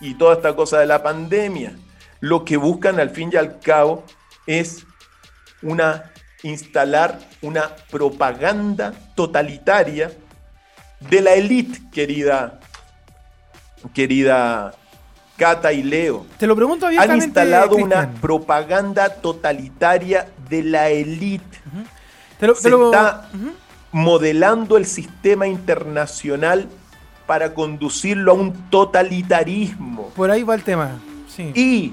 y 0.00 0.14
toda 0.14 0.34
esta 0.34 0.54
cosa 0.54 0.78
de 0.78 0.86
la 0.86 1.02
pandemia, 1.02 1.74
lo 2.20 2.44
que 2.44 2.56
buscan 2.56 3.00
al 3.00 3.10
fin 3.10 3.30
y 3.32 3.36
al 3.36 3.58
cabo 3.58 4.04
es 4.46 4.86
una 5.62 6.12
instalar 6.42 7.18
una 7.40 7.74
propaganda 7.90 8.92
totalitaria 9.14 10.12
de 11.08 11.20
la 11.20 11.34
élite, 11.34 11.80
querida, 11.92 12.60
querida 13.92 14.74
Cata 15.36 15.72
y 15.72 15.82
Leo. 15.82 16.26
Te 16.38 16.46
lo 16.46 16.54
pregunto 16.54 16.86
Han 16.86 17.16
instalado 17.16 17.76
una 17.76 18.10
propaganda 18.20 19.08
totalitaria 19.08 20.28
de 20.48 20.62
la 20.62 20.90
élite. 20.90 21.58
Se 22.56 22.68
está 22.68 23.28
modelando 23.90 24.76
el 24.76 24.86
sistema 24.86 25.46
internacional 25.46 26.68
para 27.26 27.54
conducirlo 27.54 28.32
a 28.32 28.34
un 28.34 28.52
totalitarismo. 28.70 30.10
Por 30.10 30.30
ahí 30.30 30.42
va 30.42 30.54
el 30.54 30.62
tema. 30.62 31.00
¿Y 31.54 31.92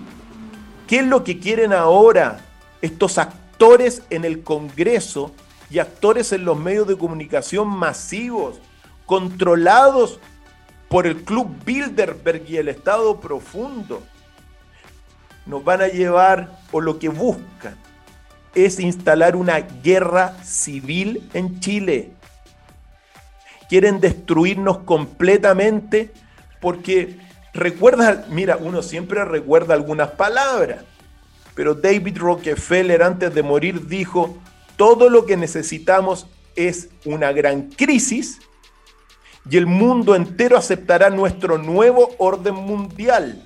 qué 0.88 1.00
es 1.00 1.06
lo 1.06 1.24
que 1.24 1.40
quieren 1.40 1.74
ahora 1.74 2.40
estos 2.82 3.18
actores 3.18 4.04
en 4.10 4.26
el 4.26 4.44
Congreso 4.44 5.32
y 5.70 5.80
actores 5.80 6.32
en 6.34 6.44
los 6.44 6.60
medios 6.60 6.88
de 6.88 6.98
comunicación 6.98 7.68
masivos, 7.68 8.60
controlados 9.12 10.22
por 10.88 11.06
el 11.06 11.24
Club 11.24 11.54
Bilderberg 11.66 12.50
y 12.50 12.56
el 12.56 12.70
Estado 12.70 13.20
Profundo? 13.20 14.02
Nos 15.46 15.66
van 15.66 15.82
a 15.82 15.90
llevar, 15.90 16.58
o 16.72 16.80
lo 16.80 16.98
que 16.98 17.10
buscan, 17.10 17.76
es 18.56 18.80
instalar 18.80 19.36
una 19.36 19.60
guerra 19.60 20.42
civil 20.46 21.30
en 21.34 21.60
Chile. 21.60 22.12
Quieren 23.68 24.00
destruirnos 24.00 24.78
completamente 24.78 26.14
porque 26.62 27.20
recuerda, 27.54 28.26
mira, 28.30 28.56
uno 28.56 28.82
siempre 28.82 29.26
recuerda 29.26 29.74
algunas 29.74 30.12
palabras, 30.12 30.86
pero 31.54 31.76
David 31.76 32.18
Rockefeller 32.18 33.04
antes 33.04 33.36
de 33.36 33.44
morir 33.44 33.90
dijo, 33.90 34.38
todo 34.78 35.10
lo 35.10 35.26
que 35.26 35.36
necesitamos 35.36 36.28
es 36.56 36.88
una 37.04 37.34
gran 37.34 37.72
crisis 37.72 38.40
y 39.50 39.58
el 39.58 39.66
mundo 39.66 40.16
entero 40.16 40.58
aceptará 40.58 41.10
nuestro 41.10 41.58
nuevo 41.58 42.12
orden 42.18 42.56
mundial. 42.56 43.44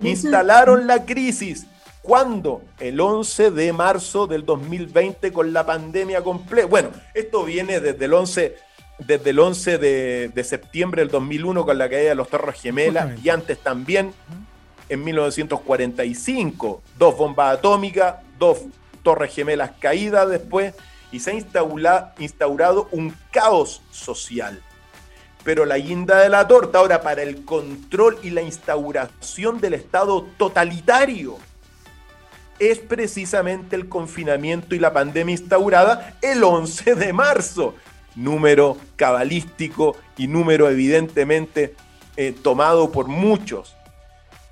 Instalaron 0.00 0.86
la 0.86 1.04
crisis 1.04 1.66
¿Cuándo? 2.02 2.62
El 2.80 3.00
11 3.00 3.52
de 3.52 3.72
marzo 3.72 4.26
del 4.26 4.44
2020 4.44 5.32
con 5.32 5.52
la 5.52 5.64
pandemia 5.64 6.20
completa. 6.22 6.66
Bueno, 6.66 6.90
esto 7.14 7.44
viene 7.44 7.78
desde 7.78 8.04
el 8.06 8.12
11, 8.12 8.56
desde 8.98 9.30
el 9.30 9.38
11 9.38 9.78
de, 9.78 10.44
septiembre 10.44 11.02
del 11.02 11.10
2001 11.12 11.64
con 11.64 11.78
la 11.78 11.88
caída 11.88 12.08
de 12.08 12.14
los 12.16 12.28
Torres 12.28 12.60
Gemelas 12.60 13.24
y 13.24 13.28
antes 13.28 13.56
también 13.58 14.12
en 14.88 15.04
1945. 15.04 16.82
Dos 16.98 17.16
bombas 17.16 17.58
atómicas, 17.58 18.16
dos 18.36 18.58
Torres 19.04 19.32
Gemelas 19.32 19.70
caídas 19.78 20.28
después 20.28 20.74
y 21.12 21.20
se 21.20 21.30
ha 21.30 21.34
instaurado 22.18 22.88
un 22.90 23.14
caos 23.30 23.80
social. 23.92 24.60
Pero 25.44 25.64
la 25.64 25.78
guinda 25.78 26.20
de 26.20 26.28
la 26.28 26.46
torta 26.46 26.78
ahora 26.78 27.00
para 27.02 27.22
el 27.22 27.44
control 27.44 28.18
y 28.22 28.30
la 28.30 28.42
instauración 28.42 29.60
del 29.60 29.74
Estado 29.74 30.22
totalitario 30.36 31.38
es 32.58 32.78
precisamente 32.78 33.74
el 33.74 33.88
confinamiento 33.88 34.74
y 34.74 34.78
la 34.78 34.92
pandemia 34.92 35.32
instaurada 35.32 36.16
el 36.22 36.44
11 36.44 36.94
de 36.94 37.12
marzo. 37.12 37.74
Número 38.14 38.76
cabalístico 38.94 39.96
y 40.16 40.28
número 40.28 40.70
evidentemente 40.70 41.74
eh, 42.16 42.32
tomado 42.42 42.92
por 42.92 43.08
muchos. 43.08 43.74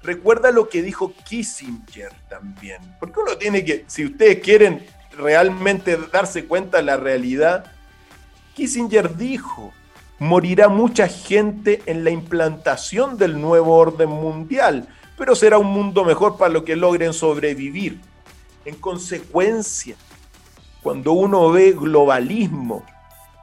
Recuerda 0.03 0.51
lo 0.51 0.68
que 0.68 0.82
dijo 0.82 1.12
Kissinger 1.24 2.11
también. 2.28 2.80
Porque 2.99 3.20
uno 3.20 3.36
tiene 3.36 3.64
que, 3.64 3.84
si 3.86 4.07
ustedes 4.07 4.41
quieren 4.41 4.86
realmente 5.16 5.99
darse 6.11 6.47
cuenta 6.47 6.78
de 6.78 6.84
la 6.84 6.97
realidad, 6.97 7.70
Kissinger 8.55 9.16
dijo, 9.16 9.72
morirá 10.21 10.68
mucha 10.68 11.09
gente 11.09 11.83
en 11.87 12.05
la 12.05 12.11
implantación 12.11 13.18
del 13.18 13.41
nuevo 13.41 13.75
orden 13.75 14.09
mundial 14.11 14.87
pero 15.21 15.37
será 15.37 15.59
un 15.59 15.66
mundo 15.66 16.03
mejor 16.03 16.39
para 16.39 16.51
los 16.51 16.62
que 16.62 16.77
logren 16.77 17.12
sobrevivir. 17.12 18.01
En 18.64 18.75
consecuencia, 18.77 19.95
cuando 20.83 21.12
uno 21.12 21.51
ve 21.51 21.73
globalismo, 21.73 22.87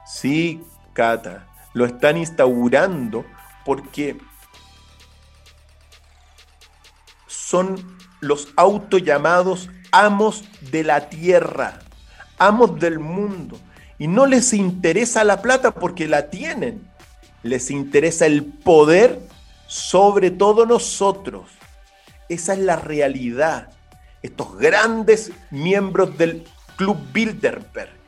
sí, 0.04 0.60
Cata, 0.92 1.46
lo 1.74 1.84
están 1.84 2.16
instaurando 2.16 3.24
porque 3.64 4.18
son 7.28 7.96
los 8.18 8.48
autollamados 8.56 9.70
amos 9.92 10.42
de 10.72 10.82
la 10.82 11.08
tierra, 11.08 11.78
amos 12.40 12.80
del 12.80 12.98
mundo. 12.98 13.56
Y 13.98 14.06
no 14.06 14.26
les 14.26 14.52
interesa 14.52 15.24
la 15.24 15.42
plata 15.42 15.72
porque 15.72 16.06
la 16.06 16.30
tienen. 16.30 16.82
Les 17.42 17.70
interesa 17.70 18.26
el 18.26 18.44
poder 18.44 19.20
sobre 19.66 20.30
todo 20.30 20.66
nosotros. 20.66 21.48
Esa 22.28 22.52
es 22.52 22.60
la 22.60 22.76
realidad. 22.76 23.68
Estos 24.22 24.56
grandes 24.56 25.32
miembros 25.50 26.16
del 26.16 26.44
Club 26.76 26.98
Bilderberg 27.12 27.98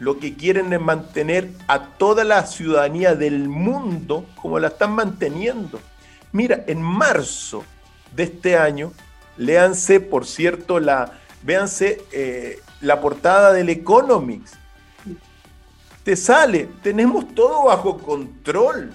lo 0.00 0.18
que 0.18 0.34
quieren 0.34 0.72
es 0.72 0.80
mantener 0.80 1.50
a 1.68 1.84
toda 1.98 2.24
la 2.24 2.46
ciudadanía 2.46 3.14
del 3.14 3.48
mundo 3.48 4.24
como 4.40 4.58
la 4.58 4.68
están 4.68 4.92
manteniendo. 4.92 5.78
Mira, 6.32 6.64
en 6.66 6.80
marzo 6.80 7.64
de 8.16 8.24
este 8.24 8.56
año, 8.56 8.92
léanse, 9.36 10.00
por 10.00 10.26
cierto, 10.26 10.80
la, 10.80 11.12
véanse 11.42 12.02
eh, 12.12 12.60
la 12.80 13.02
portada 13.02 13.52
del 13.52 13.68
Economics. 13.68 14.52
Te 16.04 16.16
sale, 16.16 16.68
tenemos 16.82 17.34
todo 17.34 17.64
bajo 17.64 17.98
control. 17.98 18.92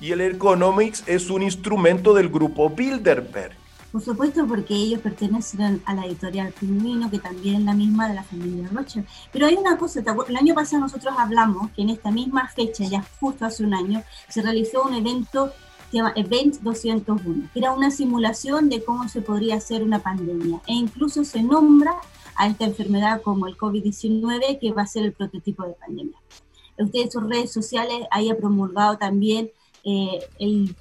Y 0.00 0.12
el 0.12 0.20
Economics 0.22 1.04
es 1.06 1.30
un 1.30 1.42
instrumento 1.42 2.14
del 2.14 2.28
grupo 2.28 2.70
Bilderberg. 2.70 3.54
Por 3.92 4.02
supuesto, 4.02 4.46
porque 4.46 4.74
ellos 4.74 5.00
pertenecen 5.00 5.82
a 5.84 5.94
la 5.94 6.06
editorial 6.06 6.52
Pingüino, 6.58 7.10
que 7.10 7.18
también 7.18 7.56
es 7.56 7.62
la 7.62 7.74
misma 7.74 8.08
de 8.08 8.14
la 8.14 8.22
familia 8.22 8.68
Rocher. 8.72 9.04
Pero 9.32 9.46
hay 9.46 9.54
una 9.54 9.76
cosa, 9.76 10.02
el 10.28 10.36
año 10.36 10.54
pasado 10.54 10.82
nosotros 10.82 11.14
hablamos 11.18 11.70
que 11.72 11.82
en 11.82 11.90
esta 11.90 12.10
misma 12.10 12.48
fecha, 12.48 12.84
ya 12.84 13.04
justo 13.18 13.44
hace 13.44 13.64
un 13.64 13.74
año, 13.74 14.02
se 14.28 14.42
realizó 14.42 14.84
un 14.84 14.94
evento 14.94 15.52
se 15.90 15.96
llama 15.96 16.12
Event 16.14 16.60
201, 16.60 17.48
que 17.52 17.58
era 17.58 17.72
una 17.72 17.90
simulación 17.90 18.68
de 18.68 18.84
cómo 18.84 19.08
se 19.08 19.22
podría 19.22 19.56
hacer 19.56 19.82
una 19.82 19.98
pandemia. 19.98 20.60
E 20.66 20.72
incluso 20.72 21.24
se 21.24 21.42
nombra 21.42 21.96
a 22.40 22.48
esta 22.48 22.64
enfermedad 22.64 23.22
como 23.22 23.46
el 23.46 23.56
COVID-19, 23.56 24.58
que 24.58 24.72
va 24.72 24.82
a 24.82 24.86
ser 24.86 25.04
el 25.04 25.12
prototipo 25.12 25.64
de 25.64 25.74
pandemia. 25.74 26.18
Usted 26.78 27.00
en 27.00 27.10
sus 27.10 27.28
redes 27.28 27.52
sociales 27.52 28.06
haya 28.10 28.36
promulgado 28.36 28.96
también 28.96 29.50
eh, 29.84 30.20
el 30.38 30.74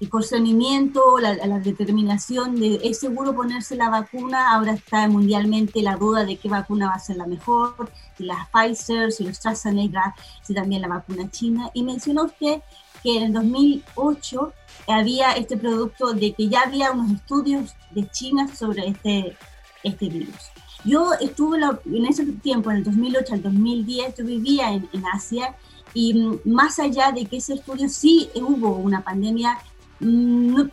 el 0.00 0.10
conocimiento, 0.10 1.18
la, 1.18 1.58
determinación 1.60 2.60
de 2.60 2.80
es 2.82 2.98
seguro 2.98 3.34
ponerse 3.34 3.76
la 3.76 3.88
vacuna, 3.88 4.52
ahora 4.52 4.72
está 4.72 5.08
mundialmente 5.08 5.82
la 5.82 5.96
duda 5.96 6.24
de 6.24 6.36
qué 6.36 6.48
vacuna 6.48 6.88
va 6.88 6.94
a 6.94 6.98
ser 6.98 7.16
la 7.16 7.26
mejor, 7.26 7.90
si 8.16 8.24
la 8.24 8.48
Pfizer, 8.52 9.12
si 9.12 9.24
los 9.24 9.32
AstraZeneca, 9.32 10.14
si 10.42 10.52
también 10.52 10.82
la 10.82 10.88
vacuna 10.88 11.30
china. 11.30 11.70
Y 11.74 11.84
mencionó 11.84 12.24
usted 12.24 12.60
que 13.02 13.16
en 13.16 13.22
el 13.22 13.32
2008 13.32 14.52
había 14.88 15.32
este 15.32 15.56
producto 15.56 16.12
de 16.12 16.32
que 16.32 16.48
ya 16.48 16.62
había 16.62 16.90
unos 16.90 17.12
estudios 17.12 17.74
de 17.92 18.06
China 18.10 18.54
sobre 18.54 18.88
este, 18.88 19.36
este 19.84 20.08
virus. 20.08 20.53
Yo 20.84 21.12
estuve 21.14 21.58
en 21.86 22.06
ese 22.06 22.26
tiempo, 22.26 22.70
en 22.70 22.78
el 22.78 22.84
2008 22.84 23.34
al 23.34 23.42
2010, 23.42 24.16
yo 24.16 24.24
vivía 24.24 24.70
en, 24.70 24.88
Asia 25.12 25.56
y 25.94 26.38
más 26.44 26.78
allá 26.78 27.10
de 27.10 27.24
que 27.24 27.38
ese 27.38 27.54
estudio 27.54 27.88
sí 27.88 28.28
hubo 28.34 28.76
una 28.76 29.02
pandemia 29.02 29.58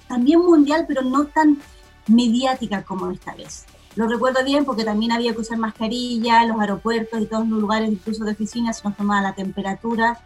también 0.08 0.40
mundial, 0.40 0.86
pero 0.88 1.02
no 1.02 1.26
tan 1.26 1.60
mediática 2.08 2.84
como 2.84 3.10
esta 3.12 3.34
vez. 3.36 3.66
Lo 3.96 4.08
recuerdo 4.08 4.44
bien 4.44 4.66
porque 4.66 4.84
también 4.84 5.12
había 5.12 5.34
que 5.34 5.42
usar 5.42 5.58
mascarilla, 5.58 6.46
los 6.46 6.60
aeropuertos 6.60 7.22
y 7.22 7.26
todos 7.26 7.48
los 7.48 7.60
lugares, 7.60 7.90
incluso 7.90 8.26
de 8.26 8.32
oficinas, 8.32 8.84
nos 8.84 8.98
tomaba 8.98 9.22
la 9.22 9.34
temperatura. 9.34 10.20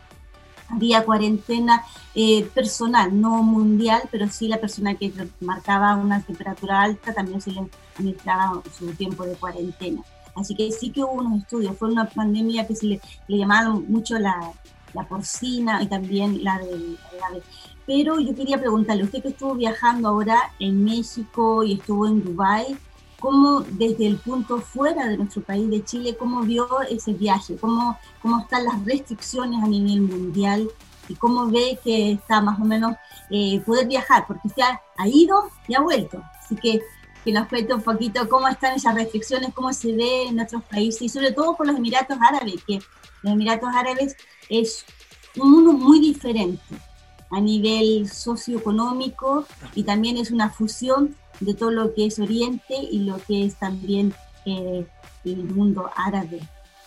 había 0.69 1.05
cuarentena 1.05 1.83
eh, 2.15 2.43
personal, 2.55 3.19
no 3.19 3.43
mundial, 3.43 4.01
pero 4.11 4.27
sí 4.29 4.47
la 4.47 4.59
persona 4.59 4.95
que 4.95 5.13
marcaba 5.41 5.95
una 5.95 6.21
temperatura 6.21 6.81
alta 6.81 7.13
también 7.13 7.41
se 7.41 7.51
le 7.51 7.67
administraba 7.95 8.61
su 8.77 8.87
tiempo 8.93 9.25
de 9.25 9.35
cuarentena. 9.35 10.01
Así 10.35 10.53
que 10.55 10.71
sí 10.71 10.89
que 10.89 11.01
hubo 11.01 11.13
unos 11.13 11.39
estudios, 11.41 11.77
fue 11.77 11.89
una 11.89 12.09
pandemia 12.09 12.67
que 12.67 12.75
se 12.75 12.85
le, 12.87 13.01
le 13.27 13.45
mucho 13.87 14.19
la, 14.19 14.51
la, 14.93 15.07
porcina 15.07 15.81
y 15.81 15.87
también 15.87 16.43
la 16.43 16.59
de, 16.59 16.97
la 17.19 17.39
Pero 17.85 18.19
yo 18.19 18.35
quería 18.35 18.59
preguntarle, 18.59 19.03
usted 19.03 19.21
que 19.21 19.29
estuvo 19.29 19.55
viajando 19.55 20.09
ahora 20.09 20.53
en 20.59 20.83
México 20.83 21.63
y 21.63 21.73
estuvo 21.73 22.05
en 22.05 22.21
Dubái, 22.21 22.75
cómo 23.19 23.61
desde 23.61 24.07
el 24.07 24.17
punto 24.17 24.59
fuera 24.59 25.07
de 25.07 25.17
nuestro 25.17 25.41
país, 25.41 25.69
de 25.69 25.83
Chile, 25.85 26.17
cómo 26.17 26.41
vio 26.41 26.81
ese 26.81 27.13
viaje, 27.13 27.55
cómo, 27.55 27.97
cómo 28.21 28.41
están 28.41 28.65
las 28.65 28.83
restricciones 28.83 29.63
a 29.63 29.67
nivel 29.67 30.01
mundial 30.01 30.67
y 31.07 31.15
cómo 31.15 31.47
ve 31.47 31.79
que 31.83 32.11
está 32.11 32.41
más 32.41 32.59
o 32.59 32.65
menos 32.65 32.95
eh, 33.29 33.61
poder 33.61 33.87
viajar, 33.87 34.25
porque 34.27 34.47
usted 34.47 34.63
ha, 34.97 35.07
ido 35.07 35.49
y 35.67 35.75
ha 35.75 35.81
vuelto. 35.81 36.21
Así 36.39 36.55
que 36.55 36.81
que 37.25 37.31
nos 37.31 37.47
cuente 37.47 37.73
un 37.73 37.81
poquito 37.81 38.29
cómo 38.29 38.47
están 38.47 38.75
esas 38.75 38.93
restricciones, 38.93 39.51
cómo 39.53 39.73
se 39.73 39.91
ve 39.93 40.27
en 40.27 40.39
otros 40.39 40.63
países 40.63 41.01
y 41.01 41.09
sobre 41.09 41.31
todo 41.31 41.57
por 41.57 41.65
los 41.65 41.75
Emiratos 41.75 42.17
Árabes, 42.21 42.63
que 42.65 42.79
los 43.23 43.33
Emiratos 43.33 43.69
Árabes 43.75 44.15
es 44.47 44.85
un 45.35 45.51
mundo 45.51 45.73
muy 45.73 45.99
diferente 45.99 46.61
a 47.31 47.41
nivel 47.41 48.07
socioeconómico 48.07 49.47
y 49.73 49.83
también 49.83 50.17
es 50.17 50.29
una 50.29 50.51
fusión 50.51 51.15
de 51.39 51.55
todo 51.55 51.71
lo 51.71 51.95
que 51.95 52.05
es 52.05 52.19
Oriente 52.19 52.75
y 52.75 52.99
lo 52.99 53.17
que 53.17 53.45
es 53.45 53.55
también 53.55 54.13
eh, 54.45 54.85
el 55.25 55.43
mundo 55.45 55.89
árabe. 55.95 56.39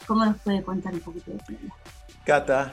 ¿Cómo 0.07 0.25
nos 0.25 0.39
puede 0.39 0.63
contar 0.63 0.95
un 0.95 1.01
poquito 1.01 1.33
de 1.33 1.37
eso? 1.37 1.75
Cata, 2.25 2.73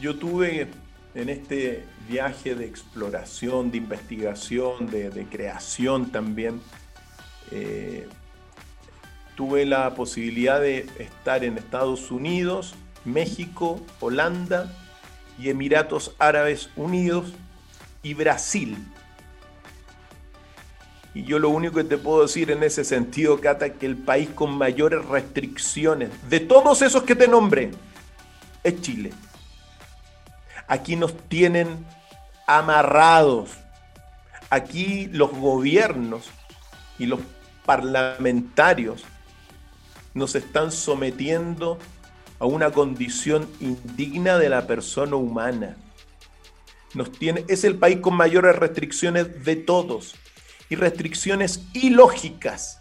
yo 0.00 0.18
tuve 0.18 0.68
en 1.14 1.28
este 1.28 1.84
viaje 2.08 2.54
de 2.54 2.66
exploración, 2.66 3.70
de 3.70 3.78
investigación, 3.78 4.90
de, 4.90 5.26
creación 5.30 6.10
también, 6.10 6.60
eh, 7.50 8.08
tuve 9.36 9.66
la 9.66 9.94
posibilidad 9.94 10.60
de 10.60 10.86
estar 10.98 11.44
en 11.44 11.58
Estados 11.58 12.10
Unidos, 12.10 12.74
México, 13.04 13.80
Holanda 14.00 14.72
y 15.38 15.50
Emiratos 15.50 16.14
Árabes 16.18 16.70
Unidos 16.76 17.34
y 18.02 18.14
Brasil. 18.14 18.76
Y 21.14 21.24
yo 21.24 21.38
lo 21.38 21.50
único 21.50 21.76
que 21.76 21.84
te 21.84 21.98
puedo 21.98 22.22
decir 22.22 22.50
en 22.50 22.62
ese 22.62 22.84
sentido, 22.84 23.38
Cata, 23.38 23.74
que 23.74 23.84
el 23.84 23.96
país 23.96 24.30
con 24.34 24.56
mayores 24.56 25.04
restricciones 25.04 26.08
de 26.30 26.40
todos 26.40 26.80
esos 26.80 27.02
que 27.02 27.14
te 27.14 27.28
nombré 27.28 27.70
es 28.64 28.80
Chile. 28.80 29.12
Aquí 30.66 30.96
nos 30.96 31.16
tienen 31.28 31.84
amarrados. 32.46 33.50
Aquí 34.50 35.08
los 35.12 35.30
gobiernos 35.30 36.30
y 36.98 37.06
los 37.06 37.20
parlamentarios 37.64 39.04
nos 40.14 40.34
están 40.34 40.72
sometiendo 40.72 41.78
a 42.38 42.46
una 42.46 42.70
condición 42.70 43.48
indigna 43.60 44.38
de 44.38 44.48
la 44.48 44.66
persona 44.66 45.16
humana. 45.16 45.76
Nos 46.94 47.12
tiene, 47.12 47.44
es 47.48 47.64
el 47.64 47.76
país 47.76 48.00
con 48.00 48.14
mayores 48.14 48.56
restricciones 48.56 49.44
de 49.44 49.56
todos 49.56 50.14
y 50.68 50.74
restricciones 50.74 51.64
ilógicas. 51.72 52.80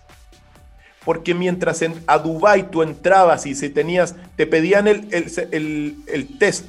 Porque 1.06 1.34
mientras 1.34 1.82
en, 1.82 2.04
a 2.08 2.18
Dubái 2.18 2.72
tú 2.72 2.84
entrabas 2.84 3.46
y 3.46 3.56
si 3.56 3.70
tenías, 3.70 4.16
te 4.36 4.46
pedían 4.46 4.88
el, 4.88 5.08
el, 5.12 6.38
test, 6.38 6.66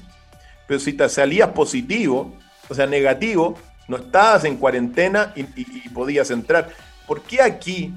pero 0.66 0.80
si 0.80 0.92
te 0.92 1.08
salías 1.08 1.50
positivo, 1.50 2.34
o 2.68 2.74
sea, 2.74 2.86
negativo, 2.86 3.58
no 3.88 3.96
estabas 3.96 4.44
en 4.44 4.56
cuarentena 4.56 5.32
y, 5.36 5.88
podías 5.90 6.30
entrar. 6.30 6.70
¿Por 7.06 7.22
qué 7.22 7.42
aquí, 7.42 7.92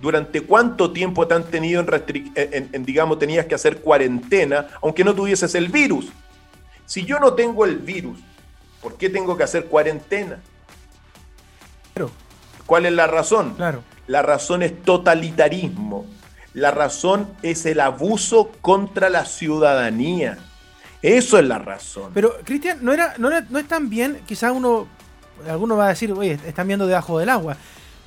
durante 0.00 0.40
cuánto 0.42 0.92
tiempo 0.92 1.26
te 1.26 1.34
han 1.34 1.44
tenido 1.44 1.84
en, 1.84 2.70
en, 2.72 2.84
digamos, 2.84 3.18
tenías 3.18 3.46
que 3.46 3.54
hacer 3.54 3.80
cuarentena, 3.80 4.68
aunque 4.82 5.04
no 5.04 5.14
tuvieses 5.14 5.54
el 5.54 5.68
virus? 5.68 6.08
Si 6.86 7.04
yo 7.04 7.18
no 7.18 7.34
tengo 7.34 7.64
el 7.64 7.78
virus, 7.78 8.18
¿por 8.80 8.96
qué 8.96 9.10
tengo 9.10 9.36
que 9.36 9.42
hacer 9.42 9.66
cuarentena? 9.66 10.40
Pero 11.92 12.10
¿Cuál 12.66 12.86
es 12.86 12.92
la 12.92 13.06
razón? 13.06 13.54
Claro. 13.54 13.82
La 14.08 14.22
razón 14.22 14.62
es 14.62 14.82
totalitarismo. 14.82 16.04
La 16.52 16.70
razón 16.70 17.28
es 17.42 17.64
el 17.64 17.80
abuso 17.80 18.50
contra 18.60 19.08
la 19.08 19.24
ciudadanía. 19.24 20.38
Eso 21.02 21.38
es 21.38 21.44
la 21.44 21.58
razón. 21.58 22.10
Pero, 22.14 22.36
Cristian, 22.44 22.78
no, 22.82 22.92
era, 22.92 23.14
no, 23.18 23.30
no 23.50 23.58
es 23.58 23.68
tan 23.68 23.88
bien, 23.88 24.20
quizás 24.26 24.52
uno, 24.52 24.88
alguno 25.48 25.76
va 25.76 25.86
a 25.86 25.88
decir, 25.90 26.12
oye, 26.12 26.38
están 26.46 26.66
viendo 26.66 26.86
debajo 26.86 27.18
del 27.18 27.28
agua. 27.28 27.56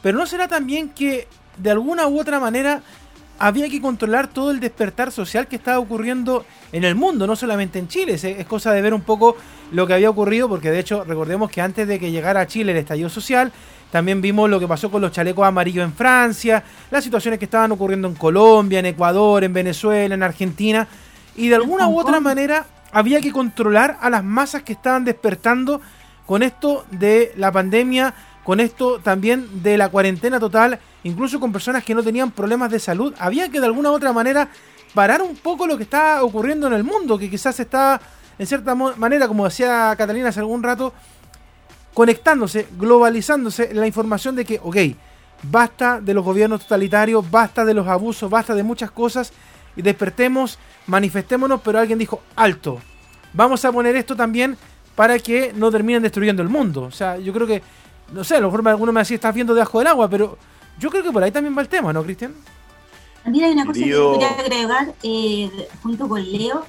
Pero 0.02 0.18
¿no 0.18 0.26
será 0.26 0.48
también 0.48 0.90
que 0.90 1.28
de 1.58 1.72
alguna 1.72 2.08
u 2.08 2.20
otra 2.20 2.40
manera 2.40 2.82
había 3.40 3.70
que 3.70 3.82
controlar 3.82 4.28
todo 4.28 4.52
el 4.52 4.60
despertar 4.60 5.12
social 5.12 5.48
que 5.48 5.56
estaba 5.56 5.80
ocurriendo 5.80 6.46
en 6.74 6.84
el 6.84 6.96
mundo, 6.96 7.26
no 7.26 7.36
solamente 7.36 7.80
en 7.80 7.88
Chile. 7.88 8.14
Es, 8.14 8.46
cosa 8.46 8.74
de 8.74 8.82
ver 8.82 8.94
un 8.94 9.02
poco 9.02 9.38
lo 9.72 9.88
que 9.88 9.94
había 9.94 10.10
ocurrido, 10.10 10.50
porque 10.50 10.70
de 10.70 10.80
hecho 10.80 11.06
recordemos 11.06 11.50
que 11.50 11.62
antes 11.62 11.88
de 11.88 12.00
que 12.00 12.12
llegara 12.12 12.42
a 12.42 12.48
Chile 12.48 12.74
el 12.74 12.78
estallido 12.80 13.10
social, 13.10 13.52
también 13.92 14.22
vimos 14.22 14.50
lo 14.50 14.60
que 14.60 14.68
pasó 14.68 14.92
con 14.92 15.02
los 15.02 15.12
chalecos 15.12 15.48
amarillos 15.48 15.86
en 15.86 15.94
Francia, 15.94 16.64
las 16.92 17.04
situaciones 17.04 17.40
que 17.40 17.46
estaban 17.46 17.72
ocurriendo 17.72 18.08
en 18.08 18.16
Colombia, 18.16 18.80
en 18.80 18.88
Ecuador, 18.88 19.44
en 19.44 19.54
Venezuela, 19.54 20.14
en 20.14 20.22
Argentina. 20.22 20.88
Y 21.36 21.48
de 21.48 21.56
alguna 21.56 21.88
u 21.88 21.98
otra 21.98 22.20
manera 22.20 22.66
había 22.92 23.22
que 23.22 23.32
controlar 23.32 23.98
a 24.02 24.10
las 24.10 24.24
masas 24.24 24.64
que 24.64 24.74
estaban 24.74 25.06
despertando 25.06 25.82
con 26.26 26.44
esto 26.44 26.86
de 26.92 27.34
la 27.38 27.52
pandemia, 27.52 28.14
con 28.44 28.60
esto 28.60 29.00
también 29.00 29.64
de 29.64 29.78
la 29.78 29.90
cuarentena 29.90 30.40
total, 30.40 30.80
incluso 31.04 31.40
con 31.40 31.52
personas 31.52 31.84
que 31.84 31.96
no 31.96 32.04
tenían 32.04 32.32
problemas 32.32 32.72
de 32.72 32.80
salud. 32.80 33.14
Había 33.20 33.50
que 33.50 33.60
de 33.60 33.66
alguna 33.66 33.92
u 33.92 33.94
otra 33.94 34.14
manera 34.14 34.50
parar 34.94 35.22
un 35.22 35.36
poco 35.36 35.68
lo 35.68 35.78
que 35.78 35.84
está 35.84 36.24
ocurriendo 36.24 36.68
en 36.68 36.74
el 36.74 36.84
mundo, 36.84 37.18
que 37.18 37.30
quizás 37.30 37.60
está, 37.60 38.00
en 38.38 38.48
cierta 38.48 38.76
manera, 38.76 39.28
como 39.28 39.46
decía 39.46 39.94
Catalina 39.98 40.30
hace 40.30 40.40
algún 40.40 40.64
rato, 40.64 40.94
conectándose, 41.94 42.68
globalizándose 42.78 43.74
la 43.74 43.88
información 43.88 44.36
de 44.36 44.46
que, 44.46 44.60
ok, 44.64 44.78
basta 45.44 46.00
de 46.02 46.14
los 46.14 46.24
gobiernos 46.24 46.62
totalitarios, 46.62 47.30
basta 47.30 47.66
de 47.66 47.74
los 47.74 47.88
abusos, 47.88 48.30
basta 48.30 48.54
de 48.56 48.64
muchas 48.64 48.92
cosas, 48.92 49.34
y 49.76 49.82
despertemos, 49.82 50.58
manifestémonos, 50.88 51.62
pero 51.62 51.80
alguien 51.80 52.00
dijo, 52.00 52.22
alto, 52.36 52.80
vamos 53.34 53.64
a 53.66 53.72
poner 53.72 53.96
esto 53.96 54.16
también 54.16 54.58
para 54.96 55.18
que 55.20 55.54
no 55.56 55.72
terminen 55.72 56.02
destruyendo 56.02 56.42
el 56.42 56.50
mundo. 56.50 56.84
O 56.84 56.92
sea, 56.92 57.18
yo 57.18 57.32
creo 57.34 57.48
que, 57.48 57.62
no 58.14 58.24
sé, 58.24 58.36
a 58.36 58.40
lo 58.40 58.52
mejor 58.52 58.68
alguno 58.68 58.92
me 58.92 59.02
decía, 59.02 59.16
estás 59.16 59.34
viendo 59.34 59.54
debajo 59.54 59.80
del 59.80 59.88
agua, 59.88 60.10
pero 60.10 60.38
yo 60.78 60.90
creo 60.90 61.04
que 61.04 61.12
por 61.12 61.24
ahí 61.24 61.32
también 61.32 61.58
va 61.58 61.62
el 61.62 61.70
tema, 61.70 61.94
¿no, 61.94 62.04
Cristian? 62.04 62.34
También 63.24 63.46
hay 63.46 63.52
una 63.52 63.66
cosa 63.66 63.80
que 63.80 63.86
quería 63.86 64.30
agregar 64.40 64.94
eh, 65.04 65.68
junto 65.84 66.08
con 66.08 66.24
Leo, 66.24 66.66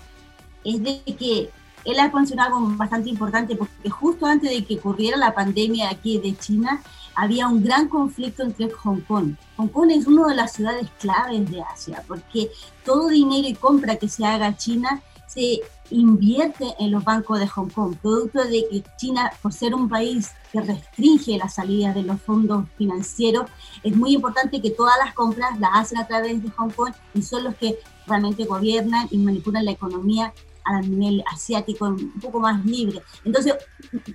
es 0.64 0.82
de 0.82 1.00
que 1.18 1.50
él 1.84 1.98
ha 1.98 2.08
mencionado 2.10 2.56
algo 2.56 2.76
bastante 2.76 3.08
importante 3.08 3.56
porque 3.56 3.88
justo 3.88 4.26
antes 4.26 4.50
de 4.50 4.64
que 4.64 4.76
ocurriera 4.76 5.16
la 5.16 5.34
pandemia 5.34 5.90
aquí 5.90 6.18
de 6.18 6.36
China, 6.36 6.82
había 7.20 7.48
un 7.48 7.62
gran 7.62 7.86
conflicto 7.86 8.42
entre 8.42 8.70
Hong 8.70 9.02
Kong. 9.02 9.34
Hong 9.58 9.68
Kong 9.68 9.90
es 9.90 10.06
una 10.06 10.28
de 10.28 10.36
las 10.36 10.54
ciudades 10.54 10.88
claves 10.98 11.50
de 11.50 11.60
Asia 11.60 12.02
porque 12.08 12.50
todo 12.82 13.08
dinero 13.08 13.46
y 13.46 13.52
compra 13.52 13.96
que 13.96 14.08
se 14.08 14.24
haga 14.24 14.56
China 14.56 15.02
se 15.26 15.60
invierte 15.90 16.74
en 16.78 16.90
los 16.90 17.04
bancos 17.04 17.38
de 17.38 17.46
Hong 17.46 17.68
Kong, 17.68 17.94
producto 18.00 18.42
de 18.42 18.66
que 18.70 18.82
China, 18.96 19.30
por 19.42 19.52
ser 19.52 19.74
un 19.74 19.86
país 19.90 20.30
que 20.50 20.62
restringe 20.62 21.36
la 21.36 21.50
salida 21.50 21.92
de 21.92 22.04
los 22.04 22.18
fondos 22.22 22.64
financieros, 22.78 23.50
es 23.82 23.94
muy 23.94 24.14
importante 24.14 24.62
que 24.62 24.70
todas 24.70 24.96
las 25.04 25.12
compras 25.12 25.60
las 25.60 25.72
hacen 25.74 25.98
a 25.98 26.06
través 26.06 26.42
de 26.42 26.48
Hong 26.48 26.70
Kong 26.70 26.94
y 27.12 27.20
son 27.20 27.44
los 27.44 27.54
que 27.56 27.78
realmente 28.06 28.46
gobiernan 28.46 29.08
y 29.10 29.18
manipulan 29.18 29.66
la 29.66 29.72
economía 29.72 30.32
a 30.70 30.80
nivel 30.80 31.24
asiático 31.32 31.86
un 31.86 32.20
poco 32.20 32.40
más 32.40 32.64
libre. 32.64 33.02
Entonces, 33.24 33.54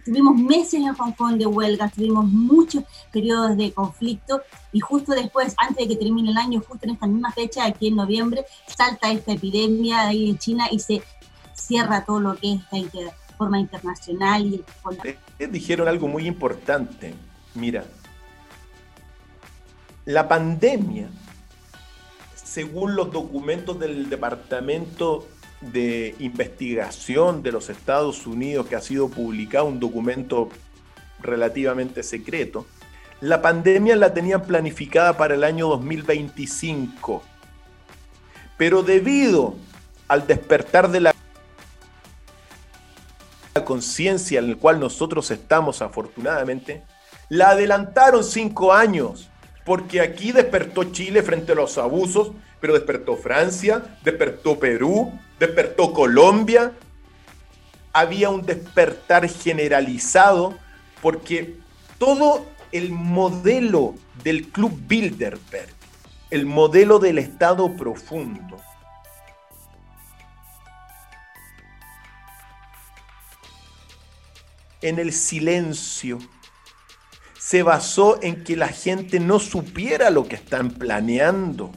tuvimos 0.04 0.36
meses 0.36 0.76
en 0.76 0.94
Hong 0.94 1.12
Kong 1.14 1.38
de 1.38 1.46
huelga, 1.46 1.90
tuvimos 1.90 2.26
muchos 2.26 2.84
periodos 3.12 3.58
de 3.58 3.72
conflicto 3.74 4.42
y 4.72 4.80
justo 4.80 5.14
después, 5.14 5.54
antes 5.58 5.88
de 5.88 5.94
que 5.94 6.04
termine 6.04 6.32
el 6.32 6.38
año, 6.38 6.62
justo 6.68 6.86
en 6.86 6.94
esta 6.94 7.08
misma 7.08 7.32
fecha, 7.32 7.66
aquí 7.66 7.88
en 7.88 7.96
noviembre, 7.96 8.46
salta 8.68 9.12
esta 9.12 9.34
epidemia 9.34 10.08
ahí 10.08 10.30
en 10.30 10.38
China 10.38 10.68
y 10.72 10.80
se 10.80 11.02
cierra 11.54 12.06
todo 12.06 12.20
lo 12.20 12.36
que 12.36 12.54
es 12.54 12.62
esta 12.72 13.16
forma 13.38 13.60
internacional. 13.60 14.46
Y 14.46 15.46
Dijeron 15.46 15.88
algo 15.88 16.08
muy 16.08 16.28
importante. 16.28 17.14
Mira, 17.54 17.86
la 20.06 20.28
pandemia, 20.28 21.10
según 22.36 22.96
los 22.96 23.12
documentos 23.12 23.80
del 23.80 24.10
Departamento 24.10 25.28
de 25.62 26.16
investigación 26.20 27.42
de 27.44 27.52
los 27.52 27.70
Estados 27.70 28.28
Unidos 28.28 28.68
que 28.68 28.76
ha 28.76 28.82
sido 28.82 29.10
publicado, 29.10 29.66
un 29.66 29.80
documento 29.80 30.50
relativamente 31.22 32.04
secreto, 32.04 32.66
la 33.22 33.42
pandemia 33.42 33.96
la 33.96 34.14
tenían 34.14 34.44
planificada 34.44 35.18
para 35.18 35.36
el 35.36 35.44
año 35.44 35.68
2025. 35.70 37.24
Pero 38.58 38.84
debido 38.84 39.56
al 40.08 40.28
despertar 40.28 40.90
de 40.92 41.00
la 41.02 41.14
conciencia 43.64 44.40
en 44.40 44.46
el 44.46 44.58
cual 44.58 44.80
nosotros 44.80 45.32
estamos 45.32 45.82
afortunadamente, 45.82 46.84
la 47.30 47.50
adelantaron 47.50 48.24
cinco 48.24 48.74
años, 48.74 49.30
porque 49.66 50.02
aquí 50.02 50.32
despertó 50.32 50.84
Chile 50.86 51.24
frente 51.24 51.54
a 51.54 51.56
los 51.56 51.78
abusos, 51.78 52.32
pero 52.60 52.74
despertó 52.74 53.16
Francia, 53.16 53.98
despertó 54.04 54.60
Perú, 54.60 55.18
despertó 55.40 55.94
Colombia. 55.94 56.74
Había 57.94 58.30
un 58.30 58.46
despertar 58.46 59.28
generalizado 59.30 60.58
porque 61.02 61.58
todo 61.98 62.46
el 62.72 62.92
modelo 62.92 63.96
del 64.24 64.50
Club 64.50 64.78
Bilderberg, 64.88 65.70
el 66.30 66.46
modelo 66.46 67.00
del 67.00 67.20
Estado 67.20 67.76
profundo, 67.78 68.58
en 74.82 75.00
el 75.00 75.14
silencio, 75.14 76.20
se 77.40 77.64
basó 77.64 78.20
en 78.22 78.44
que 78.44 78.56
la 78.56 78.68
gente 78.68 79.20
no 79.20 79.40
supiera 79.40 80.10
lo 80.10 80.28
que 80.28 80.36
están 80.36 80.72
planeando. 80.72 81.72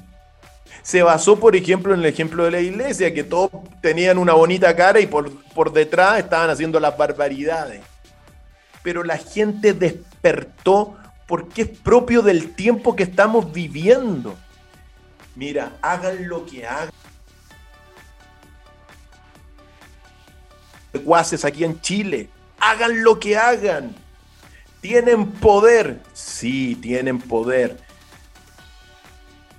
Se 0.89 1.03
basó, 1.03 1.39
por 1.39 1.55
ejemplo, 1.55 1.93
en 1.93 2.01
el 2.01 2.07
ejemplo 2.07 2.45
de 2.45 2.51
la 2.51 2.61
iglesia, 2.61 3.12
que 3.12 3.22
todos 3.22 3.51
tenían 3.82 4.16
una 4.16 4.32
bonita 4.32 4.74
cara 4.74 4.99
y 5.01 5.07
por, 5.07 5.30
por 5.53 5.70
detrás 5.70 6.18
estaban 6.18 6.49
haciendo 6.49 6.80
las 6.80 6.97
barbaridades. 6.97 7.82
Pero 8.82 9.05
la 9.05 9.18
gente 9.18 9.74
despertó 9.74 10.97
porque 11.26 11.61
es 11.61 11.68
propio 11.68 12.22
del 12.22 12.55
tiempo 12.55 12.97
que 12.97 13.03
estamos 13.03 13.53
viviendo. 13.53 14.34
Mira, 15.36 15.72
hagan 15.82 16.26
lo 16.26 16.47
que 16.47 16.66
hagan. 16.66 16.95
Cuaces 21.05 21.45
aquí 21.45 21.64
en 21.64 21.78
Chile, 21.82 22.30
hagan 22.61 23.05
lo 23.05 23.20
que 23.20 23.36
hagan. 23.36 23.95
¿Tienen 24.80 25.32
poder? 25.32 26.01
Sí, 26.14 26.78
tienen 26.80 27.18
poder. 27.18 27.88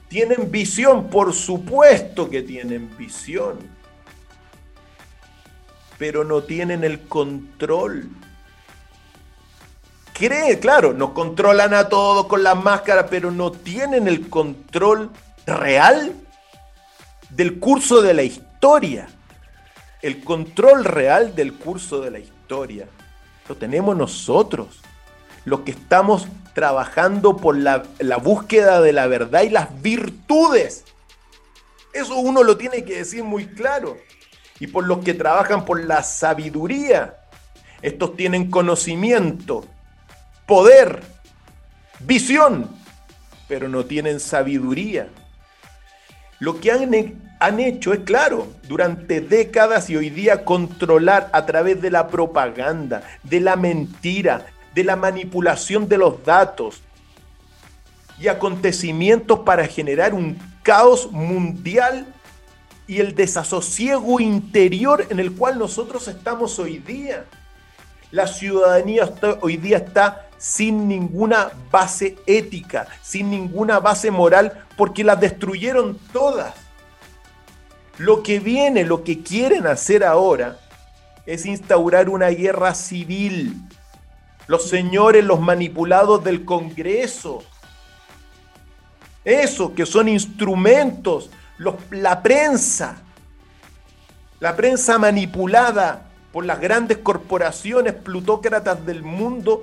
¿Tienen 0.10 0.51
visión? 0.51 1.07
Por 1.07 1.34
supuesto 1.34 2.30
que 2.30 2.41
tienen 2.41 2.95
visión. 2.97 3.60
Pero 5.97 6.24
no 6.24 6.43
tienen 6.43 6.84
el 6.84 7.01
control. 7.01 8.10
Cree, 10.14 10.60
claro, 10.60 10.93
nos 10.93 11.12
controlan 11.12 11.74
a 11.74 11.88
todos 11.88 12.26
con 12.26 12.43
las 12.43 12.62
máscaras, 12.62 13.05
pero 13.10 13.32
no 13.32 13.51
tienen 13.51 14.07
el 14.07 14.30
control 14.30 15.12
real 15.45 16.14
del 17.30 17.60
curso 17.60 18.01
de 18.01 18.14
la 18.16 18.24
historia. 18.24 19.07
El 20.01 20.24
control 20.24 20.86
real 20.86 21.36
del 21.36 21.53
curso 21.53 22.01
de 22.01 22.12
la 22.12 22.20
historia 22.20 22.88
lo 23.47 23.55
tenemos 23.55 23.95
nosotros 23.95 24.80
los 25.45 25.62
que 25.62 25.72
estamos 25.72 26.28
trabajando 26.60 27.38
por 27.38 27.57
la, 27.57 27.86
búsqueda 28.22 28.82
de 28.82 28.91
la 28.91 29.07
verdad 29.07 29.43
y 29.43 29.49
las 29.49 29.82
virtudes. 29.82 30.84
Eso 31.93 32.18
uno 32.18 32.43
lo 32.43 32.57
tiene 32.57 32.84
que 32.84 32.97
decir 32.97 33.24
muy 33.24 33.47
claro. 33.47 33.95
Y 34.60 34.68
por 34.68 34.86
los 34.86 34.99
que 34.99 35.14
trabajan 35.14 35.64
por 35.64 35.82
la 35.82 36.03
sabiduría. 36.03 37.16
Estos 37.82 38.18
tienen 38.18 38.51
conocimiento, 38.51 39.64
poder, 40.45 41.01
visión, 42.01 42.70
pero 43.47 43.70
no 43.70 43.86
tienen 43.86 44.20
sabiduría. 44.20 45.07
Lo 46.39 46.60
que 46.60 46.74
han, 46.74 46.91
han, 47.39 47.60
hecho 47.62 47.93
es 47.93 47.99
claro, 47.99 48.47
durante 48.68 49.22
décadas 49.22 49.89
y 49.89 49.95
hoy 49.95 50.10
día 50.10 50.43
controlar 50.43 51.30
a 51.32 51.45
través 51.45 51.82
de 51.82 51.89
la 51.89 52.10
propaganda, 52.10 53.03
de 53.24 53.39
la 53.39 53.55
mentira, 53.55 54.45
de 54.80 54.86
la 54.86 54.95
manipulación 54.95 55.89
de 55.89 55.97
los 55.97 56.23
datos 56.23 56.82
y 58.17 58.30
acontecimientos 58.30 59.39
para 59.39 59.67
generar 59.67 60.13
un 60.13 60.39
caos 60.63 61.11
mundial 61.11 62.07
y 62.88 63.01
el 63.01 63.13
desasosiego 63.13 64.21
interior 64.21 65.05
en 65.09 65.19
el 65.19 65.34
cual 65.34 65.59
nosotros 65.59 66.07
estamos 66.07 66.59
hoy 66.59 66.77
día. 66.77 67.25
La 68.11 68.25
ciudadanía 68.25 69.13
hoy 69.41 69.57
día 69.57 69.80
está 69.80 70.30
sin 70.38 70.88
ninguna 70.88 71.51
base 71.69 72.15
ética, 72.25 72.88
sin 73.01 73.30
ninguna 73.30 73.82
base 73.82 74.11
moral, 74.11 74.65
porque 74.77 75.03
las 75.03 75.19
destruyeron 75.19 75.99
todas. 76.13 76.53
Lo 77.97 78.23
que 78.23 78.39
viene, 78.39 78.86
lo 78.86 79.03
que 79.03 79.23
quieren 79.23 79.67
hacer 79.67 80.05
ahora, 80.05 80.57
es 81.25 81.45
instaurar 81.45 82.07
una 82.07 82.30
guerra 82.30 82.73
civil 82.73 83.68
los 84.50 84.68
señores, 84.68 85.24
los 85.24 85.39
manipulados 85.39 86.24
del 86.24 86.43
Congreso. 86.43 87.43
Eso, 89.24 89.76
que 89.76 89.86
son 89.86 90.10
instrumentos, 90.10 91.30
la 91.91 92.24
prensa, 92.24 92.97
la 94.39 94.56
prensa 94.56 94.97
manipulada 94.97 96.10
por 96.34 96.45
las 96.45 96.60
grandes 96.60 96.97
corporaciones 96.97 97.93
plutócratas 97.93 98.84
del 98.88 99.04
mundo, 99.04 99.62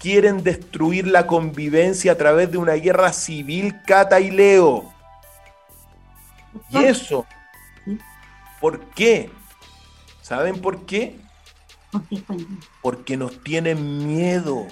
quieren 0.00 0.42
destruir 0.42 1.08
la 1.08 1.26
convivencia 1.26 2.12
a 2.12 2.16
través 2.16 2.50
de 2.50 2.56
una 2.56 2.72
guerra 2.72 3.12
civil 3.12 3.82
cata 3.86 4.18
y 4.18 4.30
leo. 4.30 4.94
Y 6.70 6.84
eso, 6.84 7.26
¿por 8.62 8.80
qué? 8.94 9.30
¿Saben 10.22 10.58
por 10.58 10.86
qué? 10.86 11.20
Porque 12.80 13.16
nos 13.16 13.42
tienen 13.42 14.06
miedo. 14.06 14.66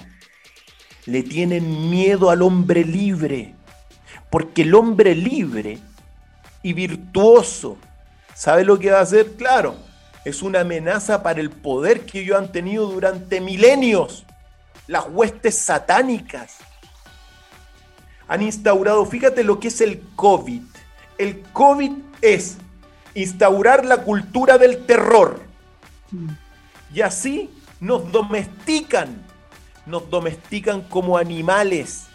Le 1.05 1.23
tienen 1.23 1.89
miedo 1.89 2.29
al 2.29 2.41
hombre 2.41 2.83
libre. 2.83 3.55
Porque 4.29 4.63
el 4.63 4.75
hombre 4.75 5.15
libre 5.15 5.79
y 6.63 6.73
virtuoso, 6.73 7.77
¿sabe 8.33 8.63
lo 8.63 8.79
que 8.79 8.91
va 8.91 8.99
a 8.99 9.03
hacer? 9.03 9.33
Claro, 9.33 9.75
es 10.23 10.41
una 10.41 10.61
amenaza 10.61 11.23
para 11.23 11.41
el 11.41 11.49
poder 11.49 12.05
que 12.05 12.21
ellos 12.21 12.37
han 12.37 12.51
tenido 12.51 12.87
durante 12.87 13.41
milenios. 13.41 14.25
Las 14.87 15.05
huestes 15.09 15.57
satánicas 15.57 16.57
han 18.27 18.41
instaurado, 18.41 19.05
fíjate 19.05 19.43
lo 19.43 19.59
que 19.59 19.67
es 19.67 19.81
el 19.81 20.01
COVID. 20.15 20.61
El 21.17 21.41
COVID 21.53 21.91
es 22.21 22.57
instaurar 23.13 23.83
la 23.85 23.97
cultura 23.97 24.57
del 24.57 24.85
terror. 24.85 25.41
Mm. 26.11 26.29
Y 26.93 27.01
así 27.01 27.49
nos 27.79 28.11
domestican, 28.11 29.23
nos 29.85 30.09
domestican 30.09 30.81
como 30.81 31.17
animales. 31.17 32.07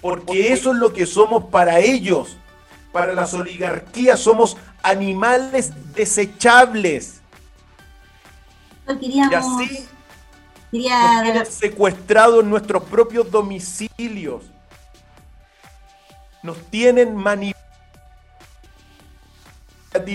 Porque 0.00 0.52
eso 0.52 0.72
es 0.72 0.78
lo 0.78 0.92
que 0.92 1.06
somos 1.06 1.44
para 1.44 1.80
ellos. 1.80 2.36
Para 2.92 3.14
las 3.14 3.32
oligarquías 3.34 4.20
somos 4.20 4.56
animales 4.82 5.72
desechables. 5.94 7.20
y 9.00 9.20
así 9.20 9.88
nos 10.70 11.22
tienen 11.22 11.46
secuestrados 11.46 12.44
en 12.44 12.50
nuestros 12.50 12.82
propios 12.84 13.30
domicilios. 13.30 14.42
Nos 16.42 16.58
tienen 16.70 17.16
manipulados 17.16 17.63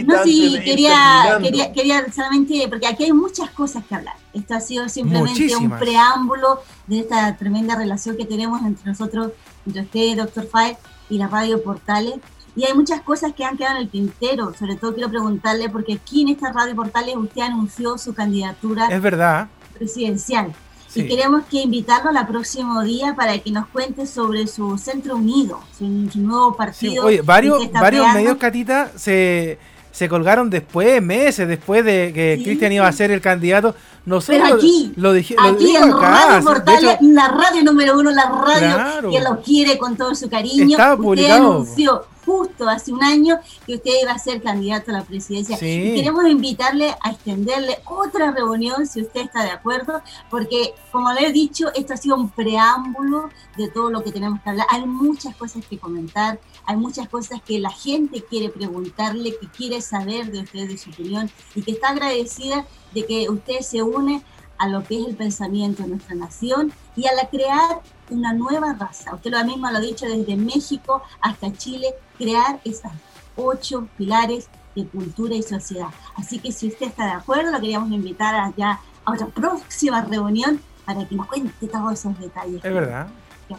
no, 0.05 0.23
sí, 0.23 0.59
quería, 0.63 1.39
quería, 1.41 1.71
quería 1.71 2.11
solamente, 2.11 2.67
porque 2.67 2.87
aquí 2.87 3.05
hay 3.05 3.13
muchas 3.13 3.49
cosas 3.51 3.83
que 3.85 3.95
hablar. 3.95 4.15
Esto 4.33 4.55
ha 4.55 4.59
sido 4.59 4.89
simplemente 4.89 5.55
un 5.55 5.69
preámbulo 5.77 6.61
de 6.87 6.99
esta 6.99 7.35
tremenda 7.37 7.75
relación 7.75 8.17
que 8.17 8.25
tenemos 8.25 8.61
entre 8.61 8.89
nosotros, 8.89 9.31
entre 9.65 9.83
usted, 9.83 10.17
Doctor 10.17 10.47
Fay, 10.47 10.77
y 11.09 11.17
la 11.17 11.27
radio 11.27 11.63
Portales. 11.63 12.15
Y 12.55 12.65
hay 12.65 12.73
muchas 12.73 13.01
cosas 13.01 13.33
que 13.33 13.45
han 13.45 13.57
quedado 13.57 13.77
en 13.77 13.83
el 13.83 13.89
tintero. 13.89 14.53
Sobre 14.53 14.75
todo 14.75 14.93
quiero 14.93 15.09
preguntarle, 15.09 15.69
porque 15.69 15.93
aquí 15.93 16.23
en 16.23 16.29
esta 16.29 16.51
radio 16.51 16.75
Portales 16.75 17.15
usted 17.15 17.41
anunció 17.41 17.97
su 17.97 18.13
candidatura 18.13 18.87
es 18.89 19.01
verdad. 19.01 19.47
presidencial. 19.77 20.53
Y 20.95 21.07
queremos 21.07 21.45
que 21.45 21.61
invitarlo 21.61 22.09
al 22.17 22.27
próximo 22.27 22.81
día 22.81 23.13
para 23.15 23.37
que 23.37 23.51
nos 23.51 23.67
cuente 23.67 24.07
sobre 24.07 24.47
su 24.47 24.77
Centro 24.77 25.17
Unido, 25.17 25.61
su, 25.77 25.85
nuevo 25.85 26.55
partido. 26.55 27.05
oye, 27.05 27.21
varios, 27.21 27.71
varios 27.71 28.11
medios, 28.13 28.37
Catita, 28.37 28.91
se, 28.97 29.59
se 29.91 30.07
colgaron 30.07 30.49
después, 30.49 31.01
meses 31.01 31.47
después 31.47 31.83
de 31.83 32.11
que 32.13 32.41
Cristian 32.43 32.71
iba 32.71 32.87
a 32.87 32.91
ser 32.91 33.11
el 33.11 33.21
candidato. 33.21 33.75
Nosotros 34.05 34.41
Pero 34.43 34.55
aquí, 34.55 34.93
lo, 34.95 35.13
dije, 35.13 35.35
aquí 35.39 35.75
en 35.75 35.91
Radio 35.91 36.43
Portales, 36.43 36.97
la 37.01 37.27
radio 37.27 37.63
número 37.63 37.99
uno, 37.99 38.11
la 38.11 38.29
radio 38.29 39.09
que 39.09 39.19
lo 39.19 39.41
quiere 39.41 39.77
con 39.77 39.97
todo 39.97 40.15
su 40.15 40.29
cariño. 40.29 40.77
Usted 40.97 41.31
anunció 41.31 42.05
justo 42.29 42.69
hace 42.69 42.93
un 42.93 43.03
año 43.03 43.39
que 43.65 43.75
usted 43.75 43.91
iba 44.03 44.11
a 44.11 44.19
ser 44.19 44.39
candidato 44.43 44.91
a 44.91 44.99
la 44.99 45.03
presidencia. 45.03 45.57
Y 45.57 45.95
queremos 45.95 46.27
invitarle 46.27 46.95
a 47.01 47.09
extenderle 47.11 47.79
otra 47.85 48.31
reunión, 48.31 48.85
si 48.85 49.01
usted 49.01 49.21
está 49.21 49.43
de 49.43 49.49
acuerdo, 49.49 50.03
porque 50.29 50.75
como 50.91 51.11
le 51.11 51.25
he 51.25 51.31
dicho, 51.31 51.73
esto 51.73 51.95
ha 51.95 51.97
sido 51.97 52.15
un 52.17 52.29
preámbulo 52.29 53.29
de 53.57 53.67
todo 53.69 53.89
lo 53.89 54.03
que 54.03 54.11
tenemos 54.11 54.41
que 54.41 54.49
hablar. 54.51 54.67
Hay 54.69 54.85
muchas 54.85 55.35
cosas 55.35 55.65
que 55.67 55.79
comentar, 55.79 56.39
hay 56.65 56.77
muchas 56.77 57.09
cosas 57.09 57.41
que 57.41 57.57
la 57.59 57.71
gente 57.71 58.23
quiere 58.23 58.49
preguntarle, 58.49 59.35
que 59.39 59.47
quiere 59.47 59.81
saber 59.81 60.31
de 60.31 60.41
usted, 60.41 60.67
de 60.67 60.77
su 60.77 60.91
opinión, 60.91 61.31
y 61.55 61.63
que 61.63 61.71
está 61.71 61.89
agradecida 61.89 62.67
de 62.93 63.05
que 63.07 63.27
usted 63.27 63.61
se 63.61 63.81
une 63.81 64.23
a 64.59 64.67
lo 64.67 64.83
que 64.83 64.99
es 64.99 65.07
el 65.07 65.15
pensamiento 65.15 65.81
de 65.81 65.89
nuestra 65.89 66.15
nación 66.15 66.71
y 66.95 67.07
a 67.07 67.13
la 67.13 67.29
crear 67.29 67.81
una 68.09 68.33
nueva 68.33 68.73
raza. 68.73 69.15
Usted 69.15 69.31
lo 69.31 69.43
mismo 69.45 69.69
lo 69.71 69.77
ha 69.77 69.81
dicho 69.81 70.05
desde 70.05 70.35
México 70.35 71.01
hasta 71.21 71.51
Chile, 71.53 71.95
crear 72.19 72.59
esas 72.63 72.91
ocho 73.35 73.87
pilares 73.97 74.47
de 74.75 74.85
cultura 74.85 75.33
y 75.33 75.41
sociedad. 75.41 75.87
Así 76.15 76.37
que 76.37 76.51
si 76.51 76.67
usted 76.67 76.87
está 76.87 77.05
de 77.05 77.11
acuerdo, 77.13 77.51
lo 77.51 77.59
queríamos 77.59 77.91
invitar 77.91 78.35
allá 78.35 78.79
a 79.05 79.13
otra 79.13 79.27
próxima 79.27 80.01
reunión 80.01 80.59
para 80.85 81.07
que 81.07 81.15
nos 81.15 81.27
cuente 81.27 81.67
todos 81.67 81.93
esos 81.93 82.19
detalles. 82.19 82.63
Es 82.63 82.73
verdad. 82.73 83.07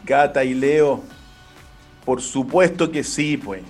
Cata 0.05 0.45
y 0.45 0.55
Leo, 0.55 1.03
por 2.05 2.21
supuesto 2.21 2.91
que 2.91 3.03
sí, 3.03 3.37
pues. 3.37 3.63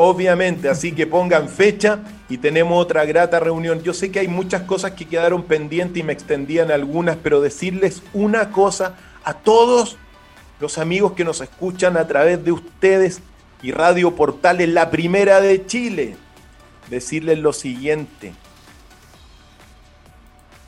Obviamente, 0.00 0.68
así 0.68 0.92
que 0.92 1.08
pongan 1.08 1.48
fecha 1.48 2.00
y 2.28 2.38
tenemos 2.38 2.80
otra 2.80 3.04
grata 3.04 3.40
reunión. 3.40 3.82
Yo 3.82 3.92
sé 3.92 4.12
que 4.12 4.20
hay 4.20 4.28
muchas 4.28 4.62
cosas 4.62 4.92
que 4.92 5.06
quedaron 5.06 5.42
pendientes 5.42 5.96
y 5.96 6.04
me 6.04 6.12
extendían 6.12 6.70
algunas, 6.70 7.16
pero 7.16 7.40
decirles 7.40 8.02
una 8.14 8.50
cosa 8.50 8.94
a 9.24 9.34
todos 9.34 9.96
los 10.60 10.78
amigos 10.78 11.12
que 11.12 11.24
nos 11.24 11.40
escuchan 11.40 11.96
a 11.96 12.06
través 12.06 12.44
de 12.44 12.52
ustedes 12.52 13.20
y 13.62 13.72
Radio 13.72 14.14
Portales, 14.14 14.68
la 14.68 14.90
primera 14.90 15.40
de 15.40 15.66
Chile, 15.66 16.16
decirles 16.88 17.38
lo 17.38 17.52
siguiente. 17.52 18.32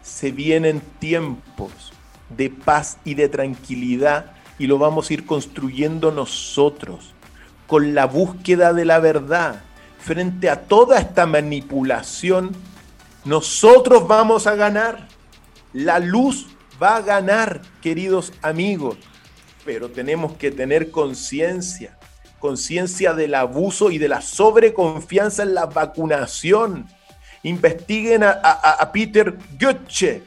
Se 0.03 0.33
vienen 0.33 0.83
tiempos 0.99 1.93
de 2.37 2.51
paz 2.51 2.99
y 3.05 3.15
de 3.15 3.29
tranquilidad 3.29 4.33
y 4.59 4.67
lo 4.67 4.79
vamos 4.79 5.09
a 5.09 5.15
ir 5.15 5.25
construyendo 5.25 6.13
nosotros 6.13 7.15
con 7.67 7.95
la 7.95 8.07
búsqueda 8.07 8.73
de 8.73 8.85
la 8.85 8.99
verdad. 8.99 9.63
Frente 9.99 10.51
a 10.51 10.63
toda 10.63 10.99
esta 10.99 11.27
manipulación, 11.27 12.51
nosotros 13.25 14.09
vamos 14.09 14.47
a 14.47 14.57
ganar. 14.57 15.07
La 15.73 15.99
luz 15.99 16.49
va 16.83 16.97
a 16.97 17.03
ganar, 17.03 17.63
queridos 17.81 18.33
amigos. 18.43 18.97
Pero 19.65 19.91
tenemos 19.91 20.33
que 20.33 20.51
tener 20.51 20.91
conciencia, 20.91 21.97
conciencia 22.41 23.13
del 23.13 23.35
abuso 23.35 23.91
y 23.91 23.99
de 23.99 24.09
la 24.09 24.21
sobreconfianza 24.21 25.45
en 25.45 25.55
la 25.55 25.67
vacunación. 25.67 26.89
Investiguen 27.45 28.25
a, 28.25 28.91
Peter 28.93 29.37
Goethe. 29.59 30.23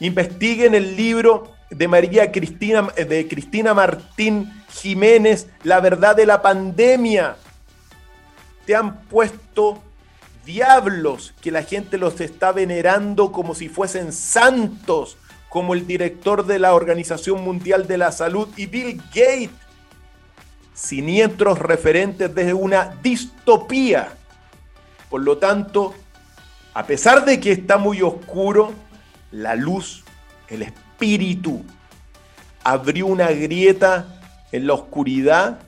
Investiguen 0.00 0.74
el 0.74 0.96
libro 0.96 1.52
de 1.70 1.88
María 1.88 2.30
Cristina, 2.30 2.82
de 2.82 3.26
Cristina 3.28 3.72
Martín 3.72 4.52
Jiménez, 4.68 5.46
la 5.62 5.80
verdad 5.80 6.14
de 6.14 6.26
la 6.26 6.42
pandemia. 6.42 7.36
Te 8.66 8.76
han 8.76 9.00
puesto 9.02 9.82
diablos 10.44 11.34
que 11.40 11.50
la 11.50 11.62
gente 11.62 11.98
los 11.98 12.20
está 12.20 12.52
venerando 12.52 13.32
como 13.32 13.54
si 13.54 13.68
fuesen 13.68 14.12
santos, 14.12 15.16
como 15.48 15.74
el 15.74 15.86
director 15.86 16.46
de 16.46 16.58
la 16.58 16.74
Organización 16.74 17.42
Mundial 17.42 17.86
de 17.86 17.98
la 17.98 18.12
Salud 18.12 18.48
y 18.56 18.66
Bill 18.66 19.00
Gates. 19.14 19.61
Siniestros 20.74 21.58
referentes 21.58 22.34
de 22.34 22.54
una 22.54 22.96
distopía. 23.02 24.12
Por 25.10 25.22
lo 25.22 25.38
tanto, 25.38 25.94
a 26.74 26.86
pesar 26.86 27.24
de 27.24 27.38
que 27.38 27.52
está 27.52 27.76
muy 27.76 28.00
oscuro, 28.00 28.72
la 29.30 29.54
luz, 29.54 30.04
el 30.48 30.62
espíritu, 30.62 31.62
abrió 32.64 33.06
una 33.06 33.30
grieta 33.30 34.06
en 34.52 34.66
la 34.66 34.74
oscuridad 34.74 35.58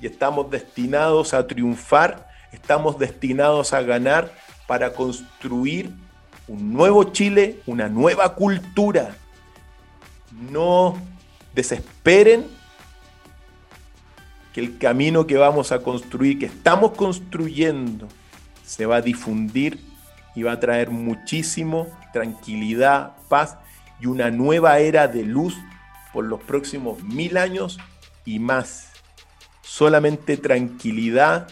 y 0.00 0.06
estamos 0.06 0.50
destinados 0.50 1.32
a 1.32 1.46
triunfar, 1.46 2.28
estamos 2.52 2.98
destinados 2.98 3.72
a 3.72 3.82
ganar 3.82 4.32
para 4.66 4.92
construir 4.92 5.90
un 6.48 6.72
nuevo 6.72 7.04
Chile, 7.04 7.60
una 7.66 7.88
nueva 7.88 8.34
cultura. 8.34 9.14
No 10.50 10.98
desesperen 11.54 12.46
que 14.52 14.60
el 14.60 14.78
camino 14.78 15.26
que 15.26 15.36
vamos 15.36 15.72
a 15.72 15.80
construir, 15.80 16.38
que 16.38 16.46
estamos 16.46 16.92
construyendo, 16.92 18.08
se 18.64 18.86
va 18.86 18.96
a 18.96 19.02
difundir 19.02 19.80
y 20.34 20.42
va 20.42 20.52
a 20.52 20.60
traer 20.60 20.90
muchísimo 20.90 21.88
tranquilidad, 22.12 23.12
paz 23.28 23.56
y 24.00 24.06
una 24.06 24.30
nueva 24.30 24.78
era 24.78 25.08
de 25.08 25.24
luz 25.24 25.56
por 26.12 26.24
los 26.24 26.40
próximos 26.40 27.02
mil 27.02 27.36
años 27.36 27.78
y 28.24 28.38
más. 28.38 28.90
Solamente 29.62 30.36
tranquilidad, 30.36 31.48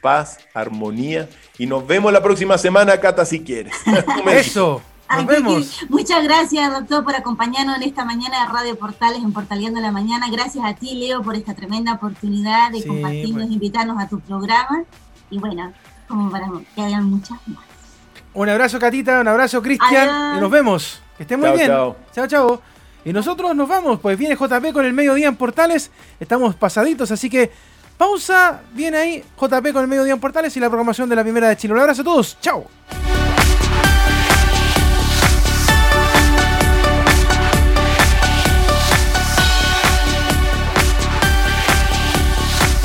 paz, 0.00 0.38
armonía. 0.54 1.28
Y 1.58 1.66
nos 1.66 1.86
vemos 1.86 2.12
la 2.12 2.22
próxima 2.22 2.58
semana, 2.58 2.98
Cata, 2.98 3.24
si 3.24 3.40
quieres. 3.40 3.74
Eso. 4.32 4.82
Nos 5.16 5.26
vemos. 5.26 5.80
Muchas 5.88 6.22
gracias, 6.22 6.72
doctor, 6.72 7.04
por 7.04 7.14
acompañarnos 7.14 7.76
en 7.76 7.82
esta 7.82 8.04
mañana 8.04 8.44
de 8.44 8.52
Radio 8.52 8.78
Portales, 8.78 9.18
en 9.18 9.32
Portaleando 9.32 9.80
la 9.80 9.90
Mañana. 9.90 10.30
Gracias 10.30 10.64
a 10.64 10.74
ti, 10.74 10.94
Leo, 10.94 11.22
por 11.22 11.34
esta 11.34 11.54
tremenda 11.54 11.94
oportunidad 11.94 12.70
de 12.70 12.86
compartirnos, 12.86 13.50
invitarnos 13.50 14.00
a 14.00 14.08
tu 14.08 14.20
programa. 14.20 14.84
Y 15.30 15.38
bueno, 15.38 15.72
como 16.08 16.30
para 16.30 16.48
que 16.74 16.82
hayan 16.82 17.04
muchas 17.04 17.38
más. 17.46 17.64
Un 18.32 18.48
abrazo, 18.48 18.78
Catita, 18.78 19.20
un 19.20 19.28
abrazo, 19.28 19.60
Cristian, 19.60 20.36
y 20.36 20.40
nos 20.40 20.50
vemos. 20.50 21.02
Que 21.16 21.24
estén 21.24 21.40
muy 21.40 21.50
bien. 21.50 21.66
Chao, 21.66 21.96
chao. 22.14 22.26
chao. 22.26 22.62
Y 23.04 23.12
nosotros 23.12 23.54
nos 23.56 23.68
vamos, 23.68 23.98
pues 24.00 24.16
viene 24.18 24.36
JP 24.36 24.72
con 24.72 24.84
el 24.84 24.92
mediodía 24.92 25.26
en 25.28 25.36
Portales. 25.36 25.90
Estamos 26.20 26.54
pasaditos, 26.54 27.10
así 27.10 27.28
que 27.28 27.50
pausa. 27.96 28.60
Viene 28.72 28.96
ahí 28.96 29.24
JP 29.40 29.72
con 29.72 29.82
el 29.82 29.88
mediodía 29.88 30.12
en 30.12 30.20
Portales 30.20 30.56
y 30.56 30.60
la 30.60 30.68
programación 30.68 31.08
de 31.08 31.16
la 31.16 31.22
primera 31.22 31.48
de 31.48 31.56
Chile. 31.56 31.74
Un 31.74 31.80
abrazo 31.80 32.02
a 32.02 32.04
todos. 32.04 32.38
Chao. 32.40 32.66